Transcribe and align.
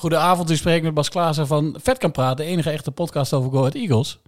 Goedenavond, 0.00 0.50
u 0.50 0.54
spreekt 0.54 0.84
met 0.84 0.94
Bas 0.94 1.10
Klaassen 1.10 1.46
van 1.46 1.74
Vet 1.82 1.98
kan 1.98 2.12
praten, 2.12 2.44
de 2.44 2.52
enige 2.52 2.70
echte 2.70 2.92
podcast 2.92 3.34
over 3.34 3.50
Go 3.50 3.58
Ahead 3.58 3.74
Eagles. 3.74 4.22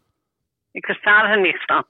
Ik 0.73 0.85
versta 0.85 1.31
er 1.31 1.41
niks 1.41 1.65
van. 1.65 1.85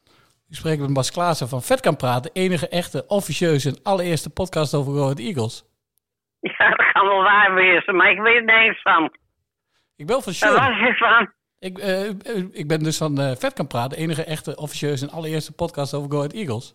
U 0.50 0.54
spreekt 0.54 0.80
met 0.80 0.92
Bas 0.92 1.10
Klaassen 1.12 1.48
van 1.48 1.62
Vet 1.62 1.80
kan 1.80 1.96
praten, 1.96 2.30
de 2.32 2.40
enige 2.40 2.68
echte, 2.68 3.04
officieuze 3.06 3.68
en 3.68 3.82
allereerste 3.82 4.30
podcast 4.32 4.74
over 4.74 4.92
Go 4.92 5.03
Ahead 5.03 5.18
Eagles. 5.18 5.64
Ja, 6.40 6.68
dat 6.68 6.92
kan 6.92 7.06
wel 7.06 7.22
waar 7.22 7.54
wezen, 7.54 7.96
maar 7.96 8.10
ik 8.10 8.20
weet 8.20 8.48
er 8.48 8.64
niks 8.64 8.82
van. 8.82 9.16
Ik 9.96 10.06
ben 10.06 10.22
van 10.22 10.32
Sean. 10.32 10.54
was 10.54 10.78
je 10.78 10.94
van? 10.94 11.32
Ik, 11.58 11.78
eh, 11.78 12.08
eh, 12.08 12.14
ik 12.52 12.68
ben 12.68 12.82
dus 12.82 12.98
van 12.98 13.18
eh, 13.18 13.36
Vet 13.36 13.52
kan 13.52 13.66
praten, 13.66 13.90
de 13.90 14.02
enige 14.04 14.24
echte, 14.24 14.56
officieuze 14.56 15.06
en 15.06 15.12
allereerste 15.12 15.54
podcast 15.54 15.94
over 15.94 16.10
Go 16.10 16.16
Ahead 16.16 16.32
Eagles. 16.32 16.74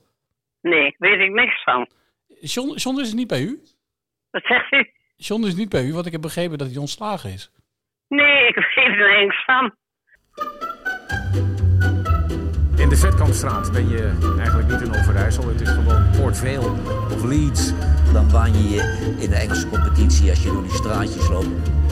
Nee, 0.62 0.96
weet 0.98 1.20
ik 1.20 1.32
niks 1.32 1.64
van. 1.64 1.90
John, 2.42 2.76
John 2.76 3.00
is 3.00 3.14
niet 3.14 3.28
bij 3.28 3.42
u? 3.42 3.62
Wat 4.32 4.44
zegt 4.44 4.72
u? 4.72 4.96
John 5.18 5.46
is 5.46 5.56
niet 5.56 5.70
bij 5.70 5.84
u, 5.84 5.94
want 5.94 6.06
ik 6.06 6.12
heb 6.12 6.22
begrepen 6.22 6.58
dat 6.58 6.68
hij 6.68 6.78
ontslagen 6.78 7.32
is. 7.32 7.52
Nee, 8.08 8.48
ik 8.48 8.56
weet 8.56 8.86
er 8.86 9.20
niks 9.22 9.44
van. 9.46 9.74
In 12.78 12.90
de 12.90 12.98
Vetkampstraat 12.98 13.72
ben 13.72 13.90
je 13.90 14.12
eigenlijk 14.38 14.72
niet 14.72 14.82
in 14.82 14.96
Overijssel. 15.00 15.48
Het 15.48 15.62
is 15.62 15.70
gewoon 15.70 16.04
Port 16.18 16.38
Vale 16.38 16.72
of 17.14 17.24
Leeds. 17.24 17.74
Dan 18.14 18.28
baan 18.32 18.54
je 18.54 18.70
je 18.70 19.14
in 19.18 19.30
de 19.30 19.36
Engelse 19.36 19.68
competitie 19.68 20.30
als 20.30 20.44
je 20.44 20.52
door 20.52 20.64
die 20.64 20.72
straatjes 20.72 21.30
loopt. 21.30 21.48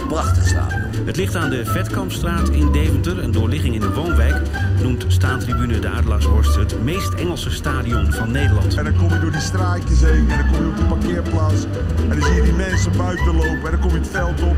Prachtig 0.07 0.47
stadion. 0.47 0.81
Het 1.05 1.15
ligt 1.15 1.35
aan 1.35 1.49
de 1.49 1.65
Vetkampstraat 1.65 2.49
in 2.49 2.71
Deventer, 2.71 3.23
een 3.23 3.31
doorligging 3.31 3.73
in 3.73 3.79
de 3.79 3.93
woonwijk. 3.93 4.41
Noemt 4.81 5.05
staantribune 5.07 5.79
de 5.79 5.89
Adelaarshorst 5.89 6.55
het 6.55 6.83
meest 6.83 7.13
Engelse 7.13 7.51
stadion 7.51 8.11
van 8.11 8.31
Nederland. 8.31 8.77
En 8.77 8.83
dan 8.83 8.95
kom 8.95 9.09
je 9.09 9.19
door 9.19 9.31
die 9.31 9.41
straatjes 9.41 10.01
heen 10.01 10.29
en 10.29 10.37
dan 10.37 10.51
kom 10.51 10.61
je 10.61 10.69
op 10.69 10.77
de 10.77 10.83
parkeerplaats. 10.83 11.63
En 12.09 12.19
dan 12.19 12.21
zie 12.21 12.35
je 12.35 12.41
die 12.41 12.53
mensen 12.53 12.97
buiten 12.97 13.35
lopen 13.35 13.65
en 13.65 13.71
dan 13.71 13.79
kom 13.79 13.91
je 13.91 13.97
het 13.97 14.09
veld 14.09 14.41
op. 14.41 14.55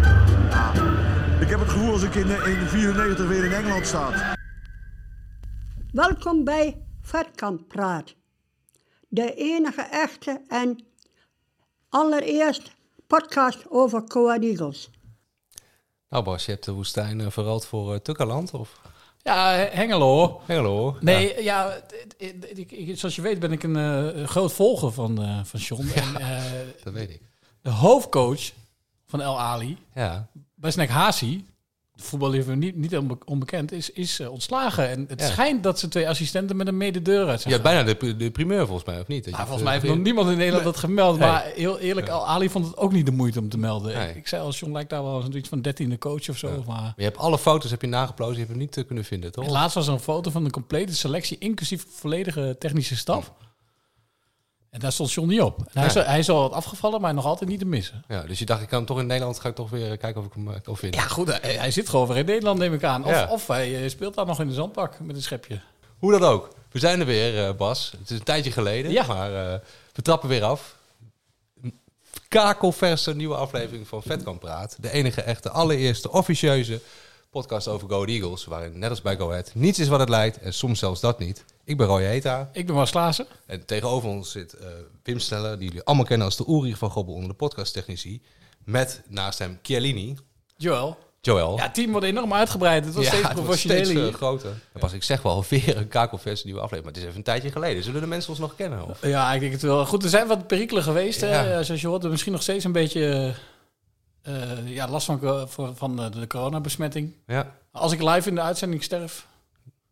Ja, 0.49 0.71
ik 1.39 1.49
heb 1.49 1.59
het 1.59 1.69
gevoel 1.69 1.91
als 1.91 2.03
ik 2.03 2.15
in, 2.15 2.31
eh, 2.31 2.47
in 2.47 2.67
94 2.67 3.27
weer 3.27 3.43
in 3.43 3.51
Engeland 3.51 3.87
sta. 3.87 4.36
Welkom 5.91 6.43
bij 6.43 6.77
Vetkant 7.01 7.67
Praat. 7.67 8.15
De 9.07 9.33
enige 9.35 9.81
echte 9.81 10.41
en 10.47 10.85
allereerst 11.89 12.71
podcast 13.07 13.65
over 13.69 14.03
Coa 14.03 14.39
Eagles. 14.39 14.89
Nou 16.09 16.23
Bas, 16.23 16.45
je 16.45 16.51
hebt 16.51 16.65
de 16.65 16.71
woestijn 16.71 17.19
uh, 17.19 17.29
verruild 17.29 17.65
voor 17.65 17.93
uh, 17.93 17.99
Tukkerland 17.99 18.53
of 18.53 18.81
Ja, 19.21 19.51
Hengelo. 19.51 20.41
Hengelo? 20.45 20.97
Nee, 20.99 21.43
ja, 21.43 21.79
zoals 22.93 23.15
je 23.15 23.21
weet 23.21 23.39
ben 23.39 23.51
ik 23.51 23.63
een 23.63 23.75
eh, 23.75 24.23
groot 24.27 24.53
volger 24.53 24.91
van, 24.91 25.21
eh 25.21 25.43
van 25.43 25.59
John. 25.59 25.87
En, 25.95 26.15
eh, 26.15 26.43
Dat 26.83 26.93
weet 26.93 27.09
ik. 27.09 27.21
de 27.61 27.69
hoofdcoach 27.69 28.51
van 29.05 29.21
El 29.21 29.39
Ali, 29.39 29.77
Ja, 29.95 30.27
Besnek 30.55 30.89
Hasi, 30.89 31.47
voetballiefhebber 31.97 32.57
niet, 32.65 32.75
niet 32.75 32.97
onbe- 32.97 33.17
onbekend, 33.25 33.71
is, 33.71 33.89
is 33.89 34.19
eh, 34.19 34.31
ontslagen. 34.31 34.89
En 34.89 35.05
het 35.07 35.19
Ja. 35.21 35.27
schijnt 35.27 35.63
dat 35.63 35.79
ze 35.79 35.87
twee 35.87 36.09
assistenten 36.09 36.55
met 36.55 36.67
een 36.67 36.77
mededeur 36.77 37.27
uit 37.27 37.41
zijn 37.41 37.53
had 37.53 37.63
bijna 37.63 37.83
de, 37.83 38.15
de 38.15 38.31
primeur 38.31 38.65
volgens 38.65 38.85
mij, 38.87 38.99
of 38.99 39.07
niet? 39.07 39.23
Dat 39.25 39.33
Ja, 39.33 39.39
volgens 39.39 39.63
mij 39.63 39.75
eh, 39.75 39.81
heeft 39.81 39.93
nog 39.93 40.03
niemand 40.03 40.29
in 40.29 40.37
Nederland 40.37 40.63
dat 40.63 40.77
gemeld. 40.77 41.19
Nee. 41.19 41.27
Maar 41.29 41.43
heel 41.55 41.79
eerlijk, 41.79 42.09
Al 42.09 42.27
Ali 42.27 42.49
vond 42.49 42.65
het 42.65 42.77
ook 42.77 42.91
niet 42.91 43.05
de 43.05 43.11
moeite 43.11 43.39
om 43.39 43.49
te 43.49 43.57
melden. 43.57 43.93
Nee. 43.95 44.09
Ik, 44.09 44.15
ik 44.15 44.27
zei 44.27 44.41
als 44.41 44.59
John 44.59 44.71
lijkt 44.73 44.89
daar 44.89 45.03
wel 45.03 45.21
zoiets 45.21 45.49
van 45.49 45.61
dertiende 45.61 45.97
coach 45.97 46.29
of 46.29 46.37
zo. 46.37 46.47
Maar 46.67 46.75
Maar 46.77 46.93
je 46.97 47.03
hebt 47.03 47.17
alle 47.17 47.37
foto's 47.37 47.71
heb 47.71 47.81
je 47.81 47.87
nageplozen, 47.87 48.33
je 48.33 48.39
hebt 48.39 48.51
hem 48.51 48.59
niet 48.59 48.77
eh, 48.77 48.85
kunnen 48.85 49.03
vinden, 49.05 49.31
toch? 49.31 49.49
laatst 49.49 49.75
was 49.75 49.87
er 49.87 49.93
een 49.93 49.99
foto 49.99 50.31
van 50.31 50.45
een 50.45 50.51
complete 50.51 50.95
selectie, 50.95 51.37
inclusief 51.39 51.85
volledige 51.89 52.55
technische 52.59 52.95
staf. 52.95 53.31
En 54.69 54.79
daar 54.79 54.91
stond 54.91 55.11
John 55.11 55.27
niet 55.29 55.41
op. 55.41 55.59
En 55.59 55.65
hij, 55.79 55.85
is, 55.85 55.95
al- 55.95 56.03
hij 56.03 56.19
is 56.19 56.29
al 56.29 56.41
wat 56.41 56.51
afgevallen, 56.51 57.01
maar 57.01 57.13
nog 57.13 57.25
altijd 57.25 57.49
niet 57.49 57.59
te 57.59 57.65
missen. 57.65 58.03
Ja, 58.07 58.21
dus 58.21 58.39
je 58.39 58.45
dacht, 58.45 58.61
ik 58.61 58.67
kan 58.67 58.77
hem 58.77 58.87
toch 58.87 58.99
in 58.99 59.05
Nederland, 59.07 59.39
ga 59.39 59.49
ik 59.49 59.55
toch 59.55 59.69
weer 59.69 59.91
eh, 59.91 59.97
kijken 59.97 60.21
of 60.21 60.27
ik 60.27 60.33
hem 60.33 60.47
eh, 60.51 60.61
kan 60.63 60.77
vinden. 60.77 60.99
Ja, 60.99 61.07
goed, 61.07 61.41
hij, 61.41 61.53
hij 61.53 61.71
zit 61.71 61.89
gewoon 61.89 62.07
weer 62.07 62.17
in 62.17 62.25
Nederland, 62.25 62.59
neem 62.59 62.73
ik 62.73 62.83
aan. 62.83 63.03
Of, 63.05 63.11
Ja. 63.11 63.27
of 63.29 63.47
hij 63.47 63.83
eh, 63.83 63.89
speelt 63.89 64.15
daar 64.15 64.25
nog 64.25 64.39
in 64.39 64.47
de 64.47 64.53
zandbak 64.53 64.99
met 64.99 65.15
een 65.15 65.21
schepje. 65.21 65.61
Hoe 65.97 66.11
dan 66.11 66.23
ook. 66.23 66.49
We 66.71 66.79
zijn 66.79 66.99
er 66.99 67.05
weer, 67.05 67.55
Bas. 67.55 67.91
Het 67.99 68.09
is 68.09 68.17
een 68.17 68.23
tijdje 68.23 68.51
geleden, 68.51 68.91
Ja. 68.91 69.05
maar 69.07 69.31
we 69.93 70.01
trappen 70.01 70.29
weer 70.29 70.43
af. 70.43 70.75
Kakelverse 72.27 73.15
nieuwe 73.15 73.35
aflevering 73.35 73.87
van 73.87 74.01
Vetkamp 74.01 74.39
Praat. 74.39 74.75
De 74.79 74.91
enige 74.91 75.21
echte, 75.21 75.49
allereerste, 75.49 76.11
officieuze 76.11 76.81
podcast 77.29 77.67
over 77.67 77.89
Go 77.89 78.05
Eagles. 78.05 78.45
Waarin, 78.45 78.79
net 78.79 78.89
als 78.89 79.01
bij 79.01 79.15
Go 79.17 79.29
Ahead, 79.29 79.51
niets 79.53 79.79
is 79.79 79.87
wat 79.87 79.99
het 79.99 80.09
lijkt. 80.09 80.37
En 80.39 80.53
soms 80.53 80.79
zelfs 80.79 81.01
dat 81.01 81.19
niet. 81.19 81.43
Ik 81.67 81.77
ben 81.77 81.87
Roy 81.87 82.03
Heta. 82.03 82.49
Ik 82.53 82.65
ben 82.65 82.75
Bas 82.75 82.91
Klaassen. 82.91 83.25
En 83.45 83.65
tegenover 83.65 84.09
ons 84.09 84.31
zit 84.31 84.53
eh, 84.53 84.67
Wim 85.03 85.19
Sneller, 85.19 85.57
die 85.57 85.67
jullie 85.67 85.83
allemaal 85.83 86.05
kennen 86.05 86.25
als 86.25 86.37
de 86.37 86.45
Uri 86.47 86.75
van 86.75 86.89
Gobbel 86.89 87.13
onder 87.13 87.29
de 87.29 87.35
podcasttechnici. 87.35 88.21
Met 88.63 89.01
naast 89.07 89.39
hem 89.39 89.59
Chiellini, 89.61 90.17
Joel. 90.57 90.97
Joel. 91.21 91.57
Ja, 91.57 91.63
het 91.63 91.73
team 91.73 91.91
wordt 91.91 92.05
enorm 92.05 92.33
uitgebreid. 92.33 92.85
Het 92.85 92.93
was 92.93 93.05
steeds 93.05 93.23
het 93.23 93.33
wordt 93.33 93.45
professioneler 93.45 93.85
steeds, 93.85 94.09
eh, 94.09 94.13
groter. 94.13 94.49
En 94.49 94.79
pas, 94.79 94.93
ik 94.93 95.03
zeg 95.03 95.21
wel 95.21 95.45
weer 95.49 95.77
een 95.77 95.87
kakelverse 95.87 96.45
nieuwe 96.45 96.61
aflevering. 96.61 96.85
Maar 96.85 96.93
het 96.93 97.01
is 97.01 97.07
even 97.07 97.17
een 97.17 97.33
tijdje 97.33 97.51
geleden. 97.51 97.83
Zullen 97.83 98.01
de 98.01 98.07
mensen 98.07 98.29
ons 98.29 98.39
nog 98.39 98.55
kennen? 98.55 98.89
Of? 98.89 99.05
Ja, 99.05 99.33
ik 99.33 99.39
denk 99.39 99.51
het 99.51 99.61
wel. 99.61 99.85
Goed, 99.85 100.03
er 100.03 100.09
zijn 100.09 100.27
wat 100.27 100.47
perikelen 100.47 100.83
geweest. 100.83 101.21
Ja. 101.21 101.27
Hè? 101.27 101.63
Zoals 101.63 101.81
je 101.81 101.87
hoort, 101.87 102.03
misschien 102.03 102.31
nog 102.31 102.41
steeds 102.41 102.63
een 102.63 102.71
beetje 102.71 103.35
eh, 104.21 104.51
eh, 104.51 104.67
ja, 104.67 104.87
last 104.87 105.05
van, 105.05 105.47
van, 105.49 105.75
van 105.75 105.95
de, 105.95 106.09
de 106.09 106.27
coronabesmetting. 106.27 107.13
Ja. 107.25 107.55
Als 107.71 107.91
ik 107.91 108.01
live 108.01 108.29
in 108.29 108.35
de 108.35 108.41
uitzending 108.41 108.83
sterf, 108.83 109.27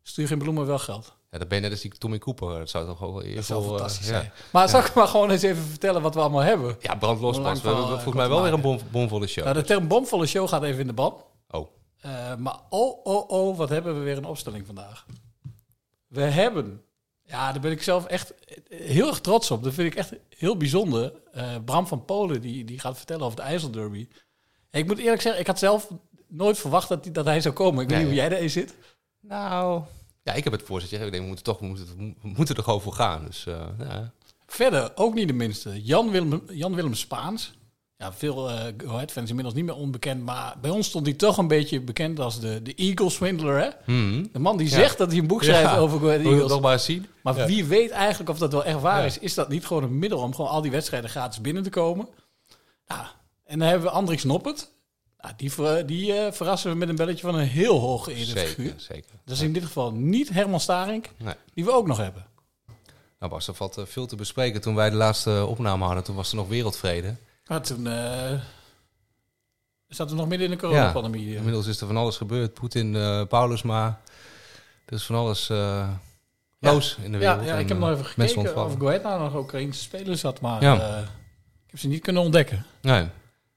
stuur 0.03 0.27
geen 0.27 0.39
bloemen 0.39 0.65
wel 0.65 0.79
geld. 0.79 1.13
Ja, 1.35 1.41
dat 1.41 1.49
ben 1.49 1.57
je 1.57 1.63
net 1.63 1.73
als 1.73 1.81
die 1.81 1.97
Tommy 1.97 2.17
Cooper. 2.17 2.59
Dat 2.59 2.69
zou 2.69 2.85
toch 2.85 2.99
wel 2.99 3.13
Dat 3.13 3.23
eerder 3.23 3.43
zou 3.43 3.63
fantastisch 3.63 4.07
ja. 4.07 4.13
zijn. 4.13 4.31
Maar 4.51 4.69
zal 4.69 4.79
ik 4.79 4.93
maar 4.93 5.07
gewoon 5.07 5.31
eens 5.31 5.41
even 5.41 5.63
vertellen 5.63 6.01
wat 6.01 6.13
we 6.13 6.19
allemaal 6.19 6.41
hebben? 6.41 6.75
Ja, 6.79 6.95
brandlos 6.95 7.41
pas. 7.41 7.61
We 7.61 7.67
hebben 7.67 7.87
volgens 7.87 8.05
eh, 8.05 8.13
mij 8.13 8.29
wel 8.29 8.41
weer 8.41 8.53
een 8.53 8.61
bom, 8.61 8.79
bomvolle 8.91 9.27
show. 9.27 9.43
Nou, 9.43 9.55
de 9.55 9.63
term 9.63 9.87
bomvolle 9.87 10.25
show 10.25 10.47
gaat 10.47 10.63
even 10.63 10.79
in 10.79 10.87
de 10.87 10.93
ban. 10.93 11.23
Oh, 11.49 11.67
Eh, 11.99 12.35
maar 12.35 12.59
oh, 12.69 13.05
oh, 13.05 13.29
oh, 13.29 13.57
wat 13.57 13.69
hebben 13.69 13.97
we 13.97 13.99
weer 13.99 14.17
een 14.17 14.25
opstelling 14.25 14.65
vandaag. 14.65 15.05
We 16.07 16.21
hebben, 16.21 16.81
ja, 17.23 17.51
daar 17.51 17.61
ben 17.61 17.71
ik 17.71 17.83
zelf 17.83 18.05
echt 18.05 18.33
heel 18.69 19.07
erg 19.07 19.19
trots 19.21 19.51
op. 19.51 19.63
Dat 19.63 19.73
vind 19.73 19.91
ik 19.91 19.97
echt 19.97 20.13
heel 20.37 20.57
bijzonder. 20.57 21.13
Eh, 21.31 21.55
Bram 21.65 21.87
van 21.87 22.05
Polen, 22.05 22.41
die, 22.41 22.65
die 22.65 22.79
gaat 22.79 22.97
vertellen 22.97 23.25
over 23.25 23.37
de 23.37 23.43
IJsselderby. 23.43 24.07
En 24.69 24.79
ik 24.79 24.87
moet 24.87 24.99
eerlijk 24.99 25.21
zeggen, 25.21 25.41
ik 25.41 25.47
had 25.47 25.59
zelf 25.59 25.89
nooit 26.27 26.57
verwacht 26.57 26.89
dat, 26.89 27.03
die, 27.03 27.11
dat 27.11 27.25
hij 27.25 27.41
zou 27.41 27.53
komen. 27.53 27.83
Ik 27.83 27.89
weet 27.89 27.97
niet 27.97 28.07
hoe 28.07 28.15
jij 28.15 28.31
erin 28.31 28.49
zit. 28.49 28.75
nou... 29.21 29.83
Ja, 30.25 30.33
ik 30.33 30.43
heb 30.43 30.53
het 30.53 30.61
voorzetje. 30.63 30.95
Ik 30.97 31.01
denk, 31.11 31.21
we 31.21 31.27
moeten 31.27 31.45
toch 31.45 31.59
we 31.59 31.65
moeten, 31.65 31.85
we 32.21 32.27
moeten 32.35 32.55
er 32.55 32.63
gewoon 32.63 32.81
voor 32.81 32.93
gaan. 32.93 33.25
Dus 33.25 33.45
eh, 33.45 33.65
ja. 33.79 34.11
Verder, 34.47 34.91
ook 34.95 35.13
niet 35.13 35.27
de 35.27 35.33
minste, 35.33 35.81
Jan 35.83 36.11
Willem, 36.11 36.43
Jan 36.51 36.75
Willem 36.75 36.93
Spaans. 36.93 37.53
Ja, 37.97 38.13
veel 38.13 38.49
eh 38.49 38.63
Go 38.85 38.97
fans 39.07 39.29
inmiddels 39.29 39.55
niet 39.55 39.65
meer 39.65 39.75
onbekend. 39.75 40.23
Maar 40.23 40.55
bij 40.61 40.71
ons 40.71 40.87
stond 40.87 41.05
hij 41.05 41.15
toch 41.15 41.37
een 41.37 41.47
beetje 41.47 41.81
bekend 41.81 42.19
als 42.19 42.39
de, 42.39 42.61
de 42.61 42.75
Eagle 42.75 43.09
Swindler, 43.09 43.59
hè? 43.61 43.69
Hmm. 43.85 44.29
De 44.31 44.39
man 44.39 44.57
die 44.57 44.69
Ja. 44.69 44.75
zegt 44.75 44.97
dat 44.97 45.09
hij 45.11 45.19
een 45.19 45.27
boek 45.27 45.43
schrijft 45.43 45.69
Ja. 45.71 45.77
over 45.77 45.99
Go 45.99 46.05
Ahead 46.07 46.21
je 46.21 46.27
Eagles. 46.29 46.49
nog 46.51 46.61
maar 46.61 46.73
eens 46.73 46.85
zien? 46.85 47.05
Maar 47.23 47.37
Ja. 47.37 47.45
wie 47.45 47.65
weet 47.65 47.89
eigenlijk 47.91 48.29
of 48.29 48.37
dat 48.37 48.51
wel 48.51 48.65
echt 48.65 48.81
waar 48.81 49.05
is? 49.05 49.19
Is 49.19 49.33
dat 49.33 49.49
niet 49.49 49.65
gewoon 49.65 49.83
een 49.83 49.99
middel 49.99 50.19
om 50.19 50.35
gewoon 50.35 50.51
al 50.51 50.61
die 50.61 50.71
wedstrijden 50.71 51.09
gratis 51.09 51.41
binnen 51.41 51.63
te 51.63 51.69
komen? 51.69 52.07
En 53.45 53.59
dan 53.59 53.67
hebben 53.67 53.87
we 53.87 53.93
Andrix 53.93 54.23
Noppert. 54.23 54.69
Nou, 55.25 55.37
die 55.37 55.51
ver- 55.51 55.85
die 55.85 56.13
eh, 56.13 56.31
verrassen 56.31 56.71
we 56.71 56.77
met 56.77 56.89
een 56.89 56.95
belletje 56.95 57.25
van 57.25 57.35
een 57.35 57.47
heel 57.47 57.79
hoog 57.79 58.03
geëerde 58.03 58.25
Zeker, 58.25 58.47
figuur. 58.47 58.73
zeker. 58.77 59.11
Dat 59.25 59.35
is 59.35 59.41
in 59.41 59.53
dit 59.53 59.63
geval 59.63 59.91
niet 59.91 60.29
Herman 60.29 60.59
Starink, 60.59 61.09
Nee. 61.17 61.33
die 61.53 61.65
we 61.65 61.71
ook 61.73 61.87
nog 61.87 61.97
hebben. 61.97 62.25
Nou 63.19 63.31
Bas, 63.31 63.47
er 63.47 63.53
valt 63.53 63.77
eh, 63.77 63.85
veel 63.85 64.05
te 64.05 64.15
bespreken. 64.15 64.61
Toen 64.61 64.75
wij 64.75 64.89
de 64.89 64.95
laatste 64.95 65.45
opname 65.45 65.85
hadden, 65.85 66.03
toen 66.03 66.15
was 66.15 66.29
er 66.29 66.35
nog 66.35 66.47
wereldvrede. 66.47 67.15
Maar 67.47 67.61
toen 67.61 67.87
eh 67.87 68.39
zat 69.87 70.09
er 70.09 70.15
nog 70.15 70.27
midden 70.27 70.47
in 70.47 70.53
de 70.53 70.59
coronapandemie. 70.59 71.29
Ja. 71.29 71.35
Inmiddels 71.37 71.67
is 71.67 71.81
er 71.81 71.87
van 71.87 71.97
alles 71.97 72.17
gebeurd. 72.17 72.53
Poetin, 72.53 72.95
eh 72.95 73.25
Paulusma. 73.27 74.01
Er 74.85 74.93
is 74.93 75.03
van 75.03 75.15
alles 75.15 75.49
eh 75.49 75.89
los 76.59 76.97
in 77.03 77.11
de 77.11 77.17
Ja, 77.17 77.23
wereld. 77.37 77.47
ja, 77.47 77.53
ik 77.53 77.61
En, 77.63 77.67
heb 77.67 77.77
nog 77.77 77.89
even 77.89 78.05
gekeken 78.05 78.37
of 78.65 78.77
nou 79.03 79.19
nog 79.21 79.35
Oekraïnse 79.35 79.81
spelers 79.81 80.21
had, 80.21 80.41
maar 80.41 80.61
Ja. 80.61 80.97
ik 80.99 81.71
heb 81.71 81.79
ze 81.79 81.87
niet 81.87 82.01
kunnen 82.01 82.21
ontdekken. 82.21 82.65
Nee. 82.81 83.07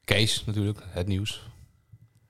Kees 0.05 0.45
natuurlijk, 0.45 0.79
het 0.88 1.06
nieuws. 1.06 1.47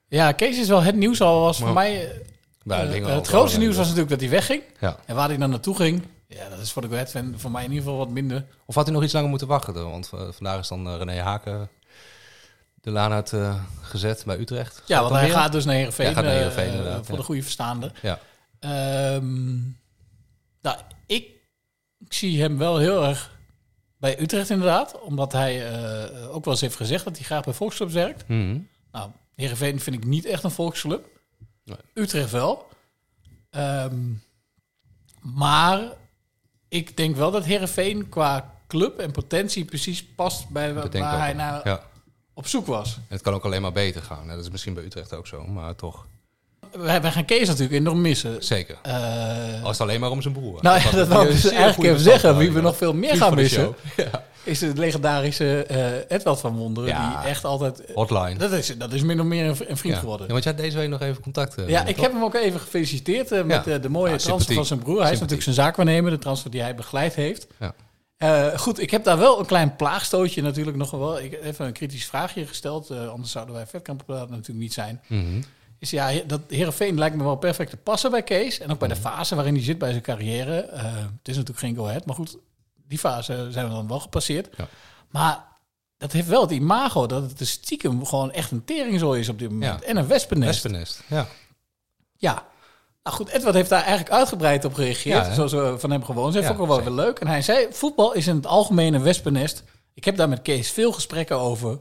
Ja, 0.08 0.32
Kees 0.32 0.58
is 0.58 0.68
wel 0.68 0.82
het 0.82 0.96
nieuws 0.96 1.20
al. 1.20 1.40
Was 1.40 1.58
voor 1.58 1.72
mij 1.72 2.22
Maar 2.62 2.88
Eh, 2.88 3.14
het 3.14 3.28
grootste 3.28 3.58
nieuws 3.58 3.76
was 3.76 3.84
natuurlijk 3.84 4.10
dat 4.10 4.20
hij 4.20 4.30
wegging. 4.30 4.62
Ja. 4.80 4.96
En 5.06 5.14
waar 5.14 5.28
hij 5.28 5.36
dan 5.36 5.50
naartoe 5.50 5.76
ging, 5.76 6.02
ja, 6.26 6.48
dat 6.48 6.58
is 6.58 6.72
voor 6.72 6.82
de 6.82 6.88
Ahead 6.88 7.10
fan 7.10 7.34
voor 7.36 7.50
mij 7.50 7.64
in 7.64 7.70
ieder 7.70 7.84
geval 7.84 7.98
wat 7.98 8.10
minder. 8.10 8.44
Of 8.66 8.74
had 8.74 8.84
hij 8.84 8.94
nog 8.94 9.02
iets 9.04 9.12
langer 9.12 9.28
moeten 9.28 9.46
wachten? 9.48 9.90
Want 9.90 10.10
eh, 10.14 10.20
vandaag 10.30 10.60
is 10.60 10.68
dan 10.68 10.88
eh, 10.88 10.96
René 10.96 11.20
Haken 11.20 11.68
de 12.80 12.90
laan 12.90 13.12
uit 13.12 13.34
gezet 13.80 14.22
bij 14.26 14.38
Utrecht. 14.38 14.82
Ja, 14.86 15.00
want 15.00 15.12
hij 15.12 15.24
weer? 15.24 15.32
gaat 15.32 15.52
dus 15.52 15.64
naar 15.64 15.74
Heerenveen. 15.74 16.06
Ja, 16.06 16.12
gaat 16.12 16.24
naar 16.24 16.32
Heerenveen, 16.32 16.72
voor 16.82 17.14
ja. 17.14 17.16
de 17.16 17.22
goede 17.22 17.42
verstaande. 17.42 17.92
Ja. 18.02 18.18
Ehm, 18.58 19.56
nou, 20.60 20.78
ik, 21.06 21.28
ik 21.98 22.12
zie 22.12 22.40
hem 22.40 22.58
wel 22.58 22.78
heel 22.78 23.04
erg 23.04 23.36
bij 23.96 24.20
Utrecht 24.20 24.50
inderdaad. 24.50 25.00
Omdat 25.00 25.32
hij 25.32 25.64
ook 26.28 26.44
wel 26.44 26.52
eens 26.52 26.62
heeft 26.62 26.76
gezegd 26.76 27.04
dat 27.04 27.16
hij 27.16 27.24
graag 27.24 27.44
bij 27.44 27.54
volksclubs 27.54 27.92
werkt. 27.92 28.28
Mhm. 28.28 28.58
Nou, 28.92 29.10
Heerenveen 29.38 29.80
vind 29.80 29.96
ik 29.96 30.04
niet 30.04 30.24
echt 30.24 30.42
een 30.44 30.50
volksclub. 30.50 31.06
Nee. 31.64 31.76
Utrecht 31.94 32.30
wel. 32.30 32.68
Ehm, 33.50 33.96
maar 35.20 35.80
ik 36.68 36.96
denk 36.96 37.16
wel 37.16 37.30
dat 37.30 37.44
Heerenveen 37.44 38.08
qua 38.08 38.54
club 38.66 38.98
en 38.98 39.10
potentie 39.10 39.64
precies 39.64 40.04
past 40.04 40.48
bij 40.48 40.68
wa- 40.74 40.88
waar 40.88 41.14
ook 41.14 41.18
hij 41.20 41.32
naar 41.32 41.60
Ja. 41.68 41.82
op 42.34 42.46
zoek 42.46 42.66
was. 42.66 42.94
En 42.94 43.02
het 43.08 43.22
kan 43.22 43.34
ook 43.34 43.44
alleen 43.44 43.62
maar 43.62 43.72
beter 43.72 44.02
gaan. 44.02 44.28
Dat 44.28 44.38
is 44.38 44.50
misschien 44.50 44.74
bij 44.74 44.84
Utrecht 44.84 45.12
ook 45.12 45.26
zo, 45.26 45.46
maar 45.46 45.74
toch. 45.74 46.06
Wij, 46.72 47.02
wij 47.02 47.12
gaan 47.12 47.24
Kees 47.24 47.46
natuurlijk 47.48 47.74
enorm 47.80 48.00
missen. 48.00 48.44
Zeker. 48.44 48.78
Eh, 48.82 49.62
Als 49.62 49.78
het 49.78 49.80
alleen 49.80 50.00
maar 50.00 50.10
om 50.10 50.22
zijn 50.22 50.34
broer. 50.34 50.62
nou 50.62 50.80
ja, 50.80 50.90
dat 51.00 51.08
wou 51.08 51.26
ik 51.26 51.32
dus 51.32 51.44
eigenlijk 51.50 51.90
even 51.90 52.02
zeggen. 52.04 52.36
Wie 52.36 52.52
we 52.52 52.60
nog 52.60 52.76
veel 52.76 52.94
meer 52.94 53.16
gaan 53.16 53.34
missen. 53.34 53.74
Ja. 53.96 54.24
Is 54.48 54.58
de 54.58 54.72
legendarische 54.74 55.62
eh 55.64 56.16
Edward 56.16 56.40
van 56.40 56.56
Wonderen. 56.56 56.88
Ja. 56.88 57.20
Die 57.20 57.28
echt 57.28 57.44
altijd... 57.44 57.82
Hotline. 57.94 58.34
Dat 58.36 58.52
is, 58.52 58.76
dat 58.78 58.92
is 58.92 59.02
min 59.02 59.20
of 59.20 59.26
meer 59.26 59.44
een, 59.46 59.56
vriend 59.76 59.94
Ja. 59.94 60.00
geworden. 60.00 60.26
Ja, 60.26 60.32
want 60.32 60.44
jij 60.44 60.52
had 60.52 60.62
deze 60.62 60.76
week 60.76 60.88
nog 60.88 61.00
even 61.00 61.22
contact. 61.22 61.54
eh, 61.54 61.68
Ja, 61.68 61.84
ik 61.86 61.96
heb 62.00 62.12
hem 62.12 62.22
ook 62.22 62.34
even 62.34 62.60
gefeliciteerd 62.60 63.32
eh, 63.32 63.42
met 63.44 63.66
eh, 63.66 63.82
de 63.82 63.88
mooie 63.88 64.12
Ja, 64.12 64.18
transfer 64.18 64.54
van 64.54 64.64
zijn 64.66 64.78
broer. 64.78 65.00
Hij 65.02 65.06
is 65.12 65.16
natuurlijk 65.16 65.42
zijn 65.42 65.54
zaakwaarnemer, 65.54 66.10
de 66.10 66.18
transfer 66.18 66.50
die 66.50 66.60
hij 66.62 66.74
begeleid 66.74 67.14
heeft. 67.14 67.46
Ja. 67.58 67.74
Eh, 68.16 68.58
goed, 68.58 68.80
ik 68.80 68.90
heb 68.90 69.04
daar 69.04 69.18
wel 69.18 69.38
een 69.40 69.46
klein 69.46 69.76
plaagstootje 69.76 70.42
natuurlijk 70.42 70.76
nog 70.76 70.90
wel. 70.90 71.20
Ik 71.20 71.30
heb 71.30 71.44
even 71.44 71.66
een 71.66 71.72
kritisch 71.72 72.04
vraagje 72.04 72.46
gesteld, 72.46 72.90
eh, 72.90 73.08
anders 73.08 73.30
zouden 73.32 73.54
wij 73.54 73.66
Vetkamp 73.66 74.02
natuurlijk 74.06 74.48
niet 74.58 74.72
zijn. 74.72 75.00
Mhm. 75.06 75.24
Is 75.78 75.90
ja, 75.90 76.10
dat 76.26 76.40
Heerenveen 76.48 76.98
lijkt 76.98 77.16
me 77.16 77.22
wel 77.24 77.36
perfect 77.36 77.70
te 77.70 77.76
passen 77.76 78.10
bij 78.10 78.22
Kees. 78.22 78.58
En 78.58 78.70
ook 78.70 78.78
bij 78.78 78.88
de 78.88 78.94
Mhm. 78.94 79.02
fase 79.02 79.34
waarin 79.34 79.54
hij 79.54 79.62
zit 79.62 79.78
bij 79.78 79.90
zijn 79.90 80.02
carrière. 80.02 80.60
Eh, 80.60 80.82
het 80.82 81.28
is 81.28 81.36
natuurlijk 81.36 81.58
geen 81.58 81.76
go-ahead, 81.76 82.06
maar 82.06 82.14
goed, 82.14 82.36
die 82.88 82.98
fase 82.98 83.46
zijn 83.50 83.68
we 83.68 83.74
dan 83.74 83.88
wel 83.88 84.00
gepasseerd. 84.00 84.48
Ja. 84.56 84.68
Maar 85.10 85.44
dat 85.96 86.12
heeft 86.12 86.28
wel 86.28 86.40
het 86.40 86.50
imago 86.50 87.06
dat 87.06 87.22
het 87.22 87.40
een 87.40 87.46
stiekem 87.46 88.06
gewoon 88.06 88.32
echt 88.32 88.50
een 88.50 88.64
teringzooi 88.64 89.20
is 89.20 89.28
op 89.28 89.38
dit 89.38 89.50
moment. 89.50 89.80
Ja. 89.80 89.86
En 89.86 89.96
een 89.96 90.06
wespennest. 90.06 90.52
Wespennest. 90.52 91.02
Ja. 91.08 91.26
Ja. 92.16 92.46
Nou 93.02 93.16
goed, 93.16 93.28
Edward 93.28 93.54
heeft 93.54 93.68
daar 93.68 93.82
eigenlijk 93.82 94.10
uitgebreid 94.10 94.64
op 94.64 94.74
gereageerd. 94.74 95.26
Ja, 95.26 95.34
zoals 95.34 95.52
we 95.52 95.74
van 95.78 95.90
hem 95.90 96.04
gewoon 96.04 96.32
zijn. 96.32 96.44
Ja, 96.44 96.50
vond 96.54 96.60
ik 96.60 96.66
wel 96.66 96.84
weer 96.84 97.04
leuk. 97.04 97.18
En 97.18 97.26
hij 97.26 97.42
zei, 97.42 97.66
voetbal 97.70 98.12
is 98.12 98.26
in 98.26 98.36
het 98.36 98.46
algemeen 98.46 98.94
een 98.94 99.02
wespennest. 99.02 99.64
Ik 99.94 100.04
heb 100.04 100.16
daar 100.16 100.28
met 100.28 100.42
Kees 100.42 100.70
veel 100.70 100.92
gesprekken 100.92 101.38
over. 101.38 101.78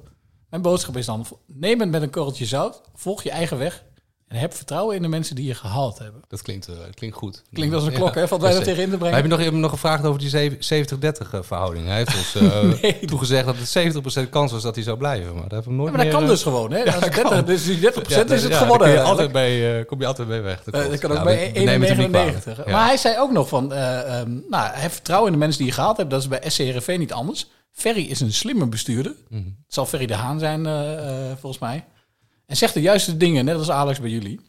Mijn 0.50 0.62
boodschap 0.62 0.98
is 0.98 1.06
dan, 1.06 1.26
neem 1.46 1.80
het 1.80 1.90
met 1.90 2.02
een 2.02 2.10
korreltje 2.10 2.46
zout. 2.46 2.82
Volg 2.94 3.24
je 3.24 3.32
eigen 3.32 3.58
weg. 3.58 3.84
En 4.28 4.38
heb 4.38 4.54
vertrouwen 4.54 4.96
in 4.96 5.02
de 5.02 5.08
mensen 5.08 5.36
die 5.36 5.46
je 5.46 5.54
gehaald 5.54 6.00
hebben. 6.00 6.22
Dat 6.28 6.42
klinkt, 6.42 6.68
eh, 6.68 6.74
klinkt 6.94 7.16
goed. 7.16 7.44
Klinkt 7.54 7.76
als 7.76 7.84
een 7.84 7.92
Ja, 7.92 7.98
klok, 7.98 8.16
hè? 8.16 8.28
Valt 8.28 8.42
wij 8.42 8.50
dat 8.52 8.60
nog 8.60 8.68
is- 8.68 8.74
tegen 8.76 8.84
in 8.92 8.98
te 9.00 9.04
brengen? 9.06 9.30
nog, 9.30 9.40
hebben 9.40 9.60
nog 9.62 9.72
gevraagd 9.72 10.04
over 10.06 10.20
die 10.20 10.30
zeven- 10.30 10.64
70-30 10.64 11.34
eh, 11.34 11.40
verhouding. 11.44 11.86
Hij 11.88 11.96
heeft 11.98 12.16
ons 12.16 12.36
eh, 12.36 12.62
Nee. 12.82 13.06
toegezegd 13.06 13.46
dat 13.46 13.56
het 13.58 13.68
70% 13.70 14.30
kans 14.30 14.52
was 14.52 14.62
dat 14.62 14.76
hij 14.76 14.84
zou 14.84 14.98
blijven. 14.98 15.34
Maar 15.34 15.42
dat 15.50 15.52
hebben 15.52 15.64
we 15.64 15.68
hem 15.70 15.78
nooit 15.78 15.92
Ja, 15.92 15.96
maar 15.98 16.06
dat 16.06 16.14
meer... 16.14 16.22
kan 16.28 16.30
dus 16.36 16.44
gewoon, 16.44 16.72
hè? 16.72 16.84
Als 16.86 16.94
het 17.06 17.14
30, 17.14 17.30
kan. 17.32 17.46
dus 17.46 17.66
die 17.66 17.80
30% 17.80 18.30
ja, 18.30 18.34
is 18.36 18.44
het 18.44 18.54
geworden. 18.56 18.90
Je, 18.90 19.02
altijd 19.02 19.32
bij, 19.32 19.86
kom 19.86 20.00
je 20.00 20.06
altijd 20.06 20.28
mee 20.28 20.42
weg. 20.42 20.64
Dat, 20.64 20.74
dat 20.90 21.00
kan 21.00 21.12
ook 21.18 21.24
bij 21.24 21.52
we- 21.54 21.60
we 21.60 21.66
nemen 21.66 21.88
het 21.88 21.98
hem 21.98 22.08
niet 22.12 22.16
1,99. 22.16 22.42
kwalijk. 22.42 22.68
Ja. 22.68 22.72
Maar 22.78 22.86
hij 22.86 22.98
zei 22.98 23.20
ook 23.20 23.32
nog 23.32 23.48
van... 23.48 23.74
eh, 23.74 24.20
ehm, 24.20 24.32
nou, 24.50 24.70
heeft 24.74 24.94
vertrouwen 24.94 25.28
in 25.28 25.34
de 25.40 25.40
mensen 25.46 25.58
die 25.60 25.68
je 25.68 25.74
gehaald 25.74 25.98
hebt. 25.98 26.10
Dat 26.10 26.22
is 26.22 26.28
bij 26.28 26.42
SCRV 26.48 26.96
niet 27.00 27.14
anders. 27.14 27.48
Ferry 27.72 28.04
is 28.06 28.20
een 28.20 28.34
slimme 28.34 28.68
bestuurder. 28.68 29.16
Mhm. 29.30 29.44
Het 29.44 29.54
zal 29.68 29.86
Ferry 29.86 30.06
de 30.06 30.16
Haan 30.16 30.40
zijn, 30.40 30.66
volgens 31.40 31.62
mij. 31.62 31.86
En 32.48 32.58
zegt 32.58 32.74
de 32.74 32.82
juiste 32.82 33.18
dingen, 33.18 33.46
net 33.46 33.56
als 33.56 33.70
Alex 33.70 34.00
bij 34.00 34.10
jullie. 34.10 34.40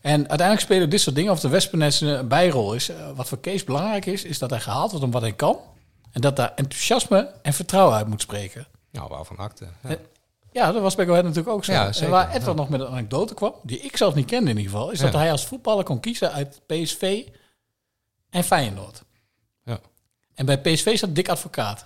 En 0.00 0.18
uiteindelijk 0.18 0.60
spelen 0.60 0.90
dit 0.90 1.00
soort 1.00 1.16
dingen, 1.16 1.32
of 1.32 1.40
de 1.40 1.48
Wespennest 1.48 2.02
een 2.02 2.28
bijrol 2.28 2.74
is. 2.74 2.88
eh, 2.88 3.10
wat 3.14 3.28
voor 3.28 3.38
Kees 3.38 3.64
belangrijk 3.64 4.06
is, 4.06 4.24
is 4.24 4.38
dat 4.38 4.50
hij 4.50 4.60
gehaald 4.60 4.90
wordt 4.90 5.04
om 5.04 5.10
wat 5.10 5.22
hij 5.22 5.32
kan. 5.32 5.58
En 6.12 6.20
dat 6.20 6.36
daar 6.36 6.52
enthousiasme 6.54 7.32
en 7.42 7.52
vertrouwen 7.52 7.96
uit 7.96 8.06
moet 8.06 8.20
spreken. 8.20 8.66
Nou, 8.90 9.08
waarvan 9.08 9.36
akte. 9.36 9.66
Ja. 9.82 9.88
Eh, 9.90 9.96
Ja, 10.52 10.72
dat 10.72 10.82
was 10.82 10.94
bij 10.94 11.04
Go 11.04 11.10
Ahead 11.10 11.24
natuurlijk 11.26 11.54
ook 11.56 11.64
zo. 11.64 11.72
Ja, 11.72 11.92
en 11.92 12.10
waar 12.10 12.26
Edward 12.26 12.44
ja. 12.44 12.52
nog 12.52 12.68
met 12.68 12.80
een 12.80 12.86
anekdote 12.86 13.34
kwam, 13.34 13.54
die 13.62 13.78
ik 13.78 13.96
zelf 13.96 14.14
niet 14.14 14.26
kende 14.26 14.50
in 14.50 14.56
ieder 14.56 14.72
geval, 14.72 14.90
is 14.90 14.98
dat 14.98 15.12
hij 15.12 15.30
als 15.30 15.46
voetballer 15.46 15.84
kon 15.84 16.00
kiezen 16.00 16.32
uit 16.32 16.60
PSV 16.66 17.26
en 18.30 18.44
Feyenoord. 18.44 19.02
Ja. 19.64 19.78
En 20.34 20.46
bij 20.46 20.60
PSV 20.60 20.98
zat 20.98 21.14
Dick 21.14 21.28
Advocaat. 21.28 21.84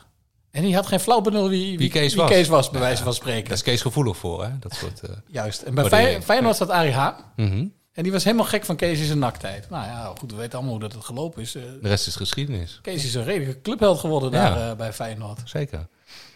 En 0.50 0.62
die 0.62 0.74
had 0.74 0.86
geen 0.86 1.00
flauw 1.00 1.20
benul 1.20 1.48
wie, 1.48 1.78
Wie 1.78 1.90
Kees 1.90 2.14
was. 2.48 2.70
bij 2.70 2.80
Ja, 2.80 2.86
wijze 2.86 3.02
van 3.02 3.14
spreken. 3.14 3.44
Daar 3.44 3.52
is 3.56 3.62
Kees 3.62 3.82
gevoelig 3.82 4.16
voor, 4.16 4.44
hè? 4.44 4.58
Dat 4.58 4.74
soort... 4.74 5.00
eh, 5.00 5.10
Juist. 5.26 5.62
En 5.62 5.74
bij. 5.74 5.84
Fey- 5.88 6.22
Feyenoord 6.22 6.56
zat 6.56 6.70
Arie 6.70 6.92
Haan. 6.92 7.14
mhm. 7.36 7.66
En 7.92 8.02
die 8.02 8.12
was 8.12 8.24
helemaal 8.24 8.46
gek 8.46 8.64
van 8.64 8.76
Kees 8.76 8.98
in 8.98 9.04
zijn 9.06 9.18
naktheid. 9.18 9.70
Nou 9.70 9.84
ja, 9.84 10.12
goed, 10.18 10.30
we 10.30 10.36
weten 10.36 10.52
allemaal 10.52 10.70
hoe 10.72 10.80
dat 10.82 10.92
het 10.92 11.04
gelopen 11.04 11.42
is. 11.42 11.54
Eh, 11.54 11.62
De 11.82 11.88
rest 11.88 12.06
is 12.06 12.16
geschiedenis. 12.16 12.78
Kees 12.82 13.04
is 13.04 13.14
een 13.14 13.24
redelijke 13.24 13.60
clubheld 13.62 13.98
geworden 13.98 14.30
Ja. 14.30 14.54
daar 14.54 14.70
eh, 14.70 14.76
bij 14.76 14.92
Feyenoord. 14.92 15.40
Zeker. 15.44 15.86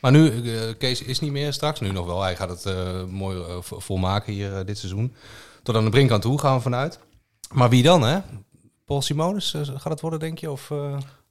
Maar 0.00 0.11
nu, 0.12 0.43
Kees 0.75 1.02
is 1.02 1.20
niet 1.20 1.31
meer 1.32 1.52
straks, 1.52 1.81
nu 1.81 1.90
nog 1.90 2.06
wel. 2.06 2.22
Hij 2.22 2.37
gaat 2.37 2.49
het 2.64 2.67
mooi 3.10 3.43
vo- 3.60 3.78
volmaken 3.81 4.32
hier 4.32 4.64
dit 4.64 4.78
seizoen. 4.78 5.14
Tot 5.62 5.76
aan 5.76 5.84
de 5.84 5.90
brink 5.90 6.10
aan 6.10 6.20
toe 6.20 6.38
gaan 6.38 6.56
we 6.56 6.62
vanuit. 6.62 6.99
Maar 7.52 7.69
wie 7.69 7.82
dan, 7.82 8.02
hè? 8.02 8.19
Paul 8.84 9.02
Simonis, 9.02 9.55
gaat 9.75 9.84
het 9.93 10.00
worden, 10.00 10.19
denk 10.20 10.38
je? 10.38 10.50
Of, 10.50 10.70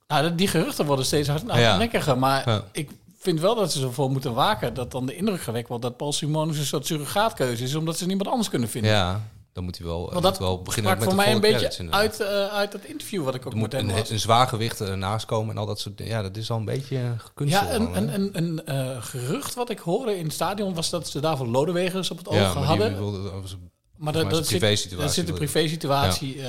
Nou, 0.06 0.34
die 0.34 0.48
geruchten 0.48 0.86
worden 0.86 1.04
steeds 1.04 1.28
hard- 1.28 1.42
Ja. 1.46 1.62
hardnekkiger. 1.68 2.18
Maar 2.18 2.48
Ja. 2.50 2.64
ik 2.72 2.90
vind 3.18 3.40
wel 3.40 3.54
dat 3.54 3.72
ze 3.72 3.82
ervoor 3.82 4.10
moeten 4.10 4.34
waken 4.34 4.74
dat 4.74 4.90
dan 4.90 5.06
de 5.06 5.16
indruk 5.16 5.40
gewekt 5.42 5.68
wordt 5.68 5.82
dat 5.82 5.96
Paul 5.96 6.12
Simonis 6.12 6.58
een 6.58 6.64
soort 6.64 6.86
surrogaatkeuze 6.86 7.62
is, 7.64 7.74
omdat 7.74 7.98
ze 7.98 8.06
niemand 8.06 8.28
anders 8.28 8.48
kunnen 8.48 8.68
vinden. 8.68 8.90
ja, 8.90 9.20
dan 9.52 9.64
moet 9.64 9.78
hij 9.78 9.86
wel, 9.86 10.06
eh, 10.06 10.12
Want 10.12 10.24
dat 10.24 10.38
wel 10.38 10.62
beginnen 10.62 10.94
met 10.98 11.04
voor 11.04 11.14
mij 11.14 11.32
een 11.32 11.40
beetje 11.40 11.68
credits, 11.68 11.90
uit, 11.94 12.20
eh, 12.20 12.46
uit 12.46 12.72
dat 12.72 12.80
interview 12.84 13.24
wat 13.24 13.34
ik 13.34 13.46
ook 13.46 13.52
Er 13.52 13.58
moet 13.58 13.72
met 13.72 13.80
hem 13.80 13.90
een, 13.90 13.96
was. 13.96 14.10
een 14.10 14.18
zwaar 14.20 14.46
gewicht 14.48 14.80
eh, 14.80 14.94
naast 14.94 15.26
komen 15.26 15.50
en 15.54 15.60
al 15.60 15.66
dat 15.66 15.80
soort 15.80 15.96
dingen. 15.98 16.12
Ja, 16.12 16.22
dat 16.22 16.36
is 16.36 16.50
al 16.50 16.56
een 16.58 16.64
beetje 16.64 17.14
gekunsteld. 17.16 17.68
Ja, 17.68 17.74
een, 17.74 17.96
een, 17.96 18.14
een, 18.14 18.30
een 18.32 18.66
eh, 18.66 19.02
gerucht 19.02 19.54
wat 19.54 19.70
ik 19.70 19.78
hoorde 19.78 20.16
in 20.18 20.24
het 20.24 20.32
stadion 20.32 20.74
was 20.74 20.90
dat 20.90 21.08
ze 21.08 21.20
daarvoor 21.20 21.46
Lodewegers 21.46 22.10
op 22.10 22.18
het 22.18 22.28
oog 22.28 22.34
ja, 22.34 22.42
maar 22.44 22.54
die 22.54 22.64
hadden. 22.64 22.96
wilde- 22.96 23.30
was- 23.40 23.56
maar 23.96 24.12
dat, 24.12 24.30
dat, 24.30 24.46
zit, 24.46 24.90
dat 24.98 25.12
zit 25.12 25.28
een 25.28 25.34
privé-situatie 25.34 26.40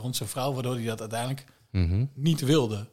rond 0.00 0.16
zijn 0.16 0.28
vrouw, 0.28 0.52
waardoor 0.52 0.74
hij 0.74 0.84
dat 0.84 1.00
uiteindelijk 1.00 1.44
Mhm. 1.70 2.04
niet 2.14 2.40
wilde. 2.40 2.86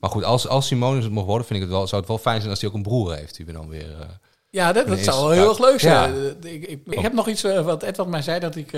Maar 0.00 0.10
goed, 0.10 0.24
als, 0.24 0.48
als 0.48 0.66
Simonis 0.66 1.04
het 1.04 1.12
mocht 1.12 1.26
worden, 1.26 1.46
vind 1.46 1.58
ik 1.60 1.64
het 1.64 1.74
wel, 1.74 1.86
zou 1.86 2.00
het 2.00 2.10
wel 2.10 2.18
fijn 2.20 2.38
zijn 2.38 2.50
als 2.50 2.60
hij 2.60 2.68
ook 2.70 2.74
een 2.76 2.82
broer 2.82 3.14
heeft. 3.14 3.36
Die 3.36 3.46
we 3.46 3.52
dan 3.52 3.68
weer... 3.68 3.90
eh, 4.00 4.06
Ja, 4.50 4.72
dat, 4.72 4.98
zou 4.98 5.20
wel 5.20 5.30
heel 5.30 5.48
erg 5.48 5.58
leuk 5.58 5.80
zijn. 5.80 6.14
Ja. 6.14 6.20
Eh, 6.42 6.52
Ik, 6.54 6.66
ik, 6.66 6.80
ik 6.86 6.98
heb 6.98 7.12
nog 7.12 7.28
iets 7.28 7.44
eh, 7.44 7.64
wat 7.64 7.82
Edward 7.82 8.08
mij 8.08 8.22
zei 8.22 8.40
dat 8.40 8.56
ik 8.56 8.70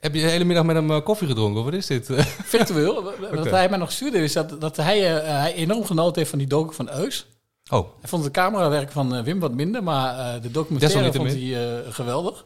Heb 0.00 0.14
je 0.14 0.20
de 0.20 0.28
hele 0.28 0.44
middag 0.44 0.64
met 0.64 0.76
hem 0.76 1.02
koffie 1.02 1.28
gedronken? 1.28 1.58
Of 1.58 1.64
wat 1.64 1.74
is 1.74 1.86
dit? 1.86 2.06
virtueel, 2.54 3.02
wat 3.32 3.50
hij 3.50 3.68
mij 3.68 3.78
nog 3.78 3.92
stuurde, 3.92 4.18
is 4.22 4.32
dat, 4.32 4.60
dat 4.60 4.76
hij, 4.76 5.00
hij 5.00 5.54
enorm 5.54 5.84
genoten 5.84 6.16
heeft 6.18 6.30
van 6.30 6.38
die 6.38 6.48
docu 6.48 6.74
van 6.74 6.90
Eus. 6.90 7.26
oh, 7.70 7.88
Hij 8.00 8.08
vond 8.08 8.24
het 8.24 8.32
camerawerk 8.32 8.90
van 8.92 9.22
Wim 9.24 9.40
wat 9.40 9.54
minder, 9.54 9.82
maar 9.82 10.40
de 10.40 10.50
documentaire 10.50 11.12
vond 11.12 11.14
hij 11.30 11.34
Desalniettemin. 11.36 11.92
geweldig. 11.92 12.44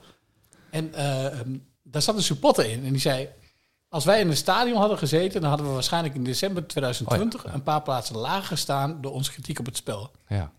En 0.70 0.94
eh, 0.94 1.26
ehm, 1.26 1.56
daar 1.82 2.02
zat 2.02 2.16
een 2.16 2.22
supporter 2.22 2.70
in 2.70 2.84
en 2.84 2.90
die 2.92 3.00
zei... 3.00 3.28
Als 3.94 4.04
wij 4.04 4.20
in 4.20 4.28
een 4.28 4.36
stadion 4.36 4.78
hadden 4.78 4.98
gezeten, 4.98 5.40
dan 5.40 5.48
hadden 5.48 5.66
we 5.68 5.72
waarschijnlijk 5.72 6.14
in 6.14 6.24
december 6.24 6.66
2020 6.66 7.40
Oh 7.40 7.46
ja. 7.46 7.54
een 7.54 7.62
paar 7.62 7.82
plaatsen 7.82 8.16
lager 8.16 8.44
gestaan 8.44 9.00
door 9.00 9.12
onze 9.12 9.32
kritiek 9.32 9.58
op 9.58 9.66
het 9.66 9.76
spel. 9.76 10.10
ja. 10.28 10.52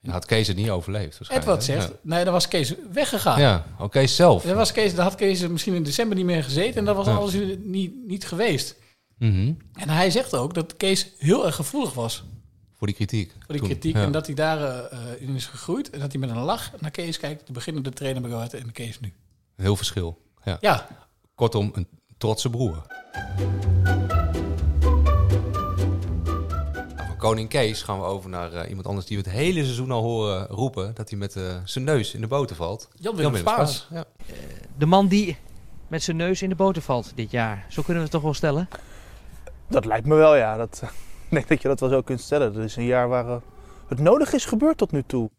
Dan 0.00 0.12
had 0.12 0.24
Kees 0.26 0.46
het 0.48 0.56
niet 0.56 0.70
overleefd. 0.70 1.30
Edward 1.30 1.64
zegt, 1.64 1.92
nee, 2.00 2.24
dan 2.24 2.32
was 2.32 2.48
Kees 2.48 2.74
weggegaan. 2.92 3.40
Ja, 3.40 3.64
oké, 3.78 3.88
Kees 3.88 4.16
zelf. 4.16 4.42
Dan, 4.42 4.56
was 4.56 4.72
Kees, 4.72 4.94
dan 4.94 5.04
had 5.04 5.14
Kees 5.14 5.46
misschien 5.48 5.74
in 5.74 5.82
december 5.82 6.16
niet 6.16 6.24
meer 6.26 6.44
gezeten 6.44 6.74
en 6.74 6.84
dat 6.84 6.96
was 6.96 7.06
alles 7.06 7.34
niet, 7.58 7.92
niet 8.06 8.26
geweest. 8.26 8.76
Mhm. 9.18 9.52
En 9.74 9.88
hij 9.88 10.10
zegt 10.10 10.34
ook 10.34 10.54
dat 10.54 10.76
Kees 10.76 11.12
heel 11.18 11.46
erg 11.46 11.54
gevoelig 11.54 11.94
was 11.94 12.24
Voor 12.72 12.86
die 12.86 12.96
kritiek. 12.96 13.30
voor 13.32 13.40
die 13.48 13.58
toen. 13.58 13.68
kritiek. 13.68 13.94
Ja. 13.94 14.02
En 14.02 14.12
dat 14.12 14.26
hij 14.26 14.34
daar 14.34 14.62
eh, 14.90 14.98
in 15.20 15.34
is 15.34 15.46
gegroeid. 15.46 15.90
En 15.90 16.00
dat 16.00 16.12
hij 16.12 16.20
met 16.20 16.30
een 16.30 16.36
lach 16.42 16.70
naar 16.80 16.90
Kees 16.90 17.18
kijkt. 17.18 17.46
De 17.46 17.52
beginnende 17.52 17.90
trainer 17.90 18.22
bij 18.22 18.48
en 18.60 18.72
Kees 18.72 19.00
nu. 19.00 19.12
Heel 19.56 19.76
verschil. 19.76 20.18
Ja. 20.44 20.58
Ja, 20.60 20.88
Kortom, 21.34 21.70
een 21.74 21.86
trotse 22.22 22.50
broer. 22.50 22.82
Nou, 26.96 27.06
van 27.06 27.16
koning 27.16 27.48
Kees 27.48 27.82
gaan 27.82 27.98
we 27.98 28.04
over 28.04 28.30
naar 28.30 28.52
eh, 28.52 28.68
iemand 28.68 28.86
anders 28.86 29.06
die 29.06 29.16
we 29.16 29.22
het 29.22 29.32
hele 29.32 29.64
seizoen 29.64 29.90
al 29.90 30.02
horen 30.02 30.46
roepen... 30.46 30.94
dat 30.94 31.10
hij 31.10 31.18
met 31.18 31.36
eh, 31.36 31.56
zijn 31.64 31.84
neus 31.84 32.14
in 32.14 32.20
de 32.20 32.26
boter 32.26 32.56
valt. 32.56 32.88
Jan-Willem 32.94 33.36
Spaas. 33.36 33.88
Ja. 33.90 34.04
De 34.76 34.86
man 34.86 35.08
die 35.08 35.36
met 35.88 36.02
zijn 36.02 36.16
neus 36.16 36.42
in 36.42 36.48
de 36.48 36.54
boter 36.54 36.82
valt 36.82 37.12
dit 37.14 37.30
jaar. 37.30 37.66
Zo 37.68 37.82
kunnen 37.82 37.96
we 37.96 38.02
het 38.02 38.10
toch 38.10 38.22
wel 38.22 38.34
stellen? 38.34 38.68
Dat 39.68 39.84
lijkt 39.84 40.06
me 40.06 40.14
wel, 40.14 40.36
ja. 40.36 40.56
Dat, 40.56 40.82
ik 41.30 41.30
denk 41.30 41.48
dat 41.48 41.62
je 41.62 41.68
dat 41.68 41.80
wel 41.80 41.88
zo 41.88 42.02
kunt 42.02 42.20
stellen. 42.20 42.54
Het 42.54 42.64
is 42.64 42.76
een 42.76 42.84
jaar 42.84 43.08
waar 43.08 43.28
eh, 43.28 43.36
het 43.86 43.98
nodig 43.98 44.32
is 44.32 44.44
gebeurd 44.44 44.76
tot 44.76 44.92
nu 44.92 45.02
toe. 45.06 45.30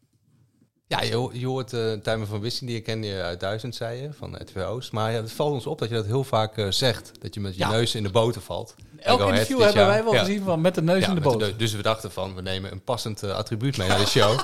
Ja, 0.87 1.01
je, 1.01 1.29
je 1.31 1.45
hoort 1.45 1.73
uh, 1.73 1.93
Tijmen 1.93 2.27
van 2.27 2.39
Wissing, 2.39 2.69
die 2.69 2.81
ken 2.81 3.03
je 3.03 3.21
uit 3.21 3.39
Duizend, 3.39 3.75
zei 3.75 4.01
je, 4.01 4.13
van 4.13 4.35
RTW 4.41 4.57
Oost. 4.59 4.91
Maar 4.91 5.11
ja, 5.11 5.21
het 5.21 5.31
valt 5.31 5.53
ons 5.53 5.65
op 5.65 5.79
dat 5.79 5.89
je 5.89 5.95
dat 5.95 6.05
heel 6.05 6.23
vaak 6.23 6.57
eh, 6.57 6.67
zegt, 6.71 7.11
dat 7.21 7.33
je 7.33 7.39
met 7.39 7.53
je 7.53 7.59
Ja. 7.59 7.69
neus 7.69 7.95
in 7.95 8.03
de 8.03 8.09
boter 8.09 8.41
valt. 8.41 8.75
Elk 8.99 9.19
Go 9.21 9.27
interview 9.27 9.57
hebben 9.61 9.75
jaar- 9.81 9.87
wij 9.89 10.03
wel 10.03 10.13
ja. 10.13 10.19
gezien 10.19 10.43
van 10.43 10.61
met 10.61 10.75
de 10.75 10.81
neus 10.81 11.01
Ja, 11.05 11.09
in 11.09 11.15
de 11.21 11.35
neus. 11.37 11.57
Dus 11.57 11.73
we 11.73 11.81
dachten 11.81 12.11
van, 12.11 12.35
we 12.35 12.41
nemen 12.41 12.71
een 12.71 12.81
passend 12.83 13.23
eh, 13.23 13.31
attribuut 13.35 13.77
mee 13.77 13.87
naar 13.87 13.97
de 13.99 14.05
show. 14.05 14.39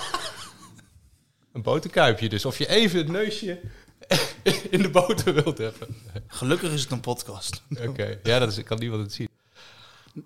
een 1.53 1.61
boterkuipje 1.61 2.29
dus. 2.29 2.45
Of 2.45 2.57
je 2.57 2.67
even 2.69 2.97
het 2.97 3.07
neusje 3.07 3.59
in 4.69 4.81
de 4.81 4.89
boter 4.89 5.33
wilt 5.33 5.57
hebben. 5.57 5.87
Gelukkig 6.27 6.71
is 6.71 6.81
het 6.81 6.91
een 6.91 6.99
podcast. 6.99 7.61
Oké, 7.87 8.19
ja, 8.23 8.39
dat 8.39 8.51
is, 8.51 8.57
ik 8.57 8.65
kan 8.65 8.79
niemand 8.79 9.01
het 9.01 9.13
zien. 9.13 9.27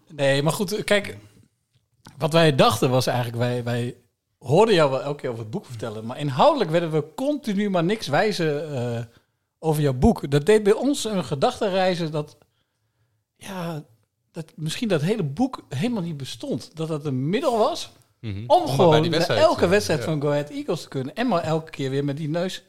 Nee, 0.08 0.44
maar 0.44 0.54
goed, 0.54 0.84
kijk. 0.84 1.18
Wat 2.18 2.34
wij 2.34 2.56
dachten 2.56 2.90
was 2.90 3.08
eigenlijk, 3.08 3.38
wij, 3.38 3.64
wij 3.64 3.96
hoorden 4.44 4.76
jou 4.76 4.90
wel 4.90 5.02
elke 5.02 5.22
keer 5.22 5.30
over 5.30 5.42
het 5.42 5.52
boek 5.52 5.66
vertellen. 5.66 6.06
Maar 6.06 6.20
inhoudelijk 6.20 6.72
werden 6.72 6.92
we 6.92 7.14
continu 7.16 7.70
maar 7.70 7.84
niks 7.84 8.08
wijzen 8.08 8.76
eh, 8.76 9.04
over 9.60 9.82
jouw 9.82 9.94
boek. 9.94 10.32
Dat 10.32 10.46
deed 10.46 10.64
bij 10.64 10.74
ons 10.74 11.04
een 11.04 11.24
gedachtenreizen 11.24 12.12
dat, 12.12 12.38
ja, 13.36 13.84
dat 14.32 14.52
misschien 14.56 14.88
dat 14.88 15.02
hele 15.02 15.24
boek 15.24 15.64
helemaal 15.70 16.02
niet 16.02 16.18
bestond. 16.18 16.76
Dat 16.76 16.88
dat 16.88 17.06
een 17.06 17.30
middel 17.30 17.58
was 17.58 17.92
Mhm. 18.24 18.44
Om 18.48 18.48
Om 18.48 18.58
maar 18.58 18.66
bij 18.66 18.76
gewoon 18.76 19.10
wedstrijd, 19.10 19.40
elke 19.40 19.64
eh, 19.64 19.70
wedstrijd 19.70 20.00
ja. 20.00 20.06
van 20.06 20.22
Go 20.22 20.30
Ahead 20.30 20.50
Eagles 20.50 20.82
te 20.82 20.88
kunnen. 20.88 21.16
En 21.16 21.28
maar 21.28 21.44
elke 21.44 21.72
keer 21.72 21.90
weer 21.90 22.04
met 22.04 22.18
die 22.18 22.30
neus 22.30 22.64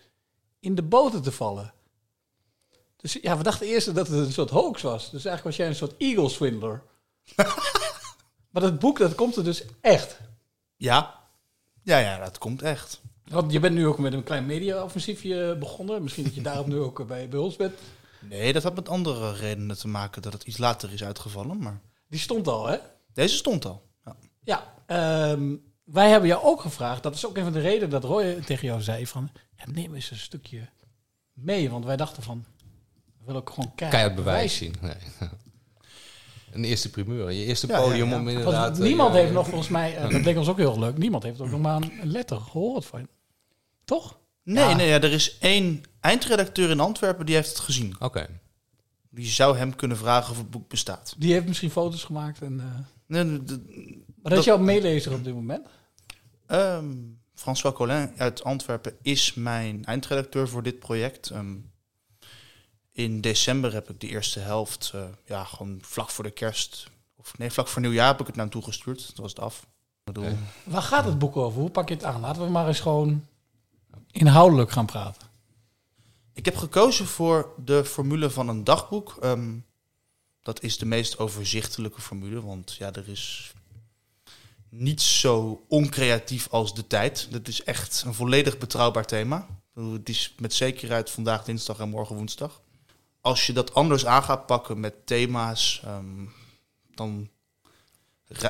in 0.61 0.75
de 0.75 0.83
boter 0.83 1.21
te 1.21 1.33
vallen. 1.33 1.73
Dus 2.97 3.19
ja, 3.23 3.37
we 3.37 3.43
dachten 3.43 3.67
eerst 3.67 3.95
dat 3.95 4.09
het 4.09 4.27
een 4.27 4.33
soort 4.33 4.51
hoax 4.51 4.83
was. 4.83 5.03
Dus 5.03 5.25
eigenlijk 5.25 5.45
was 5.45 5.57
jij 5.57 5.67
een 5.67 5.75
soort 5.75 5.95
Eagle-swindler. 5.99 6.83
maar 8.51 8.63
dat 8.63 8.79
boek, 8.79 8.99
dat 8.99 9.15
komt 9.15 9.37
er 9.37 9.45
dus 9.45 9.65
echt. 9.81 10.21
Ja. 10.77 11.24
Ja, 11.85 11.99
ja, 11.99 12.19
dat 12.19 12.39
komt 12.39 12.63
echt. 12.63 13.01
Want 13.25 13.53
je 13.53 13.61
bent 13.61 13.75
nu 13.75 13.87
ook 13.87 13.99
met 13.99 14.13
een 14.13 14.23
klein 14.25 14.47
media-offensiefje 14.47 15.57
begonnen. 15.59 16.03
Misschien 16.03 16.25
dat 16.25 16.35
je 16.35 16.43
daarom 16.43 16.69
nu 16.69 16.79
ook 16.79 17.07
bij, 17.07 17.29
bij 17.29 17.39
ons 17.39 17.57
bent. 17.57 17.75
Nee, 18.21 18.53
dat 18.53 18.63
had 18.63 18.75
met 18.75 18.89
andere 18.89 19.33
redenen 19.33 19.79
te 19.79 19.89
maken 19.89 20.23
dat 20.23 20.33
het 20.33 20.43
iets 20.43 20.59
later 20.59 20.93
is 20.93 21.05
uitgevallen. 21.05 21.59
Maar 21.59 21.81
Die 22.09 22.21
stond 22.21 22.49
al, 22.49 22.67
hè? 22.67 22.77
deze 23.13 23.37
stond 23.37 23.65
al. 23.65 23.83
Ja. 24.05 24.17
Ja, 24.45 24.75
ehm, 24.87 25.55
wij 25.85 26.11
hebben 26.11 26.29
jou 26.29 26.43
ook 26.45 26.61
gevraagd. 26.61 27.03
Dat 27.03 27.15
is 27.15 27.27
ook 27.27 27.37
een 27.37 27.45
van 27.45 27.53
de 27.53 27.61
redenen 27.61 27.91
dat 27.91 28.05
Roy 28.05 28.35
tegen 28.35 28.67
jou 28.67 28.81
zei 28.81 29.07
van... 29.07 29.31
Ja, 29.57 29.65
neem 29.73 29.95
eens 29.95 30.11
een 30.11 30.17
stukje 30.17 30.69
mee. 31.33 31.71
Want 31.71 31.85
wij 31.85 31.97
dachten 31.97 32.23
van... 32.23 32.45
We 33.19 33.25
willen 33.25 33.41
ook 33.41 33.51
gewoon 33.51 33.75
keihard, 33.75 33.91
Keihard 34.03 34.15
bewijs 34.15 34.57
zien. 34.57 34.75
Nee. 34.81 34.95
Een 36.55 36.65
eerste 36.65 36.91
primeur. 36.91 37.31
Je 37.33 37.45
eerste 37.45 37.67
podium 37.67 37.91
ja, 38.09 38.13
ja. 38.13 38.19
om 38.19 38.25
Want 38.25 38.29
inderdaad... 38.37 38.79
niemand 38.79 39.15
eh, 39.15 39.21
heeft 39.21 39.33
nog 39.33 39.47
volgens 39.49 39.69
mij... 39.69 39.97
eh, 39.97 40.11
dat 40.11 40.25
leek 40.25 40.37
ons 40.37 40.49
ook 40.49 40.57
heel 40.59 40.79
leuk. 40.79 40.99
Niemand 40.99 41.23
heeft 41.23 41.41
ook 41.41 41.51
nog 41.51 41.61
maar 41.61 41.83
een 41.83 41.93
letter 42.03 42.41
gehoord 42.41 42.85
van. 42.85 43.09
Toch? 43.85 44.19
Nee, 44.43 44.65
Ja. 44.69 44.75
nee, 44.77 44.89
ja, 44.89 45.01
er 45.01 45.13
is 45.13 45.39
één 45.39 45.83
eindredacteur 46.01 46.71
in 46.71 46.81
Antwerpen 46.81 47.27
die 47.27 47.35
heeft 47.35 47.49
het 47.49 47.59
gezien. 47.59 47.95
Oké. 47.99 48.27
Die 49.11 49.27
zou 49.27 49.57
hem 49.57 49.77
kunnen 49.77 49.97
vragen 49.97 50.31
of 50.31 50.39
het 50.39 50.51
boek 50.51 50.69
bestaat. 50.69 51.15
Die 51.19 51.33
heeft 51.33 51.47
misschien 51.47 51.71
foto's 51.71 52.05
gemaakt. 52.05 52.41
En, 52.43 52.61
eh, 52.61 52.67
Nee, 53.07 53.25
de- 53.25 53.45
de- 53.45 54.03
maar 54.23 54.31
dat 54.31 54.39
is 54.39 54.45
jouw 54.45 54.59
meelezer 54.59 55.13
op 55.13 55.25
dit 55.25 55.35
moment? 55.35 55.67
Ehm, 56.47 56.93
François 57.35 57.75
Collin 57.75 58.11
uit 58.17 58.45
Antwerpen 58.45 58.93
is 59.03 59.35
mijn 59.35 59.85
eindredacteur 59.85 60.49
voor 60.49 60.63
dit 60.63 60.79
project. 60.79 61.31
Ehm, 61.31 61.55
in 62.95 63.21
december 63.21 63.73
heb 63.73 63.91
ik 63.91 64.01
de 64.01 64.09
eerste 64.09 64.41
helft, 64.41 64.91
eh, 64.95 65.05
ja, 65.27 65.45
gewoon 65.45 65.79
vlak 65.83 66.11
voor 66.11 66.25
de 66.25 66.31
kerst. 66.31 66.91
Of 67.17 67.39
nee, 67.39 67.51
vlak 67.51 67.69
voor 67.69 67.83
nieuwjaar 67.83 68.07
heb 68.07 68.21
ik 68.21 68.27
het 68.27 68.37
naar 68.37 68.45
hem 68.45 68.55
toegestuurd. 68.55 69.07
Dat 69.07 69.17
was 69.17 69.31
het 69.31 69.41
af. 69.41 69.61
Ik 69.61 70.13
bedoel, 70.13 70.37
Waar 70.65 70.83
gaat 70.83 71.05
het 71.05 71.19
boek 71.19 71.37
over? 71.37 71.61
Hoe 71.61 71.71
pak 71.71 71.89
je 71.89 71.95
het 71.95 72.05
aan? 72.05 72.21
Laten 72.21 72.43
we 72.43 72.51
maar 72.51 72.67
eens 72.67 72.81
gewoon 72.81 73.27
inhoudelijk 74.11 74.71
gaan 74.71 74.87
praten. 74.87 75.29
Ik 76.33 76.45
heb 76.45 76.57
gekozen 76.57 77.07
voor 77.07 77.53
de 77.65 77.85
formule 77.85 78.31
van 78.31 78.49
een 78.49 78.65
dagboek. 78.65 79.17
Ehm, 79.21 79.55
dat 80.43 80.63
is 80.63 80.79
de 80.79 80.87
meest 80.87 81.19
overzichtelijke 81.19 82.01
formule, 82.01 82.43
want 82.43 82.75
ja, 82.75 82.93
er 82.93 83.09
is 83.09 83.53
niet 84.69 85.03
zo 85.03 85.65
oncreatief 85.69 86.49
als 86.51 86.75
de 86.75 86.87
tijd. 86.87 87.29
Dat 87.31 87.49
is 87.49 87.65
echt 87.65 88.03
een 88.07 88.15
volledig 88.15 88.59
betrouwbaar 88.59 89.07
thema. 89.07 89.47
Het 89.75 90.09
is 90.09 90.35
met 90.39 90.55
zekerheid 90.55 91.11
vandaag 91.11 91.45
dinsdag 91.45 91.79
en 91.79 91.89
morgen 91.89 92.17
woensdag. 92.17 92.63
Als 93.25 93.47
je 93.47 93.53
dat 93.53 93.75
anders 93.75 94.07
aan 94.07 94.23
gaat 94.23 94.47
pakken 94.47 94.81
met 94.81 95.07
thema's, 95.07 95.81
ehm, 95.85 96.25
dan 96.95 97.29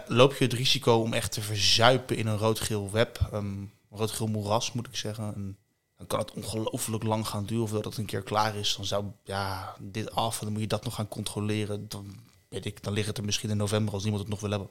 loop 0.07 0.35
je 0.35 0.45
het 0.45 0.53
risico 0.53 0.95
om 0.95 1.13
echt 1.13 1.33
te 1.33 1.41
verzuipen 1.41 2.17
in 2.17 2.27
een 2.27 2.37
rood-geel 2.37 2.91
web. 2.91 3.19
ehm, 3.33 3.47
een 3.47 3.71
rood-geel 3.91 4.27
moeras, 4.27 4.73
moet 4.73 4.87
ik 4.87 4.97
zeggen. 4.97 5.35
En 5.35 5.57
dan 5.97 6.07
kan 6.07 6.19
het 6.19 6.33
ongelooflijk 6.33 7.03
lang 7.03 7.27
gaan 7.27 7.45
duren 7.45 7.69
voordat 7.69 7.93
het 7.93 7.99
een 7.99 8.07
keer 8.07 8.23
klaar 8.23 8.57
is. 8.57 8.75
Dan 8.77 8.85
zou 8.85 9.05
ja, 9.25 9.75
dit 9.81 10.15
af 10.15 10.39
en 10.39 10.45
dan 10.45 10.53
moet 10.53 10.63
je 10.63 10.69
dat 10.69 10.85
nog 10.85 10.95
gaan 10.95 11.09
controleren. 11.09 11.89
Dan, 11.89 12.17
weet 12.49 12.65
ik, 12.65 12.83
dan 12.83 12.93
ligt 12.93 13.07
het 13.07 13.19
er 13.19 13.25
misschien 13.25 13.51
in 13.51 13.57
november 13.57 13.95
als 13.95 14.03
niemand 14.03 14.23
het 14.23 14.33
nog 14.33 14.41
wil 14.41 14.51
hebben. 14.51 14.69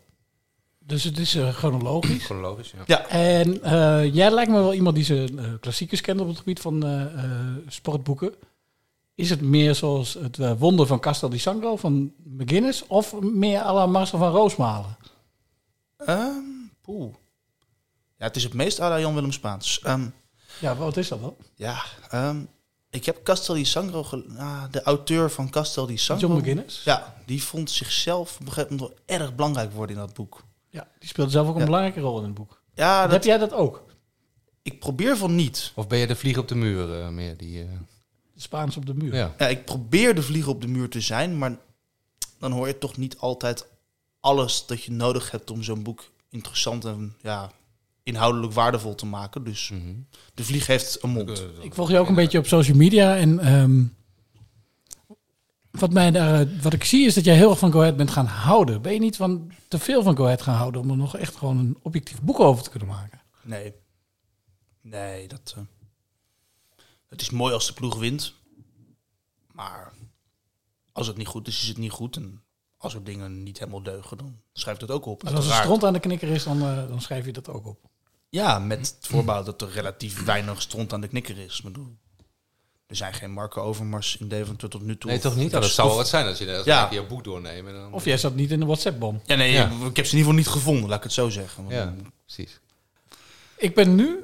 Dus 0.80 1.04
het 1.04 1.18
is 1.18 1.36
eh, 1.36 1.50
chronologisch. 1.54 2.24
Chronologisch, 2.26 2.72
ja. 2.72 2.84
Ja. 2.86 3.08
En 3.08 3.64
eh, 3.64 4.14
jij 4.14 4.32
lijkt 4.32 4.52
me 4.52 4.58
wel 4.58 4.74
iemand 4.74 4.96
die 4.96 5.06
zijn 5.06 5.40
eh, 5.40 5.54
klassiekers 5.60 6.02
kent 6.02 6.20
op 6.22 6.28
het 6.28 6.38
gebied 6.38 6.60
van 6.60 6.84
eh, 6.86 7.24
eh, 7.24 7.56
sportboeken. 7.68 8.34
Is 9.16 9.30
het 9.30 9.42
meer 9.42 9.76
zoals 9.76 10.14
het 10.14 10.40
eh, 10.40 10.52
wonder 10.58 10.88
van 10.88 11.00
Castel 11.00 11.30
di 11.30 11.38
Sangro 11.40 11.76
van 11.76 12.14
McGuinness 12.24 12.88
of 12.88 13.22
meer 13.22 13.62
à 13.62 13.74
la 13.74 13.86
Marcel 13.86 14.18
van 14.20 14.32
Roosmalen? 14.32 14.98
Ehm 15.98 16.32
poeh. 16.82 17.14
Ja, 18.18 18.26
het 18.26 18.36
is 18.36 18.44
het 18.44 18.54
meest 18.54 18.80
à 18.80 18.90
la 18.90 19.00
Jan 19.00 19.14
Willem 19.14 19.32
Spaans. 19.32 19.80
Ehm, 19.82 20.08
Ja, 20.60 20.76
wat 20.76 20.98
is 20.98 21.08
dat 21.08 21.22
dan? 21.22 21.36
ja, 21.56 21.84
ehm, 22.10 22.38
ik 22.90 23.06
heb 23.06 23.24
Castel 23.24 23.56
di 23.56 23.64
Sangro... 23.66 24.06
ah, 24.38 24.64
de 24.72 24.82
auteur 24.84 25.32
van 25.32 25.50
Castel 25.50 25.86
di 25.86 25.98
Sangro... 25.98 26.28
John 26.28 26.40
McGuinness? 26.40 26.84
Ja, 26.84 27.16
die 27.26 27.44
vond 27.44 27.70
zichzelf 27.72 28.34
op 28.40 28.40
een 28.48 28.52
gegeven 28.54 28.76
moment 28.76 28.90
wel 29.08 29.18
erg 29.20 29.36
belangrijk 29.36 29.72
worden 29.74 29.96
in 29.96 30.02
dat 30.02 30.14
boek. 30.14 30.44
Ja, 30.70 30.88
die 31.00 31.10
speelt 31.10 31.32
zelf 31.32 31.48
ook 31.48 31.54
een 31.54 31.60
Ja. 31.60 31.66
belangrijke 31.66 32.00
rol 32.00 32.18
in 32.18 32.24
het 32.24 32.34
boek. 32.34 32.62
Ja, 32.74 33.02
dat, 33.02 33.12
Heb 33.12 33.24
jij 33.24 33.38
dat 33.38 33.54
ook? 33.54 33.84
ik 34.62 34.80
probeer 34.80 35.18
van 35.18 35.36
niet. 35.36 35.72
Of 35.76 35.88
ben 35.88 35.98
je 36.00 36.08
de 36.08 36.16
vlieg 36.16 36.38
op 36.38 36.48
de 36.48 36.56
muur 36.56 37.02
eh, 37.02 37.10
meer? 37.10 37.38
Die, 37.38 37.62
eh, 37.62 37.68
De 37.70 37.78
Spaans 38.44 38.78
op 38.78 38.86
de 38.86 38.94
muur. 38.94 39.16
ja. 39.16 39.34
Ja, 39.38 39.48
ik 39.48 39.66
probeer 39.66 40.16
de 40.16 40.22
vliegen 40.22 40.52
op 40.52 40.62
de 40.62 40.68
muur 40.68 40.90
te 40.90 41.02
zijn, 41.02 41.38
maar 41.38 41.58
dan 42.40 42.52
hoor 42.52 42.68
je 42.68 42.78
toch 42.78 42.98
niet 42.98 43.18
altijd 43.18 43.68
alles 44.20 44.66
dat 44.66 44.84
je 44.84 44.92
nodig 44.92 45.32
hebt 45.32 45.52
om 45.52 45.64
zo'n 45.64 45.84
boek 45.84 46.12
interessant 46.30 46.86
en 46.86 47.16
ja, 47.22 47.52
inhoudelijk 48.04 48.54
waardevol 48.54 48.96
te 48.96 49.06
maken. 49.06 49.44
Dus 49.44 49.70
Mhm. 49.70 49.94
de 50.34 50.44
vlieg 50.44 50.68
heeft 50.68 51.04
een 51.04 51.10
mond. 51.10 51.44
Ik 51.62 51.74
volg 51.74 51.90
je 51.90 51.98
ook 51.98 52.08
een 52.08 52.16
beetje 52.16 52.38
op 52.38 52.48
social 52.48 52.78
media 52.78 53.16
en 53.16 53.40
ehm, 53.40 53.84
wat, 55.72 55.92
mij 55.94 56.12
daar, 56.12 56.40
eh, 56.42 56.62
wat 56.62 56.74
ik 56.74 56.84
zie 56.84 57.06
is 57.06 57.14
dat 57.14 57.24
jij 57.26 57.36
heel 57.36 57.50
erg 57.50 57.60
van 57.60 57.72
Go 57.72 57.80
Ahead 57.80 57.98
bent 57.98 58.12
gaan 58.12 58.26
houden. 58.26 58.82
Ben 58.82 58.94
je 58.94 59.00
niet 59.00 59.16
van 59.16 59.52
te 59.68 59.80
veel 59.80 60.04
van 60.04 60.16
Go 60.18 60.24
Ahead 60.24 60.42
gaan 60.42 60.56
houden 60.56 60.82
om 60.82 60.90
er 60.90 60.98
nog 60.98 61.18
echt 61.18 61.36
gewoon 61.36 61.58
een 61.58 61.78
objectief 61.82 62.22
boek 62.22 62.40
over 62.40 62.64
te 62.64 62.70
kunnen 62.70 62.88
maken? 62.88 63.22
Nee. 63.42 63.74
Nee, 64.82 65.28
dat. 65.28 65.54
eh, 65.58 65.64
het 67.14 67.22
is 67.22 67.30
mooi 67.30 67.54
als 67.54 67.68
de 67.68 67.74
ploeg 67.74 67.96
wint. 67.98 68.34
Maar 69.52 69.94
als 70.92 71.08
het 71.08 71.18
niet 71.18 71.28
goed 71.28 71.48
is, 71.48 71.62
is 71.62 71.68
het 71.68 71.78
niet 71.78 71.92
goed. 71.92 72.16
En 72.16 72.44
als 72.78 72.94
er 72.94 73.04
dingen 73.04 73.44
niet 73.44 73.60
helemaal 73.60 73.84
deugen, 73.84 74.18
dan 74.18 74.40
schrijf 74.54 74.78
dat 74.78 74.92
ook 74.92 75.06
op. 75.06 75.22
Dus 75.22 75.34
als 75.34 75.48
er 75.48 75.54
stront 75.54 75.84
aan 75.84 75.94
de 75.94 76.00
knikker 76.00 76.28
is, 76.30 76.44
dan, 76.44 76.62
eh, 76.62 76.88
dan 76.88 77.02
schrijf 77.02 77.26
je 77.26 77.32
dat 77.32 77.50
ook 77.50 77.66
op. 77.66 77.80
Ja, 78.30 78.60
met 78.60 78.80
het 78.80 79.08
voorbouw 79.08 79.44
dat 79.44 79.62
er 79.62 79.70
relatief 79.70 80.24
weinig 80.26 80.62
stront 80.62 80.94
aan 80.94 81.02
de 81.02 81.08
knikker 81.08 81.38
is. 81.38 81.58
Ik 81.58 81.64
bedoel, 81.64 81.98
er 82.88 82.96
zijn 82.96 83.14
geen 83.14 83.32
Marco 83.32 83.62
Overmars 83.62 84.18
in 84.18 84.28
Deventer 84.28 84.70
tot 84.70 84.82
nu 84.82 84.98
toe. 84.98 85.10
Nee, 85.10 85.20
toch 85.20 85.36
niet? 85.36 85.50
Nou, 85.52 85.64
dat 85.64 85.72
zou 85.72 85.88
wel 85.88 85.98
wat 85.98 86.08
zijn 86.08 86.26
als 86.28 86.38
je, 86.38 86.56
als 86.58 86.66
Ja. 86.66 86.92
je 86.92 87.06
boek 87.06 87.24
doorneemt. 87.24 87.68
en 87.68 87.74
Dan, 87.74 87.94
Of 87.94 88.06
jij 88.06 88.18
zat 88.18 88.36
niet 88.36 88.52
in 88.52 88.60
de 88.60 88.66
WhatsApp-bom. 88.66 89.22
Ja, 89.26 89.36
nee, 89.36 89.52
Ja. 89.52 89.66
ik 89.66 89.96
heb 89.96 90.06
ze 90.06 90.12
in 90.12 90.18
ieder 90.18 90.18
geval 90.18 90.34
niet 90.34 90.48
gevonden, 90.48 90.90
laat 90.90 90.98
ik 90.98 91.04
het 91.04 91.14
zo 91.14 91.30
zeggen. 91.30 91.68
Ja, 91.68 91.96
precies. 92.26 92.60
Ik 93.58 93.76
ben 93.76 93.96
nu 93.96 94.24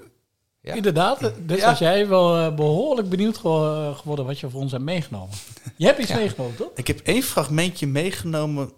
Ja. 0.62 0.74
inderdaad, 0.74 1.22
eh, 1.22 1.32
dus 1.46 1.60
Ja. 1.60 1.70
als 1.70 1.80
jij 1.80 2.08
wel 2.08 2.38
eh, 2.38 2.56
behoorlijk 2.56 3.10
benieuwd 3.10 3.38
gewo- 3.38 3.94
geworden 3.94 4.25
wat 4.25 4.39
je 4.39 4.50
voor 4.50 4.62
ons 4.62 4.72
hebt 4.72 4.84
meegenomen. 4.84 5.36
Je 5.78 5.86
hebt 5.86 6.00
iets 6.00 6.13
meegenomen, 6.13 6.56
toch? 6.56 6.72
Ik 6.75 6.88
heb 6.88 7.00
één 7.00 7.22
fragmentje 7.24 7.88
meegenomen 7.88 8.72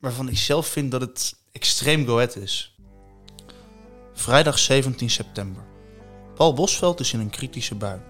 waarvan 0.00 0.28
ik 0.28 0.38
zelf 0.38 0.66
vind 0.66 0.90
dat 0.90 1.00
het 1.00 1.34
extreem 1.52 2.06
goet 2.08 2.36
is. 2.36 2.74
Vrijdag 4.12 4.58
17 4.58 5.10
september. 5.10 5.62
Paul 6.34 6.52
Bosveld 6.54 7.00
is 7.00 7.12
in 7.12 7.20
een 7.20 7.30
kritische 7.30 7.74
bui. 7.74 8.00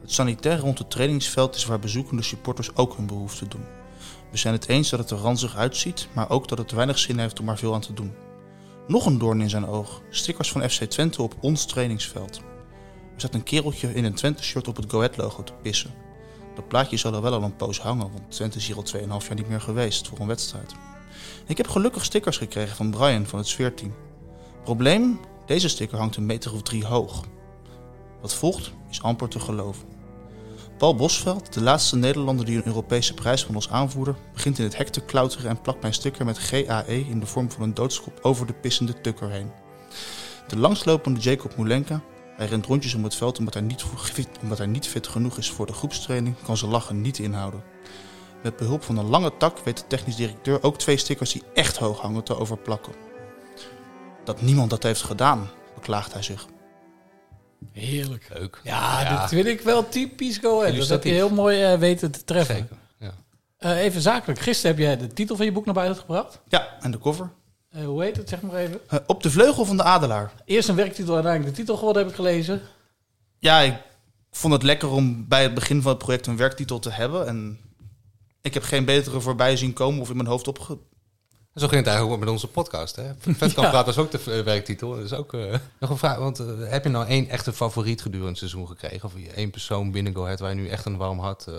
Het 0.00 0.12
sanitair 0.12 0.58
rond 0.58 0.78
het 0.78 0.90
trainingsveld 0.90 1.54
is 1.54 1.64
waar 1.64 1.78
bezoekende 1.78 2.22
supporters 2.22 2.76
ook 2.76 2.96
hun 2.96 3.06
behoefte 3.06 3.48
doen. 3.48 3.64
We 4.30 4.36
zijn 4.36 4.54
het 4.54 4.68
eens 4.68 4.90
dat 4.90 4.98
het 4.98 5.10
er 5.10 5.16
ranzig 5.18 5.56
uitziet, 5.56 6.08
maar 6.14 6.30
ook 6.30 6.48
dat 6.48 6.58
het 6.58 6.70
weinig 6.70 6.98
zin 6.98 7.18
heeft 7.18 7.40
om 7.40 7.48
er 7.48 7.58
veel 7.58 7.74
aan 7.74 7.80
te 7.80 7.92
doen. 7.94 8.12
Nog 8.88 9.06
een 9.06 9.18
doorn 9.18 9.40
in 9.40 9.50
zijn 9.50 9.66
oog. 9.66 10.02
Stickers 10.10 10.52
van 10.52 10.70
FC 10.70 10.84
Twente 10.84 11.22
op 11.22 11.34
ons 11.40 11.66
trainingsveld. 11.66 12.36
Er 12.36 12.44
staat 13.16 13.34
een 13.34 13.42
kereltje 13.42 13.94
in 13.94 14.04
een 14.04 14.14
Twente-shirt 14.14 14.68
op 14.68 14.76
het 14.76 14.90
Go 14.90 14.98
Ahead 14.98 15.16
logo 15.16 15.42
te 15.42 15.52
pissen. 15.62 15.94
Dat 16.54 16.68
plaatje 16.68 16.96
zal 16.96 17.14
er 17.14 17.22
wel 17.22 17.32
al 17.32 17.42
een 17.42 17.56
poos 17.56 17.80
hangen, 17.80 18.10
want 18.12 18.30
Twente 18.30 18.58
is 18.58 18.66
hier 18.66 18.76
al 18.76 18.84
2,5 19.22 19.26
jaar 19.26 19.34
niet 19.34 19.48
meer 19.48 19.60
geweest 19.60 20.08
voor 20.08 20.18
een 20.18 20.26
wedstrijd. 20.26 20.74
Ik 21.46 21.56
heb 21.56 21.68
gelukkig 21.68 22.04
stickers 22.04 22.36
gekregen 22.36 22.76
van 22.76 22.90
Brian 22.90 23.26
van 23.26 23.38
het 23.38 23.48
sfeerteam. 23.48 23.94
Probleem? 24.64 25.20
Deze 25.46 25.68
sticker 25.68 25.98
hangt 25.98 26.16
een 26.16 26.26
meter 26.26 26.52
of 26.52 26.62
drie 26.62 26.86
hoog. 26.86 27.24
Wat 28.20 28.34
volgt 28.34 28.72
is 28.90 29.02
amper 29.02 29.28
te 29.28 29.40
geloven. 29.40 29.97
Paul 30.78 30.94
Bosveld, 30.94 31.52
de 31.52 31.62
laatste 31.62 31.96
Nederlander 31.96 32.44
die 32.44 32.56
een 32.56 32.66
Europese 32.66 33.14
prijs 33.14 33.46
won 33.46 33.54
als 33.54 33.70
aanvoerder, 33.70 34.16
begint 34.32 34.58
in 34.58 34.64
het 34.64 34.76
hek 34.76 34.88
te 34.88 35.00
klauteren 35.00 35.50
en 35.50 35.60
plakt 35.60 35.80
mijn 35.80 35.94
sticker 35.94 36.24
met 36.24 36.38
GAE 36.38 37.06
in 37.08 37.20
de 37.20 37.26
vorm 37.26 37.50
van 37.50 37.62
een 37.62 37.74
doodskop 37.74 38.18
over 38.22 38.46
de 38.46 38.52
pissende 38.52 39.00
tukker 39.00 39.30
heen. 39.30 39.50
De 40.46 40.58
langslopende 40.58 41.20
Jacob 41.20 41.56
Moulenka, 41.56 42.00
hij 42.36 42.46
rent 42.46 42.66
rondjes 42.66 42.94
om 42.94 43.04
het 43.04 43.14
veld 43.14 43.38
omdat 43.38 43.54
hij, 43.54 43.62
niet 43.62 43.84
omdat 44.42 44.58
hij 44.58 44.66
niet 44.66 44.88
fit 44.88 45.06
genoeg 45.06 45.38
is 45.38 45.50
voor 45.50 45.66
de 45.66 45.72
groepstraining, 45.72 46.34
kan 46.42 46.56
zijn 46.56 46.70
lachen 46.70 47.00
niet 47.00 47.18
inhouden. 47.18 47.62
Met 48.42 48.56
behulp 48.56 48.82
van 48.82 48.96
een 48.96 49.08
lange 49.08 49.32
tak 49.36 49.58
weet 49.58 49.76
de 49.76 49.86
technisch 49.86 50.16
directeur 50.16 50.62
ook 50.62 50.78
twee 50.78 50.96
stickers 50.96 51.32
die 51.32 51.42
echt 51.54 51.76
hoog 51.76 52.00
hangen 52.00 52.24
te 52.24 52.38
overplakken. 52.38 52.92
Dat 54.24 54.40
niemand 54.42 54.70
dat 54.70 54.82
heeft 54.82 55.02
gedaan, 55.02 55.50
beklaagt 55.74 56.12
hij 56.12 56.22
zich. 56.22 56.46
Heerlijk. 57.72 58.28
Leuk. 58.38 58.60
Ja, 58.64 59.00
Ja. 59.00 59.20
dit 59.20 59.28
vind 59.28 59.46
ik 59.46 59.60
wel 59.60 59.88
typisch 59.88 60.38
Go 60.38 60.60
Ahead. 60.60 60.76
Dat 60.76 60.88
heb 60.88 61.04
je 61.04 61.10
heel 61.10 61.30
mooi 61.30 61.62
eh, 61.62 61.78
weten 61.78 62.10
te 62.10 62.24
treffen. 62.24 62.54
Zeker. 62.54 62.76
Ja. 62.98 63.14
Eh, 63.58 63.78
even 63.84 64.00
zakelijk. 64.00 64.40
Gisteren 64.40 64.76
heb 64.76 64.84
jij 64.84 64.96
de 64.96 65.12
titel 65.14 65.36
van 65.36 65.44
je 65.44 65.52
boek 65.52 65.64
naar 65.64 65.74
buiten 65.74 66.00
gebracht. 66.00 66.40
Ja, 66.48 66.68
en 66.80 66.90
de 66.90 66.98
cover? 66.98 67.30
Eh, 67.70 67.84
hoe 67.84 68.02
heet 68.02 68.16
het? 68.16 68.28
Zeg 68.28 68.40
maar 68.40 68.54
even. 68.54 68.80
Op 69.06 69.22
de 69.22 69.30
vleugel 69.30 69.64
van 69.64 69.76
de 69.76 69.82
Adelaar. 69.82 70.32
Eerst 70.44 70.68
een 70.68 70.74
werktitel, 70.76 71.14
uiteindelijk 71.14 71.54
de 71.54 71.60
titel 71.60 71.76
geworden, 71.76 72.02
heb 72.02 72.10
ik 72.10 72.16
gelezen. 72.16 72.60
Ja, 73.38 73.60
ik 73.60 73.74
vond 74.30 74.52
het 74.52 74.62
lekker 74.62 74.88
om 74.90 75.28
bij 75.28 75.42
het 75.42 75.54
begin 75.54 75.82
van 75.82 75.90
het 75.90 76.00
project 76.00 76.26
een 76.26 76.36
werktitel 76.36 76.78
te 76.78 76.90
hebben. 76.90 77.26
En 77.26 77.58
ik 78.40 78.54
heb 78.54 78.62
geen 78.62 78.84
betere 78.84 79.20
voorbij 79.20 79.56
zien 79.56 79.72
komen 79.72 80.00
of 80.00 80.10
in 80.10 80.16
mijn 80.16 80.28
hoofd 80.28 80.48
opge... 80.48 80.78
En 81.58 81.64
zo 81.64 81.70
ging 81.70 81.84
het 81.84 81.88
eigenlijk 81.94 82.18
ook 82.20 82.24
met 82.24 82.34
onze 82.34 82.46
podcast. 82.48 82.96
Hè? 82.96 83.02
Vetkamp 83.20 83.56
Ja. 83.56 83.70
Praat 83.70 83.86
was 83.86 83.98
ook 83.98 84.10
de 84.10 84.18
eh, 84.26 84.40
werktitel. 84.42 84.90
Dat 84.94 85.04
is 85.04 85.12
ook 85.12 85.34
eh, 85.34 85.40
nog 85.80 85.90
een 85.90 85.98
vraag. 85.98 86.16
Want 86.16 86.38
eh, 86.38 86.46
heb 86.60 86.84
je 86.84 86.90
nou 86.90 87.06
één 87.06 87.28
echte 87.28 87.52
favoriet 87.52 88.02
gedurende 88.02 88.28
het 88.30 88.38
seizoen 88.38 88.66
gekregen? 88.66 89.04
Of 89.04 89.12
één 89.34 89.50
persoon 89.50 89.90
binnen 89.90 90.14
Go 90.14 90.24
Ahead 90.24 90.40
waar 90.40 90.50
je 90.50 90.56
nu 90.56 90.68
echt 90.68 90.84
een 90.84 90.96
warm 90.96 91.18
hart... 91.18 91.46
eh, 91.46 91.54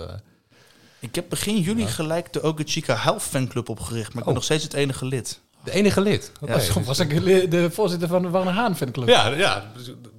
Ik 1.00 1.16
heb 1.16 1.30
begin 1.30 1.60
juli 1.60 1.88
gelijk 1.88 2.34
de 2.34 2.42
Okachika 2.42 2.96
Health 2.96 3.22
Fanclub 3.22 3.70
opgericht, 3.70 4.08
maar 4.14 4.18
ik 4.18 4.24
ben 4.24 4.28
Oh. 4.28 4.34
nog 4.34 4.44
steeds 4.44 4.64
het 4.64 4.74
enige 4.74 5.06
lid. 5.06 5.40
De 5.64 5.72
enige 5.72 6.02
lid? 6.02 6.32
Ja. 6.46 6.54
Was, 6.54 6.70
was 6.70 7.00
ik 7.00 7.10
de 7.52 7.70
voorzitter 7.72 8.08
van 8.08 8.22
de 8.22 8.30
Warner 8.30 8.54
Haan 8.54 8.76
fanclub. 8.78 9.08
Ja, 9.08 9.28
ja. 9.28 9.72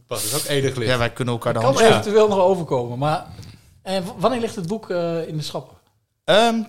Dat 0.06 0.22
is 0.22 0.34
ook 0.34 0.44
enig 0.44 0.76
lid. 0.76 0.88
Ja, 0.88 0.98
wij 0.98 1.10
kunnen 1.12 1.34
elkaar 1.34 1.52
de 1.52 1.58
kan 1.60 1.68
hand 1.74 1.84
eventueel 1.86 2.28
nog 2.28 2.38
overkomen. 2.38 2.98
Maar 2.98 3.26
en 3.82 4.04
wanneer 4.18 4.40
ligt 4.40 4.56
het 4.56 4.66
boek 4.68 4.90
in 4.90 5.36
de 5.36 5.42
schappen? 5.42 5.76
Ehm, 6.24 6.62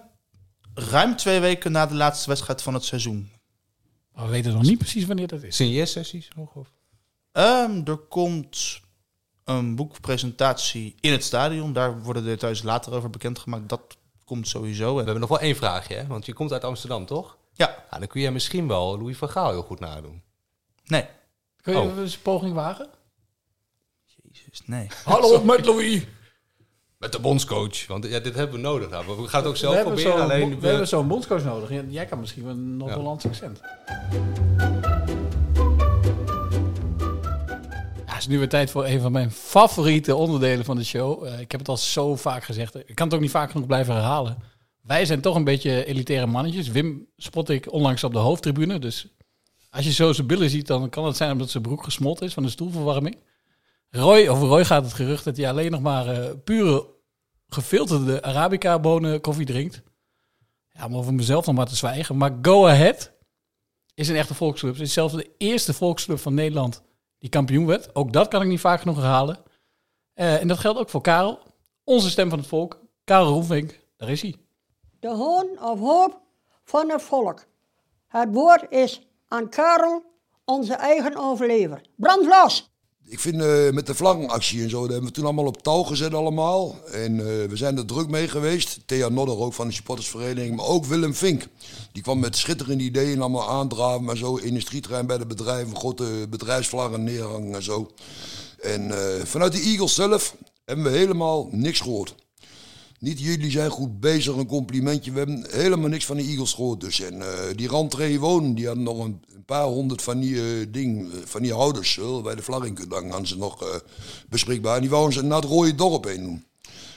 ruim 0.89 1.15
twee 1.15 1.39
weken 1.39 1.71
na 1.71 1.85
de 1.85 1.95
laatste 1.95 2.27
wedstrijd 2.29 2.61
van 2.61 2.73
het 2.73 2.83
seizoen. 2.83 3.29
Maar 4.13 4.25
we 4.25 4.31
weten 4.31 4.53
nog 4.53 4.61
niet 4.61 4.77
precies 4.77 5.05
wanneer 5.05 5.27
dat 5.27 5.43
is. 5.43 5.55
Nog? 6.35 6.55
Of? 6.55 6.71
Ehm, 7.31 7.81
er 7.85 7.97
komt 7.97 8.81
een 9.43 9.75
boekpresentatie 9.75 10.95
in 11.00 11.11
het 11.11 11.23
stadion. 11.23 11.73
Daar 11.73 12.01
worden 12.03 12.23
de 12.23 12.29
details 12.29 12.63
later 12.63 12.93
over 12.93 13.09
bekendgemaakt. 13.09 13.69
Dat 13.69 13.97
komt 14.25 14.47
sowieso. 14.47 14.85
We 14.93 15.00
En 15.00 15.03
hebben 15.05 15.19
nog 15.19 15.29
wel 15.29 15.39
één 15.39 15.55
vraagje, 15.55 15.95
hè? 15.95 16.07
want 16.07 16.25
je 16.25 16.33
komt 16.33 16.51
uit 16.51 16.63
Amsterdam, 16.63 17.05
toch? 17.05 17.38
Ja. 17.53 17.85
ja 17.91 17.97
dan 18.00 18.07
kun 18.07 18.21
je 18.21 18.31
misschien 18.31 18.67
wel 18.67 18.97
Louis 18.97 19.17
van 19.17 19.29
Gaal 19.29 19.50
heel 19.50 19.63
goed 19.63 19.79
nadoen. 19.79 20.21
Nee. 20.85 21.05
Kun 21.61 21.73
je 21.73 21.79
Oh. 21.79 21.97
eens 21.97 22.13
een 22.15 22.21
poging 22.21 22.53
wagen? 22.53 22.89
Jezus, 24.31 24.61
nee. 24.65 24.88
Hallo, 25.03 25.43
met 25.43 25.65
Louis. 25.65 26.03
Met 27.01 27.12
de 27.12 27.20
bondscoach, 27.20 27.88
want 27.88 28.08
ja, 28.08 28.20
dit 28.20 28.36
hebben 28.36 28.55
we 28.55 28.62
nodig. 28.62 28.89
Nou, 28.89 29.05
we 29.05 29.27
gaan 29.27 29.39
het 29.39 29.50
ook 29.50 29.58
zelf 29.58 29.75
we 29.75 29.81
proberen. 29.81 30.22
Alleen 30.22 30.60
we 30.60 30.67
hebben 30.67 30.88
zo'n 30.88 31.08
bondscoach 31.08 31.43
nodig. 31.43 31.70
Jij 31.89 32.05
kan 32.05 32.20
misschien 32.20 32.43
wel 32.43 32.51
een 32.51 32.77
Noord-Hollands 32.77 33.25
accent. 33.25 33.60
Ja, 38.05 38.13
het 38.13 38.17
is 38.17 38.27
nu 38.27 38.38
weer 38.38 38.50
tijd 38.50 38.72
voor 38.72 38.86
een 38.86 39.01
van 39.01 39.12
mijn 39.12 39.31
favoriete 39.31 40.15
onderdelen 40.15 40.65
van 40.65 40.75
de 40.75 40.84
show. 40.84 41.25
Eh, 41.25 41.39
ik 41.39 41.51
heb 41.51 41.60
het 41.60 41.70
al 41.70 41.77
zo 41.77 42.15
vaak 42.15 42.43
gezegd. 42.43 42.75
Ik 42.75 42.96
kan 42.96 43.05
het 43.05 43.15
ook 43.15 43.22
niet 43.22 43.31
vaak 43.31 43.51
genoeg 43.51 43.67
blijven 43.67 43.93
herhalen. 43.93 44.38
Wij 44.81 45.05
zijn 45.05 45.22
toch 45.22 45.36
een 45.36 45.43
beetje 45.43 45.86
elitaire 45.86 46.27
mannetjes. 46.27 46.67
Wim 46.67 47.08
spot 47.17 47.50
ik 47.50 47.72
onlangs 47.72 48.03
op 48.03 48.13
de 48.13 48.20
hoofdtribune. 48.20 48.79
Dus 48.79 49.08
als 49.70 49.86
je 49.86 49.91
zo 49.91 50.13
zijn 50.13 50.27
billen 50.27 50.50
ziet, 50.50 50.67
dan 50.67 50.89
kan 50.89 51.05
het 51.05 51.17
zijn 51.17 51.31
omdat 51.31 51.50
zijn 51.50 51.63
broek 51.63 51.84
gesmolten 51.84 52.25
is 52.25 52.34
van 52.34 52.43
de 52.43 52.50
stoelverwarming. 52.50 53.17
Roy, 53.89 54.27
over 54.27 54.48
Roy 54.48 54.65
gaat 54.65 54.84
het 54.84 54.93
gerucht 54.93 55.24
dat 55.24 55.38
hij 55.38 55.50
alleen 55.50 55.72
nog 55.72 55.81
maar 55.81 56.08
eh, 56.08 56.29
pure 56.43 56.90
gefilterde 57.53 58.22
Arabica-bonen 58.22 59.22
koffie 59.22 59.46
drinkt. 59.46 59.81
Ja, 60.74 60.86
om 60.86 60.96
over 60.96 61.13
mezelf 61.13 61.46
nog 61.46 61.55
maar 61.55 61.65
te 61.65 61.75
zwijgen. 61.75 62.17
Maar 62.17 62.38
Go 62.41 62.67
Ahead 62.67 63.12
is 63.93 64.10
een 64.10 64.15
echte 64.15 64.34
volksclub. 64.34 64.74
Het 64.74 64.81
is 64.81 64.93
zelfs 64.93 65.13
de 65.13 65.31
eerste 65.38 65.74
volksclub 65.74 66.20
van 66.20 66.34
Nederland 66.34 66.81
die 67.20 67.29
kampioen 67.29 67.65
werd. 67.65 67.96
Ook 67.96 68.13
dat 68.13 68.27
kan 68.27 68.41
ik 68.41 68.48
niet 68.48 68.60
vaak 68.60 68.79
genoeg 68.79 68.96
herhalen. 68.96 69.43
Eh, 70.13 70.41
en 70.41 70.48
dat 70.48 70.60
geldt 70.60 70.79
ook 70.79 70.89
voor 70.89 71.01
Karel. 71.01 71.39
Onze 71.84 72.10
stem 72.10 72.29
van 72.29 72.39
het 72.39 72.48
volk. 72.48 72.79
Karel 73.03 73.27
Roelvink, 73.27 73.79
daar 73.98 74.10
is 74.10 74.22
hij. 74.22 74.36
De 75.00 75.10
hoon 75.10 75.48
of 75.62 75.79
hoop 75.79 76.22
van 76.63 76.89
het 76.89 77.01
volk. 77.01 77.46
Het 78.08 78.34
woord 78.34 78.65
is 78.70 79.01
aan 79.27 79.50
Karel, 79.50 80.03
onze 80.46 80.74
eigen 80.74 81.15
overlever. 81.17 81.81
Brand 81.96 82.25
los! 82.25 82.70
Ik 83.12 83.20
vind 83.20 83.41
eh, 83.41 83.70
met 83.70 83.86
de 83.86 83.96
vlaggenactie 83.96 84.63
en 84.63 84.70
zo, 84.70 84.82
dat 84.82 84.89
hebben 84.89 85.08
we 85.08 85.15
toen 85.15 85.24
allemaal 85.24 85.46
op 85.46 85.63
touw 85.63 85.84
gezet 85.84 86.13
allemaal. 86.13 86.75
En 86.91 87.20
eh, 87.20 87.50
we 87.50 87.56
zijn 87.56 87.77
er 87.77 87.86
druk 87.86 88.08
mee 88.08 88.27
geweest. 88.27 88.80
Thea 88.86 89.10
Nodder 89.10 89.38
ook 89.38 89.54
van 89.54 89.67
de 89.67 89.74
supportersvereniging, 89.74 90.56
maar 90.56 90.65
ook 90.65 90.86
Willem 90.86 91.13
Vink. 91.13 91.47
Die 91.91 92.04
kwam 92.04 92.19
met 92.19 92.38
schitterende 92.38 92.84
ideeën 92.84 93.19
allemaal 93.19 93.50
aandraven, 93.50 94.04
maar 94.04 94.17
zo 94.17 94.36
industrieterrein 94.36 95.06
bij 95.06 95.17
de 95.17 95.26
bedrijven, 95.26 95.76
grote 95.76 96.28
bedrijfsvlaggen 96.30 97.04
neerhangen 97.04 97.56
en 97.56 97.63
zo. 97.63 97.91
En 98.62 98.91
eh, 98.91 99.26
vanuit 99.26 99.52
de 99.52 99.62
Eagles 99.62 99.95
zelf 99.95 100.36
hebben 100.65 100.86
we 100.86 100.97
helemaal 100.97 101.47
niks 101.52 101.80
gehoord. 101.80 102.15
Niet 103.01 103.19
jullie 103.19 103.51
zijn 103.51 103.69
goed 103.69 103.99
bezig, 103.99 104.35
een 104.35 104.45
complimentje. 104.47 105.11
We 105.11 105.17
hebben 105.17 105.45
helemaal 105.49 105.89
niks 105.89 106.05
van 106.05 106.17
de 106.17 106.23
Eagles 106.23 106.53
gehoord. 106.53 106.79
Dus. 106.81 107.01
En 107.01 107.21
eh, 107.21 107.55
die 107.55 107.67
rentree 107.67 108.19
wonen, 108.19 108.55
die 108.55 108.65
hadden 108.65 108.83
nog 108.83 108.99
een, 108.99 109.21
een 109.35 109.45
paar 109.45 109.63
honderd 109.65 110.01
van 110.01 110.19
die, 110.19 110.35
eh, 110.35 110.65
ding, 110.69 111.11
eh, 111.11 111.17
van 111.25 111.41
die 111.41 111.53
houders. 111.53 111.97
eh, 111.97 112.21
bij 112.21 112.35
de 112.35 112.41
Vlaggenkuddang 112.41 113.09
hadden 113.09 113.27
ze 113.27 113.37
nog 113.37 113.81
beschikbaar. 114.29 114.75
En 114.75 114.81
die 114.81 114.89
wouden 114.89 115.13
ze 115.13 115.21
naar 115.23 115.41
het 115.41 115.49
Rode 115.49 115.75
Dorp 115.75 116.03
heen 116.03 116.23
doen. 116.23 116.45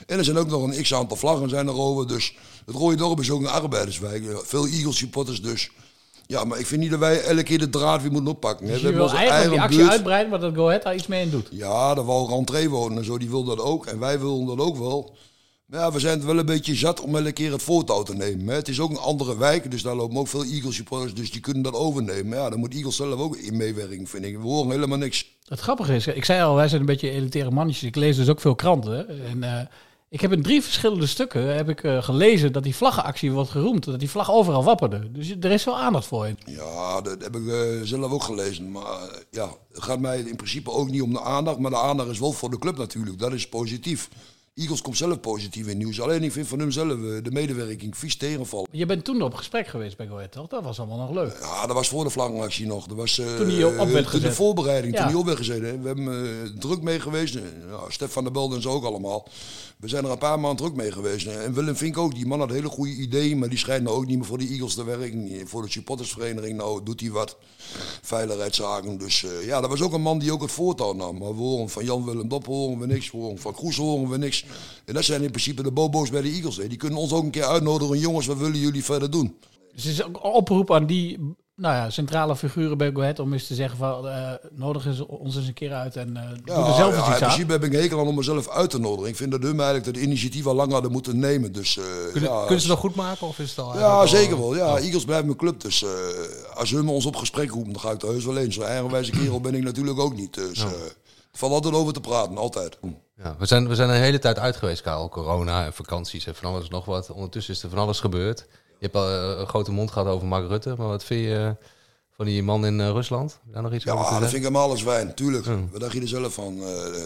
En 0.06 0.18
er 0.18 0.24
zijn 0.24 0.36
ook 0.36 0.48
nog 0.48 0.62
een 0.62 0.82
x-aantal 0.82 1.16
vlaggen 1.16 1.48
zijn 1.48 1.66
er 1.66 1.78
over. 1.78 2.08
Dus 2.08 2.34
het 2.66 2.74
Rode 2.74 2.96
Dorp 2.96 3.20
is 3.20 3.30
ook 3.30 3.40
een 3.40 3.46
arbeiderswijk. 3.48 4.24
Veel 4.44 4.66
Eagles 4.66 4.96
supporters 4.96 5.42
dus. 5.42 5.70
Ja, 6.26 6.44
maar 6.44 6.58
ik 6.58 6.66
vind 6.66 6.80
niet 6.80 6.90
dat 6.90 6.98
wij 6.98 7.20
elke 7.22 7.42
keer 7.42 7.58
de 7.58 7.70
draad 7.70 8.02
weer 8.02 8.12
moeten 8.12 8.30
oppakken. 8.32 8.66
hè. 8.66 8.72
Dus 8.72 8.80
je 8.82 8.92
wil 8.92 9.10
eigenlijk 9.10 9.28
die 9.30 9.38
eigen 9.40 9.58
actie 9.58 9.78
buurt. 9.78 9.90
uitbreiden, 9.90 10.30
maar 10.30 10.40
dat 10.40 10.54
Go 10.54 10.66
Ahead 10.66 10.82
daar 10.82 10.94
iets 10.94 11.06
mee 11.06 11.22
in 11.22 11.30
doet. 11.30 11.48
Ja, 11.50 11.94
daar 11.94 12.04
wou 12.04 12.28
rentree 12.28 12.70
wonen 12.70 12.98
en 12.98 13.04
zo, 13.04 13.18
die 13.18 13.30
wil 13.30 13.44
dat 13.44 13.60
ook. 13.60 13.86
En 13.86 13.98
wij 13.98 14.20
willen 14.20 14.46
dat 14.46 14.58
ook 14.58 14.76
wel. 14.76 15.16
Ja, 15.74 15.92
we 15.92 16.00
zijn 16.00 16.16
het 16.16 16.24
wel 16.24 16.38
een 16.38 16.46
beetje 16.46 16.74
zat 16.74 17.00
om 17.00 17.16
elke 17.16 17.32
keer 17.32 17.52
het 17.52 17.62
voortouw 17.62 18.02
te 18.02 18.14
nemen. 18.14 18.46
Hè. 18.46 18.54
Het 18.54 18.68
is 18.68 18.80
ook 18.80 18.90
een 18.90 18.98
andere 18.98 19.38
wijk, 19.38 19.70
dus 19.70 19.82
daar 19.82 19.94
lopen 19.94 20.16
ook 20.16 20.28
veel 20.28 20.44
Eagles 20.44 20.74
supporters, 20.74 21.14
dus 21.14 21.30
die 21.30 21.40
kunnen 21.40 21.62
dat 21.62 21.74
overnemen. 21.74 22.38
Ja, 22.38 22.50
dan 22.50 22.58
moet 22.58 22.74
Eagles 22.74 22.96
zelf 22.96 23.20
ook 23.20 23.36
in 23.36 23.56
meewerking, 23.56 24.10
vind 24.10 24.24
ik. 24.24 24.36
We 24.36 24.42
horen 24.42 24.70
helemaal 24.70 24.98
niks. 24.98 25.36
Het 25.44 25.60
grappige 25.60 25.94
is, 25.94 26.06
ik 26.06 26.24
zei 26.24 26.42
al, 26.42 26.54
wij 26.54 26.68
zijn 26.68 26.80
een 26.80 26.86
beetje 26.86 27.10
elitaire 27.10 27.50
mannetjes. 27.50 27.88
Ik 27.88 27.96
lees 27.96 28.16
dus 28.16 28.28
ook 28.28 28.40
veel 28.40 28.54
kranten. 28.54 29.08
En 29.26 29.42
eh, 29.42 29.66
ik 30.08 30.20
heb 30.20 30.32
in 30.32 30.42
drie 30.42 30.62
verschillende 30.62 31.06
stukken 31.06 31.54
heb 31.54 31.68
ik, 31.68 31.82
eh, 31.82 32.02
gelezen 32.02 32.52
dat 32.52 32.62
die 32.62 32.76
vlaggenactie 32.76 33.32
wordt 33.32 33.50
geroemd. 33.50 33.84
Dat 33.84 33.98
die 33.98 34.10
vlag 34.10 34.30
overal 34.30 34.64
wapperde. 34.64 35.12
Dus 35.12 35.30
er 35.40 35.50
is 35.50 35.64
wel 35.64 35.78
aandacht 35.78 36.06
voor 36.06 36.26
in. 36.26 36.38
Ja, 36.46 37.00
dat 37.00 37.22
heb 37.22 37.36
ik 37.36 37.46
eh, 37.46 37.80
zelf 37.82 38.12
ook 38.12 38.22
gelezen. 38.22 38.70
Maar 38.70 39.24
ja, 39.30 39.48
het 39.72 39.82
gaat 39.82 40.00
mij 40.00 40.18
in 40.18 40.36
principe 40.36 40.70
ook 40.70 40.90
niet 40.90 41.02
om 41.02 41.12
de 41.12 41.20
aandacht. 41.22 41.58
Maar 41.58 41.70
de 41.70 41.76
aandacht 41.76 42.10
is 42.10 42.18
wel 42.18 42.32
voor 42.32 42.50
de 42.50 42.58
club 42.58 42.76
natuurlijk. 42.76 43.18
Dat 43.18 43.32
is 43.32 43.48
positief. 43.48 44.08
Eagles 44.54 44.82
komt 44.82 44.96
zelf 44.96 45.20
positief 45.20 45.66
in 45.66 45.78
nieuws. 45.78 46.00
Alleen 46.00 46.22
ik 46.22 46.32
vind 46.32 46.46
van 46.48 46.58
hemzelf 46.58 46.90
eh, 46.92 46.98
de 47.22 47.30
medewerking 47.30 47.96
vies 47.96 48.16
tegenvallen. 48.16 48.68
Je 48.70 48.86
bent 48.86 49.04
toen 49.04 49.22
op 49.22 49.34
gesprek 49.34 49.66
geweest 49.66 49.96
bij 49.96 50.06
Go 50.06 50.14
Ahead, 50.14 50.32
toch? 50.32 50.48
Dat 50.48 50.62
was 50.62 50.78
allemaal 50.78 50.98
nog 50.98 51.10
leuk. 51.10 51.36
Ja, 51.40 51.66
dat 51.66 51.76
was 51.76 51.88
voor 51.88 52.04
de 52.04 52.10
vlaggenactie 52.10 52.66
nog. 52.66 52.86
Dat 52.86 52.96
was, 52.96 53.18
eh, 53.18 53.36
Toen 53.36 53.48
die 53.48 53.66
op 53.66 53.74
werd 53.76 53.88
toen 53.88 54.02
de 54.02 54.04
gezet. 54.04 54.34
voorbereiding, 54.34 54.94
Ja. 54.94 54.98
toen 55.00 55.08
die 55.08 55.18
op 55.18 55.24
werd 55.26 55.38
gezet. 55.38 55.60
hè. 55.62 55.78
We 55.80 55.86
hebben 55.86 56.08
eh, 56.42 56.50
druk 56.58 56.82
mee 56.82 57.00
geweest. 57.00 57.34
Eh, 57.34 57.42
Nou, 57.68 57.92
Stef 57.92 58.12
van 58.12 58.22
der 58.24 58.32
Belde 58.32 58.54
en 58.56 58.62
zo 58.62 58.70
ook 58.70 58.84
allemaal. 58.84 59.28
We 59.76 59.88
zijn 59.88 60.04
er 60.04 60.10
een 60.10 60.18
paar 60.18 60.40
maanden 60.40 60.64
druk 60.66 60.76
mee 60.76 60.92
geweest. 60.92 61.26
hè. 61.26 61.42
En 61.42 61.52
Willem 61.54 61.76
Vink 61.76 61.98
ook. 61.98 62.14
Die 62.14 62.26
man 62.26 62.38
had 62.40 62.50
hele 62.50 62.68
goede 62.68 62.92
ideeën. 62.92 63.38
Maar 63.38 63.48
die 63.48 63.58
schijnt 63.58 63.84
nou 63.84 63.96
ook 63.96 64.06
niet 64.06 64.16
meer 64.16 64.26
voor 64.26 64.38
de 64.38 64.48
Eagles 64.48 64.74
te 64.74 64.84
werken. 64.84 65.48
Voor 65.48 65.62
de 65.62 65.70
supportersvereniging. 65.70 66.56
Nou, 66.56 66.82
doet 66.84 67.00
hij 67.00 67.10
wat. 67.10 67.36
Veiligheidszaken. 68.02 68.98
Dus 68.98 69.24
eh, 69.24 69.46
ja, 69.46 69.60
dat 69.60 69.70
was 69.70 69.82
ook 69.82 69.92
een 69.92 70.02
man 70.02 70.18
die 70.18 70.32
ook 70.32 70.42
het 70.42 70.52
voortouw 70.52 70.92
nam. 70.92 71.18
Maar 71.18 71.34
we 71.34 71.40
horen 71.40 71.68
van 71.68 71.84
Jan-Willem 71.84 72.28
Dop 72.28 72.46
horen 72.46 72.78
we 72.78 72.86
niks. 72.86 73.10
We 73.10 73.16
horen 73.18 73.38
van 73.38 73.54
Kroes 73.54 73.76
horen 73.76 74.08
we 74.10 74.18
niks. 74.18 74.43
En 74.84 74.94
dat 74.94 75.04
zijn 75.04 75.22
in 75.22 75.30
principe 75.30 75.62
de 75.62 75.72
bobo's 75.72 76.10
bij 76.10 76.22
de 76.22 76.28
Eagles. 76.28 76.56
hè. 76.56 76.68
Die 76.68 76.78
kunnen 76.78 76.98
ons 76.98 77.12
ook 77.12 77.22
een 77.24 77.30
keer 77.30 77.44
uitnodigen. 77.44 77.98
Jongens, 77.98 78.26
wat 78.26 78.36
willen 78.38 78.58
jullie 78.58 78.84
verder 78.84 79.10
doen? 79.10 79.36
Dus 79.74 79.84
het 79.84 79.92
is 79.92 80.02
ook 80.04 80.16
een 80.16 80.30
oproep 80.30 80.72
aan 80.72 80.86
die 80.86 81.18
nou 81.56 81.74
ja, 81.74 81.90
centrale 81.90 82.36
figuren 82.36 82.78
bij 82.78 82.90
Go 82.94 83.00
Ahead 83.00 83.18
om 83.18 83.32
eens 83.32 83.46
te 83.46 83.54
zeggen 83.54 83.78
van 83.78 84.08
eh, 84.08 84.32
nodig 84.52 84.86
is 84.86 85.06
ons 85.06 85.36
eens 85.36 85.46
een 85.46 85.54
keer 85.54 85.72
uit 85.72 85.96
en 85.96 86.16
eh 86.16 86.22
doe 86.44 86.64
er 86.66 86.74
zelf 86.74 86.96
ja, 86.96 87.04
in 87.06 87.12
iets 87.12 87.22
aan. 87.22 87.28
principe 87.28 87.52
heb 87.52 87.64
ik 87.64 87.72
een 87.72 87.80
hekel 87.80 87.98
aan 88.00 88.06
om 88.06 88.14
mezelf 88.14 88.48
uit 88.48 88.70
te 88.70 88.78
nodigen. 88.78 89.08
Ik 89.10 89.16
vind 89.16 89.30
dat 89.30 89.42
hun 89.42 89.56
eigenlijk 89.60 89.84
dat 89.84 89.96
initiatief 89.96 90.46
al 90.46 90.54
lang 90.54 90.72
hadden 90.72 90.92
moeten 90.92 91.18
nemen. 91.18 91.52
Dus, 91.52 91.78
eh, 91.78 91.84
Kunnen, 92.12 92.30
ja, 92.30 92.40
kunnen 92.40 92.60
ze 92.60 92.68
nog 92.68 92.78
goed 92.78 92.94
maken 92.94 93.26
of 93.26 93.38
is 93.38 93.50
het 93.50 93.58
al 93.58 93.78
Ja, 93.78 94.06
zeker 94.06 94.38
wel. 94.38 94.56
Ja, 94.56 94.76
Eagles 94.78 95.04
blijft 95.04 95.24
mijn 95.24 95.36
club. 95.36 95.60
Dus 95.60 95.82
eh, 95.82 95.90
als 96.54 96.70
hun 96.70 96.88
ons 96.88 97.06
op 97.06 97.16
gesprek 97.16 97.50
roepen, 97.50 97.72
dan 97.72 97.80
ga 97.80 97.90
ik 97.90 98.02
er 98.02 98.08
heus 98.08 98.24
wel 98.24 98.36
eens. 98.36 98.54
Zo'n 98.54 98.64
eigenwijze 98.64 99.10
kerel 99.10 99.40
ben 99.40 99.54
ik 99.54 99.62
natuurlijk 99.62 99.98
ook 99.98 100.16
niet. 100.16 100.34
Dus 100.34 100.64
valt 101.38 101.52
altijd 101.52 101.74
over 101.74 101.92
te 101.92 102.00
praten, 102.00 102.36
altijd. 102.36 102.78
Ja, 103.16 103.36
we, 103.38 103.46
zijn, 103.46 103.68
we 103.68 103.74
zijn 103.74 103.88
een 103.88 104.00
hele 104.00 104.18
tijd 104.18 104.38
uit 104.38 104.56
geweest, 104.56 104.82
Karel. 104.82 105.08
Corona 105.08 105.64
en 105.64 105.72
vakanties 105.72 106.26
en 106.26 106.34
van 106.34 106.50
alles 106.50 106.68
nog 106.68 106.84
wat. 106.84 107.10
Ondertussen 107.10 107.54
is 107.54 107.62
er 107.62 107.70
van 107.70 107.78
alles 107.78 108.00
gebeurd. 108.00 108.46
Je 108.78 108.90
hebt 108.90 108.96
al 108.96 109.08
eh, 109.08 109.38
een 109.40 109.46
grote 109.46 109.72
mond 109.72 109.90
gehad 109.90 110.08
over 110.08 110.26
Mark 110.26 110.48
Rutte. 110.48 110.74
Maar 110.78 110.86
wat 110.86 111.04
vind 111.04 111.24
je 111.24 111.36
eh, 111.36 111.66
van 112.10 112.26
die 112.26 112.42
man 112.42 112.66
in 112.66 112.80
eh, 112.80 112.90
Rusland? 112.90 113.40
Daar 113.44 113.62
nog 113.62 113.72
iets 113.72 113.88
over 113.88 114.04
Ja, 114.04 114.10
dat 114.10 114.18
vind 114.18 114.32
ik 114.32 114.38
helemaal 114.38 114.70
een 114.70 114.78
zwijn, 114.78 115.14
tuurlijk. 115.14 115.46
Wat 115.70 115.80
dacht 115.80 115.92
je 115.92 116.00
er 116.00 116.08
zelf 116.08 116.34
van? 116.34 116.60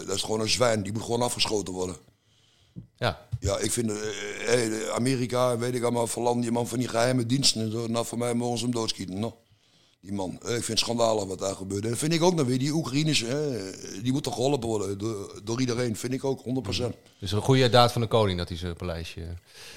Dat 0.05 0.15
is 0.15 0.23
gewoon 0.23 0.39
een 0.39 0.49
zwijn, 0.49 0.83
die 0.83 0.93
moet 0.93 1.03
gewoon 1.03 1.21
afgeschoten 1.21 1.73
worden. 1.73 1.95
Ja. 2.95 3.27
Ja, 3.39 3.57
ik 3.57 3.71
vind 3.71 3.91
hey, 4.45 4.91
Amerika, 4.91 5.57
weet 5.57 5.75
ik 5.75 5.83
allemaal, 5.83 6.07
van 6.07 6.23
landen, 6.23 6.41
die 6.41 6.51
man 6.51 6.67
van 6.67 6.79
die 6.79 6.87
geheime 6.87 7.25
diensten 7.25 7.61
en 7.61 7.71
zo. 7.71 7.87
Nou, 7.87 8.05
voor 8.05 8.17
mij 8.17 8.33
mogen 8.33 8.57
ze 8.57 8.63
hem 8.63 8.73
doodschieten, 8.73 9.19
no? 9.19 9.37
Die 10.01 10.13
man. 10.13 10.31
Ik 10.33 10.39
vind 10.47 10.67
het 10.67 10.79
schandalig 10.79 11.23
wat 11.25 11.39
daar 11.39 11.55
gebeurt. 11.55 11.83
En 11.83 11.89
dat 11.89 11.99
vind 11.99 12.13
ik 12.13 12.21
ook 12.21 12.35
nog 12.35 12.45
weer. 12.45 12.59
Die 12.59 12.71
Oekraïners, 12.73 13.19
hè, 13.19 13.71
die 14.01 14.11
moeten 14.11 14.33
geholpen 14.33 14.69
worden 14.69 14.97
door, 14.97 15.41
door 15.43 15.59
iedereen. 15.59 15.95
Vind 15.95 16.13
ik 16.13 16.23
ook, 16.23 16.41
100%. 16.43 16.83
Dus 17.19 17.31
een 17.31 17.41
goede 17.41 17.69
daad 17.69 17.91
van 17.91 18.01
de 18.01 18.07
koning 18.07 18.37
dat 18.37 18.49
hij 18.49 18.57
zijn 18.57 18.75
paleisje 18.75 19.21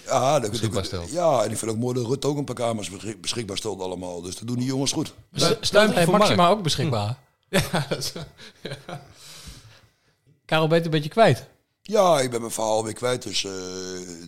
Ja, 0.06 0.40
dat, 0.40 0.50
beschikbaar 0.50 0.85
stelt. 0.85 1.11
ja, 1.11 1.42
en 1.44 1.50
ik 1.50 1.56
vind 1.56 1.70
ook 1.70 1.76
mooi 1.76 1.94
dat 1.94 2.06
Rutte 2.06 2.26
ook 2.26 2.37
een 2.37 2.44
paar 2.44 2.54
kamers 2.54 2.90
beschik- 2.90 3.20
beschikbaar 3.20 3.56
stelt 3.56 3.80
allemaal. 3.80 4.20
Dus 4.20 4.37
dat 4.37 4.46
doen 4.48 4.56
die 4.56 4.66
jongens 4.66 4.92
goed. 4.92 5.14
Stelt 5.61 5.94
hij 5.94 6.06
Maxima 6.06 6.48
ook 6.48 6.62
beschikbaar? 6.62 7.18
Ja, 7.48 7.87
dat 7.88 7.98
is, 7.98 8.12
Karel, 10.44 10.66
ben 10.68 10.76
je 10.78 10.85
het 10.85 10.85
een 10.85 10.90
beetje 11.00 11.08
kwijt? 11.11 11.46
Ja, 11.82 12.20
ik 12.20 12.30
ben 12.30 12.40
mijn 12.40 12.52
verhaal 12.52 12.85
weer 12.85 12.92
kwijt. 12.92 13.22
Dus 13.22 13.44
eh, 13.44 13.52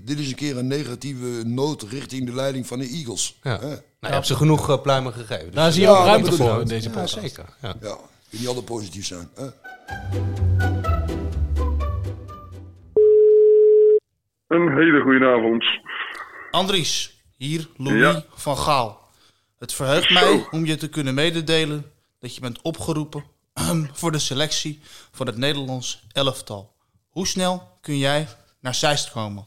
dit 0.02 0.18
is 0.18 0.28
een 0.28 0.34
keer 0.34 0.56
een 0.58 0.66
negatieve 0.66 1.42
noot 1.46 1.82
richting 1.82 2.26
de 2.26 2.34
leiding 2.34 2.66
van 2.66 2.78
de 2.78 2.88
Eagles. 2.88 3.38
Ja. 3.42 3.60
Hè? 3.60 3.74
Nou, 4.04 4.16
je 4.16 4.20
hebt 4.22 4.26
ze 4.26 4.36
genoeg 4.36 4.70
eh, 4.70 4.82
pluimen 4.82 5.12
gegeven. 5.12 5.44
Dus 5.46 5.54
Daar 5.54 5.72
zie 5.72 5.82
je 5.82 5.88
ook 5.88 5.96
dat 5.96 6.06
ruimte 6.06 6.32
voor 6.32 6.60
in 6.60 6.66
deze 6.68 6.88
Ja, 6.88 6.94
podcast. 6.94 7.20
zeker. 7.20 7.44
Ja. 7.62 7.74
Ja, 7.80 7.96
niet 8.30 8.46
altijd 8.46 8.64
positief 8.64 9.06
zijn. 9.06 9.28
Hè? 9.34 9.46
Een 14.48 14.72
hele 14.76 15.00
goede 15.02 15.26
avond. 15.26 15.64
Andries, 16.50 17.22
hier 17.36 17.68
Louis 17.76 18.00
Ja. 18.00 18.22
van 18.34 18.56
Gaal. 18.58 19.08
Het 19.58 19.72
verheugt 19.72 20.10
mij 20.10 20.46
om 20.50 20.64
je 20.64 20.76
te 20.76 20.88
kunnen 20.88 21.14
mededelen 21.14 21.92
dat 22.18 22.34
je 22.34 22.40
bent 22.40 22.62
opgeroepen 22.62 23.24
voor 23.92 24.12
de 24.12 24.18
selectie 24.18 24.80
van 25.12 25.26
het 25.26 25.36
Nederlands 25.36 26.06
elftal. 26.12 26.72
Hoe 27.10 27.26
snel 27.26 27.78
kun 27.80 27.98
jij 27.98 28.28
naar 28.60 28.74
Zeist 28.74 29.10
komen? 29.12 29.46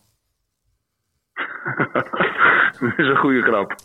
Dit 2.79 2.93
is 2.97 3.07
een 3.07 3.17
goede 3.17 3.41
grap. 3.41 3.75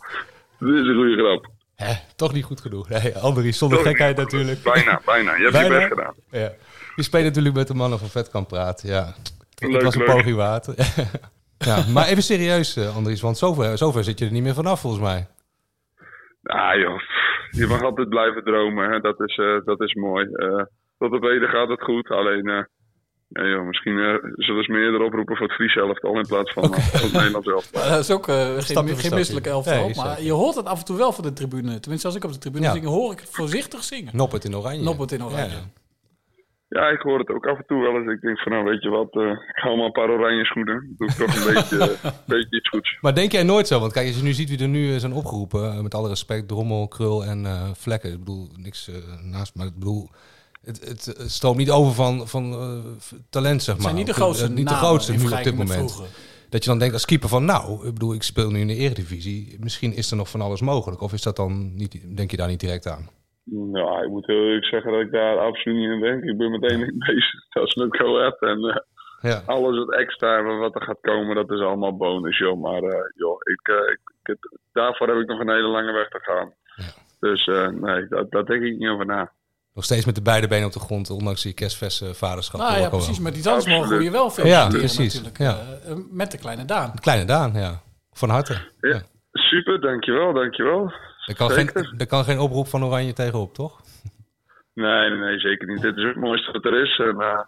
Dit 0.65 0.75
is 0.75 0.87
een 0.87 0.95
goede 0.95 1.17
grap. 1.17 1.51
Hè, 1.75 1.93
toch 2.15 2.33
niet 2.33 2.43
goed 2.43 2.61
genoeg. 2.61 2.89
Nee, 2.89 3.17
Andries, 3.17 3.57
zonder 3.57 3.77
Toch 3.77 3.87
gekheid 3.87 4.17
natuurlijk. 4.17 4.63
Bijna, 4.63 5.01
bijna. 5.05 5.35
Je 5.35 5.43
hebt 5.43 5.63
je 5.63 5.69
best 5.69 5.87
gedaan. 5.87 6.13
Ja. 6.31 6.51
Je 6.95 7.03
speelt 7.03 7.23
natuurlijk 7.23 7.55
met 7.55 7.67
de 7.67 7.73
mannen 7.73 7.99
van 7.99 8.07
Vetkamp 8.07 8.47
praten. 8.47 8.89
Ja. 8.89 9.13
Het 9.55 9.71
Leuk, 9.71 9.81
was 9.81 9.95
een 9.95 10.01
leuk. 10.01 10.15
poging 10.15 10.35
water. 10.35 10.75
ja, 11.69 11.83
maar 11.93 12.07
even 12.07 12.23
serieus, 12.23 12.75
eh, 12.75 12.95
Andries, 12.95 13.21
want 13.21 13.37
zover, 13.37 13.77
zover 13.77 14.03
zit 14.03 14.19
je 14.19 14.25
er 14.25 14.31
niet 14.31 14.43
meer 14.43 14.53
vanaf 14.53 14.81
volgens 14.81 15.01
mij. 15.03 15.27
Ah 16.43 16.75
joh, 16.79 16.99
je 17.49 17.67
mag 17.67 17.81
altijd 17.81 18.09
blijven 18.09 18.43
dromen. 18.43 18.89
Hè. 18.91 18.99
Dat, 18.99 19.19
is, 19.21 19.37
eh, 19.37 19.65
dat 19.65 19.81
is 19.81 19.93
mooi. 19.93 20.25
Eh, 20.33 20.63
tot 20.97 21.11
op 21.13 21.21
heden 21.21 21.49
gaat 21.49 21.69
het 21.69 21.81
goed. 21.81 22.09
Alleen, 22.09 22.67
ja, 23.33 23.47
joh, 23.47 23.65
misschien 23.67 23.99
eh, 23.99 24.13
zullen 24.35 24.63
ze 24.63 24.71
me 24.71 24.79
eerder 24.79 25.01
oproepen 25.01 25.35
voor 25.37 25.47
het 25.47 25.55
Fries 25.55 25.75
elftal 25.75 26.15
in 26.17 26.27
plaats 26.27 26.53
van, 26.53 26.63
eh, 26.63 26.79
van 26.79 27.01
het 27.01 27.11
Nederlands 27.13 27.47
elftal. 27.47 27.81
Maar 27.81 27.89
dat 27.91 27.99
is 27.99 28.11
ook 28.11 28.27
eh, 28.27 28.35
geen, 28.35 28.53
geen 28.53 28.61
stapje. 28.61 29.15
misselijk 29.15 29.45
elftal. 29.45 29.73
Nee, 29.85 29.95
maar 29.95 30.07
zeker. 30.07 30.23
je 30.23 30.31
hoort 30.31 30.55
het 30.55 30.65
af 30.65 30.79
en 30.79 30.85
toe 30.85 30.97
wel 30.97 31.11
van 31.11 31.23
de 31.23 31.33
tribune. 31.33 31.79
Tenminste, 31.79 32.07
als 32.07 32.15
ik 32.15 32.23
op 32.23 32.31
de 32.31 32.37
tribune 32.37 32.65
Ja. 32.65 32.71
zing, 32.71 32.85
hoor 32.85 33.11
ik 33.11 33.19
het 33.19 33.29
voorzichtig 33.29 33.83
zingen. 33.83 34.15
Noppert 34.15 34.43
in 34.45 34.55
oranje. 34.55 34.83
Noppert 34.83 35.11
in 35.11 35.23
oranje. 35.23 35.49
Ja. 35.55 35.81
Ja, 36.69 36.89
ik 36.89 36.99
hoor 37.01 37.19
het 37.19 37.29
ook 37.29 37.45
af 37.47 37.57
en 37.57 37.63
toe 37.67 37.81
wel 37.81 37.95
eens. 37.95 38.11
Ik 38.11 38.21
denk 38.21 38.39
van, 38.39 38.51
nou 38.51 38.63
weet 38.63 38.81
je 38.83 38.89
wat, 38.89 39.13
eh, 39.13 39.29
ik 39.29 39.55
haal 39.55 39.75
maar 39.75 39.85
een 39.85 39.91
paar 39.91 40.09
oranje 40.09 40.45
schoenen. 40.45 40.95
Doe 40.97 41.07
ik 41.07 41.13
toch 41.13 41.35
een 41.47 41.53
beetje, 41.53 41.77
eh, 41.79 42.11
beetje 42.25 42.57
iets 42.57 42.69
goeds. 42.69 42.97
Maar 43.01 43.15
denk 43.15 43.31
jij 43.31 43.43
nooit 43.43 43.67
zo? 43.67 43.79
Want 43.79 43.93
kijk, 43.93 44.07
als 44.07 44.17
je 44.17 44.23
nu 44.23 44.33
ziet 44.33 44.49
wie 44.49 44.59
er 44.61 44.67
nu 44.67 44.93
eh, 44.93 44.99
zijn 44.99 45.13
opgeroepen, 45.13 45.71
eh, 45.71 45.79
met 45.81 45.93
alle 45.95 46.07
respect, 46.07 46.47
Drommel, 46.47 46.87
Krul 46.87 47.25
en 47.25 47.45
eh, 47.45 47.69
Vlekken. 47.73 48.11
Ik 48.11 48.19
bedoel, 48.19 48.49
niks 48.57 48.87
eh, 48.89 48.95
naast, 49.31 49.55
maar 49.55 49.65
ik 49.65 49.73
bedoel, 49.79 50.09
het, 50.65 50.87
het, 50.87 51.05
het 51.05 51.31
stroomt 51.31 51.57
niet 51.57 51.71
over 51.71 51.93
van, 51.93 52.27
van 52.27 52.53
eh, 52.53 52.79
talent, 53.29 53.63
zeg 53.63 53.75
Het 53.75 53.83
maar. 53.83 53.93
zijn 53.93 53.95
niet 53.95 54.05
de 54.05 54.11
eh, 54.11 54.17
grootste 54.17 54.49
niet 54.49 54.67
de 54.69 54.73
grootste 54.75 55.11
nu 55.11 55.23
op 55.31 55.43
dit 55.43 55.55
moment. 55.55 55.91
vroeger. 55.91 56.15
Dat 56.49 56.63
je 56.63 56.69
dan 56.69 56.79
denkt 56.79 56.93
als 56.93 57.05
keeper 57.05 57.29
van, 57.29 57.45
nou, 57.45 57.87
ik 57.87 57.93
bedoel, 57.93 58.13
ik 58.13 58.23
speel 58.23 58.49
nu 58.51 58.59
in 58.59 58.67
de 58.67 58.75
eredivisie. 58.75 59.57
Misschien 59.59 59.93
is 59.93 60.11
er 60.11 60.17
nog 60.17 60.29
van 60.29 60.41
alles 60.41 60.61
mogelijk. 60.61 61.01
Of 61.01 61.13
is 61.13 61.21
dat 61.21 61.35
dan 61.35 61.75
niet, 61.75 62.15
denk 62.17 62.31
je 62.31 62.37
daar 62.37 62.47
niet 62.47 62.59
direct 62.59 62.87
aan? 62.87 63.09
Nou, 63.45 64.03
ik 64.03 64.09
moet 64.09 64.25
heel 64.27 64.43
eerlijk 64.45 64.65
zeggen 64.65 64.91
dat 64.91 65.01
ik 65.01 65.11
daar 65.11 65.37
absoluut 65.37 65.77
niet 65.77 65.89
aan 65.89 65.99
denk. 66.01 66.23
Ik 66.23 66.37
ben 66.37 66.51
meteen 66.51 66.79
niet 66.79 66.97
bezig. 67.07 67.47
Dat 67.49 67.67
is 67.67 67.75
met 67.75 67.97
Ahead. 67.99 68.41
En 68.41 68.59
eh, 68.63 68.75
Ja. 69.31 69.41
alles 69.45 69.77
wat 69.77 69.93
extra 69.93 70.43
wat 70.57 70.75
er 70.75 70.81
gaat 70.83 71.01
komen, 71.01 71.35
dat 71.35 71.51
is 71.51 71.59
allemaal 71.59 71.97
bonus, 71.97 72.37
joh. 72.37 72.61
Maar 72.61 72.83
eh, 72.83 72.99
joh, 73.15 73.37
ik, 73.53 73.67
eh, 73.67 73.75
ik, 73.75 73.99
ik 74.23 74.27
het- 74.41 74.57
daarvoor 74.71 75.07
heb 75.07 75.17
ik 75.17 75.27
nog 75.27 75.39
een 75.39 75.49
hele 75.49 75.67
lange 75.67 75.91
weg 75.91 76.09
te 76.09 76.19
gaan. 76.21 76.53
Dus 77.19 77.47
eh, 77.47 77.67
nee, 77.67 78.07
dat, 78.07 78.31
daar 78.31 78.45
denk 78.45 78.63
ik 78.63 78.77
niet 78.77 78.89
over 78.89 79.05
na. 79.05 79.31
Nog 79.73 79.83
steeds 79.83 80.05
met 80.05 80.15
de 80.15 80.21
beide 80.21 80.47
benen 80.47 80.65
op 80.67 80.73
de 80.73 80.79
grond, 80.79 81.09
ondanks 81.09 81.43
je 81.43 81.53
kerstverse 81.53 82.13
vaderschap. 82.13 82.59
Nou 82.61 82.79
ja, 82.79 82.89
precies. 82.89 83.19
Maar 83.19 83.33
die 83.33 83.43
dans 83.43 83.67
mogen 83.67 84.03
je 84.03 84.11
wel 84.11 84.23
Ja, 84.23 84.29
feliciteren 84.31 84.69
precies. 84.79 85.13
natuurlijk. 85.13 85.37
Ja. 85.37 85.57
Eh, 85.85 85.91
eh, 85.91 85.97
met 86.11 86.31
de 86.31 86.37
kleine 86.37 86.65
Daan. 86.65 86.93
Kleine 86.99 87.25
Daan, 87.25 87.53
ja. 87.53 87.81
Van 88.11 88.29
harte. 88.29 88.57
Ja, 88.81 89.01
super, 89.31 89.81
dankjewel, 89.81 90.33
dankjewel. 90.33 90.91
Er 91.25 91.35
kan, 91.35 91.49
Zeker. 91.49 91.85
geen, 91.85 91.99
er 91.99 92.05
kan 92.07 92.23
geen 92.23 92.39
oproep 92.39 92.67
van 92.67 92.83
Oranje 92.85 93.13
tegenop, 93.13 93.53
toch? 93.53 93.81
Nee, 94.73 95.09
nee, 95.09 95.19
nee, 95.19 95.39
zeker 95.39 95.67
niet. 95.67 95.81
Dit 95.81 95.97
is 95.97 96.03
het 96.03 96.15
mooiste 96.15 96.51
wat 96.51 96.65
er 96.65 96.81
is. 96.83 96.97
En 96.99 97.19
eh, 97.21 97.39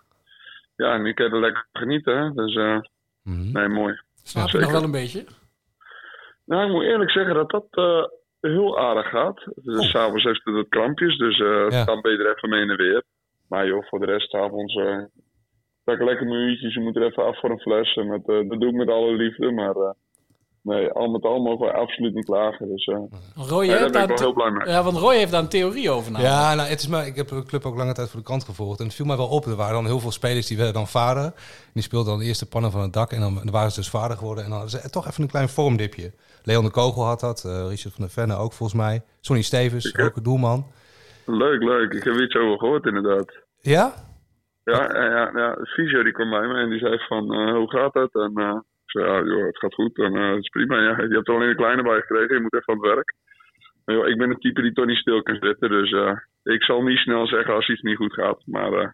ja, 0.75 0.97
nu 0.97 1.13
kan 1.13 1.25
je 1.25 1.31
er 1.31 1.39
lekker 1.39 1.67
genieten, 1.73 2.17
hè. 2.17 2.31
Dus 2.33 2.55
eh, 2.55 2.77
Mhm. 3.23 3.51
nee, 3.51 3.67
mooi. 3.67 3.99
Slaap 4.23 4.49
je 4.49 4.57
nog 4.57 4.71
wel 4.71 4.83
een 4.83 4.91
beetje? 4.91 5.25
Nou, 6.45 6.65
ik 6.65 6.71
moet 6.71 6.83
eerlijk 6.83 7.11
zeggen 7.11 7.35
dat 7.35 7.49
dat 7.49 7.65
eh, 7.71 8.03
heel 8.41 8.79
aardig 8.79 9.09
gaat. 9.09 9.47
Dus 9.55 9.89
s'avonds 9.89 10.23
heeft 10.23 10.41
het 10.43 10.53
wat 10.55 10.69
krampjes, 10.69 11.17
dus 11.17 11.39
eh, 11.39 11.65
Ja. 11.69 11.85
dan 11.85 12.01
ben 12.01 12.11
je 12.11 12.17
er 12.17 12.35
even 12.35 12.49
mee 12.49 12.61
in 12.61 12.67
de 12.67 12.75
weer. 12.75 13.03
Maar 13.49 13.67
joh, 13.67 13.83
voor 13.83 13.99
de 13.99 14.05
rest, 14.05 14.29
s'avonds 14.29 14.75
uh, 14.75 15.03
lekker 15.85 16.05
mijn 16.27 16.39
uurtjes. 16.41 16.73
Je 16.73 16.79
moet 16.79 16.95
er 16.95 17.03
even 17.05 17.25
af 17.25 17.39
voor 17.39 17.49
een 17.49 17.59
fles. 17.59 17.95
En 17.95 18.07
met, 18.07 18.27
eh, 18.29 18.49
dat 18.49 18.59
doe 18.59 18.69
ik 18.69 18.75
met 18.75 18.89
alle 18.89 19.13
liefde, 19.13 19.51
maar 19.51 19.95
nee, 20.65 20.91
al 20.91 21.07
met 21.07 21.23
al 21.23 21.39
mogen 21.41 21.65
we 21.65 21.71
absoluut 21.73 22.13
niet 22.13 22.25
klagen. 22.25 22.67
Dus 22.67 22.85
eh, 22.85 22.97
Roy, 23.35 23.59
nee, 23.59 23.67
jij 23.67 23.77
daar 23.77 23.79
hebt 23.79 23.91
ben 23.91 24.01
ik 24.01 24.07
daar 24.07 24.07
wel 24.07 24.09
een 24.17 24.23
heel 24.23 24.33
blij 24.33 24.51
mee. 24.51 24.67
Ja, 24.67 24.83
want 24.83 24.97
Roy 24.97 25.15
heeft 25.15 25.31
daar 25.31 25.41
een 25.41 25.47
theorie 25.49 25.89
over 25.89 26.11
namelijk. 26.11 26.35
Ja, 26.35 26.53
nou, 26.55 26.69
het 26.69 26.79
is 26.79 26.87
maar, 26.87 27.05
ik 27.07 27.15
heb 27.15 27.27
de 27.27 27.43
club 27.43 27.65
ook 27.65 27.77
lange 27.77 27.93
tijd 27.93 28.09
voor 28.09 28.19
de 28.19 28.25
krant 28.25 28.43
gevolgd. 28.43 28.79
En 28.79 28.85
het 28.85 28.93
viel 28.95 29.05
mij 29.05 29.17
wel 29.17 29.27
op. 29.27 29.45
Er 29.45 29.55
waren 29.55 29.73
dan 29.73 29.85
heel 29.85 29.99
veel 29.99 30.11
spelers 30.11 30.47
die 30.47 30.57
werden 30.57 30.75
dan 30.75 30.87
vader. 30.87 31.23
En 31.23 31.33
die 31.73 31.83
speelden 31.83 32.09
dan 32.09 32.19
de 32.19 32.25
eerste 32.25 32.47
pannen 32.49 32.71
van 32.71 32.81
het 32.81 32.93
dak. 32.93 33.11
En 33.11 33.19
dan, 33.19 33.35
dan 33.35 33.51
waren 33.51 33.71
ze 33.71 33.79
dus 33.79 33.89
vader 33.89 34.17
geworden. 34.17 34.43
En 34.43 34.49
dan 34.49 34.59
hadden 34.59 34.79
ze 34.81 34.89
toch 34.89 35.07
even 35.07 35.23
een 35.23 35.29
klein 35.29 35.49
vormdipje. 35.49 36.11
Leon 36.43 36.63
de 36.63 36.71
Kogel 36.71 37.03
had 37.05 37.19
dat. 37.19 37.43
eh, 37.45 37.51
Richard 37.69 37.93
van 37.93 38.03
der 38.03 38.09
Venne 38.09 38.35
ook 38.35 38.53
volgens 38.53 38.79
mij. 38.81 39.01
Sonny 39.21 39.41
Stevens, 39.43 39.97
ook 39.97 40.15
een 40.15 40.23
doelman. 40.23 40.65
Leuk, 41.25 41.63
leuk. 41.63 41.93
Ik 41.93 42.03
heb 42.03 42.13
er 42.13 42.23
iets 42.23 42.35
over 42.35 42.57
gehoord 42.59 42.85
inderdaad. 42.85 43.33
Ja? 43.61 43.93
Ja, 44.63 44.93
ja, 44.93 45.03
ja, 45.03 45.31
ja. 45.35 45.57
Fysio 45.63 46.03
die 46.03 46.11
kwam 46.13 46.29
bij 46.29 46.47
me 46.47 46.53
en 46.61 46.69
die 46.69 46.79
zei 46.79 46.97
van, 47.07 47.33
eh, 47.33 47.53
hoe 47.53 47.69
gaat 47.69 47.93
het? 47.93 48.13
En 48.13 48.31
eh, 48.35 48.55
ik 48.55 48.63
ja, 49.01 49.23
joh, 49.23 49.45
het 49.45 49.57
gaat 49.57 49.73
goed 49.73 49.97
en 49.97 50.15
eh, 50.15 50.29
het 50.29 50.39
is 50.43 50.49
prima. 50.49 50.81
Ja, 50.81 51.01
je 51.01 51.15
hebt 51.15 51.27
er 51.27 51.33
alleen 51.35 51.49
een 51.49 51.55
kleine 51.55 51.83
bij 51.83 51.99
gekregen, 51.99 52.35
je 52.35 52.41
moet 52.41 52.53
even 52.53 52.73
aan 52.73 52.79
het 52.81 52.93
werk. 52.93 53.13
Maar 53.85 53.95
joh, 53.95 54.07
ik 54.07 54.17
ben 54.17 54.29
een 54.29 54.39
type 54.39 54.61
die 54.61 54.73
toch 54.73 54.85
niet 54.85 54.97
stil 54.97 55.21
kan 55.23 55.37
zitten, 55.39 55.69
dus 55.69 55.91
eh, 55.91 56.17
ik 56.43 56.63
zal 56.63 56.81
niet 56.81 56.97
snel 56.97 57.27
zeggen 57.27 57.53
als 57.53 57.69
iets 57.69 57.81
niet 57.81 57.97
goed 57.97 58.13
gaat. 58.13 58.41
Maar 58.45 58.73
eh, 58.73 58.89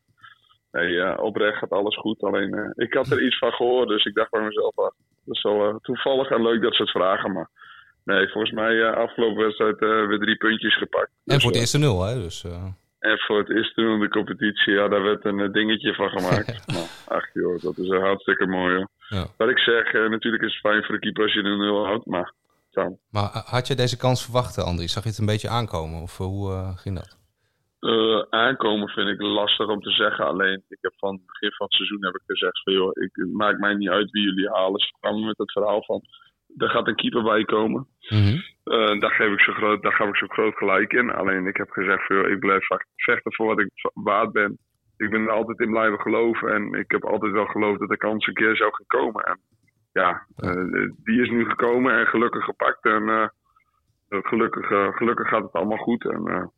nee, 0.71 1.01
eh, 1.01 1.23
oprecht 1.23 1.57
gaat 1.57 1.69
alles 1.69 1.97
goed. 1.97 2.21
Alleen, 2.21 2.53
eh, 2.53 2.69
ik 2.85 2.93
had 2.93 3.09
er 3.11 3.21
iets 3.25 3.37
van 3.37 3.51
gehoord, 3.51 3.87
dus 3.87 4.05
ik 4.05 4.13
dacht 4.13 4.31
bij 4.31 4.41
mezelf, 4.41 4.77
ah, 4.77 4.91
dat 5.25 5.35
is 5.35 5.41
wel 5.41 5.69
eh, 5.69 5.75
toevallig 5.81 6.29
en 6.29 6.41
leuk 6.41 6.61
dat 6.61 6.75
ze 6.75 6.81
het 6.81 6.91
vragen. 6.91 7.31
Maar 7.31 7.49
nee, 8.05 8.27
volgens 8.29 8.53
mij 8.53 8.81
eh, 8.81 8.93
afgelopen 8.97 9.43
wedstrijd 9.43 9.79
eh, 9.81 10.07
weer 10.07 10.19
drie 10.19 10.35
puntjes 10.37 10.77
gepakt. 10.77 11.11
En 11.25 11.41
voor 11.41 11.51
het 11.51 11.53
Dus, 11.53 11.53
eh, 11.53 11.59
eerste 11.59 11.77
nul, 11.77 12.03
hè. 12.05 12.21
Dus, 12.21 12.43
eh, 12.43 12.63
en 12.99 13.17
voor 13.19 13.37
het 13.37 13.49
eerste 13.49 13.81
in 13.81 13.99
de 13.99 14.09
competitie, 14.09 14.73
ja, 14.73 14.87
daar 14.87 15.03
werd 15.03 15.25
een 15.25 15.39
eh, 15.39 15.51
dingetje 15.51 15.93
van 15.93 16.09
gemaakt. 16.09 16.65
ach 17.17 17.33
joh, 17.33 17.61
dat 17.61 17.77
is 17.77 17.89
eh, 17.89 17.99
hartstikke 17.99 18.45
mooi 18.45 18.75
hoor. 18.75 18.87
Ja. 19.15 19.25
Wat 19.37 19.49
ik 19.49 19.59
zeg, 19.59 19.93
eh, 19.93 20.09
natuurlijk 20.09 20.43
is 20.43 20.51
het 20.51 20.71
fijn 20.71 20.83
voor 20.83 20.95
de 20.95 21.01
keeper 21.01 21.23
als 21.23 21.33
je 21.33 21.39
een 21.39 21.57
nul 21.57 21.85
houdt, 21.85 22.05
maar 22.05 22.33
maar 23.11 23.43
had 23.45 23.67
je 23.67 23.75
deze 23.75 23.97
kans 23.97 24.23
verwacht, 24.23 24.57
Andries? 24.57 24.93
Zag 24.93 25.03
je 25.03 25.09
het 25.09 25.17
een 25.17 25.33
beetje 25.33 25.49
aankomen? 25.49 26.01
Of 26.01 26.19
eh, 26.19 26.25
hoe 26.25 26.51
eh, 26.51 26.77
ging 26.77 26.95
dat? 26.95 27.19
Eh, 27.79 28.21
aankomen 28.29 28.89
vind 28.89 29.07
ik 29.07 29.21
lastig 29.21 29.67
om 29.67 29.81
te 29.81 29.91
zeggen. 29.91 30.25
Alleen, 30.25 30.63
ik 30.67 30.77
heb 30.81 30.93
van 30.97 31.13
het 31.13 31.25
begin 31.25 31.51
van 31.51 31.65
het 31.65 31.75
seizoen 31.75 32.05
heb 32.05 32.15
ik 32.15 32.21
gezegd 32.25 32.63
van 32.63 32.73
joh, 32.73 32.89
ik, 32.93 33.09
het 33.11 33.33
maakt 33.33 33.59
mij 33.59 33.73
niet 33.73 33.89
uit 33.89 34.11
wie 34.11 34.23
jullie 34.23 34.49
halen. 34.49 34.79
Ze 34.79 34.93
kwamen 34.99 35.25
met 35.25 35.37
het 35.37 35.51
verhaal 35.51 35.83
van, 35.83 36.01
er 36.57 36.69
gaat 36.69 36.87
een 36.87 36.95
keeper 36.95 37.23
bij 37.23 37.43
komen. 37.43 37.87
Mhm. 38.09 38.37
Eh, 38.63 38.99
daar, 38.99 39.11
geef 39.11 39.33
ik 39.33 39.39
zo 39.41 39.53
groot, 39.53 39.81
daar 39.81 39.93
ga 39.93 40.07
ik 40.07 40.15
zo 40.15 40.27
groot 40.27 40.55
gelijk 40.55 40.93
in. 40.93 41.11
Alleen 41.11 41.45
ik 41.47 41.57
heb 41.57 41.69
gezegd, 41.69 42.05
van, 42.05 42.15
joh, 42.15 42.29
ik 42.29 42.39
blijf 42.39 42.65
vaak 42.65 42.85
vechten 42.95 43.33
voor 43.33 43.47
wat 43.47 43.59
ik 43.59 43.69
waard 43.93 44.31
ben. 44.31 44.57
Ik 45.01 45.09
ben 45.09 45.21
er 45.21 45.31
altijd 45.31 45.59
in 45.59 45.69
blijven 45.69 45.99
geloven. 45.99 46.53
En 46.53 46.73
ik 46.73 46.91
heb 46.91 47.05
altijd 47.05 47.31
wel 47.31 47.45
geloofd 47.45 47.79
dat 47.79 47.89
de 47.89 47.97
kans 47.97 48.27
een 48.27 48.33
keer 48.33 48.55
zou 48.55 48.73
gaan 48.73 49.01
komen. 49.01 49.23
En 49.23 49.39
ja, 49.91 50.25
eh, 50.35 50.89
die 51.03 51.21
is 51.21 51.29
nu 51.29 51.45
gekomen 51.45 51.93
en 51.93 52.07
gelukkig 52.07 52.43
gepakt. 52.43 52.85
En 52.85 53.09
eh, 53.09 53.27
gelukkig, 54.07 54.71
eh, 54.71 54.95
gelukkig 54.95 55.27
gaat 55.27 55.43
het 55.43 55.53
allemaal 55.53 55.77
goed. 55.77 56.05
En 56.05 56.51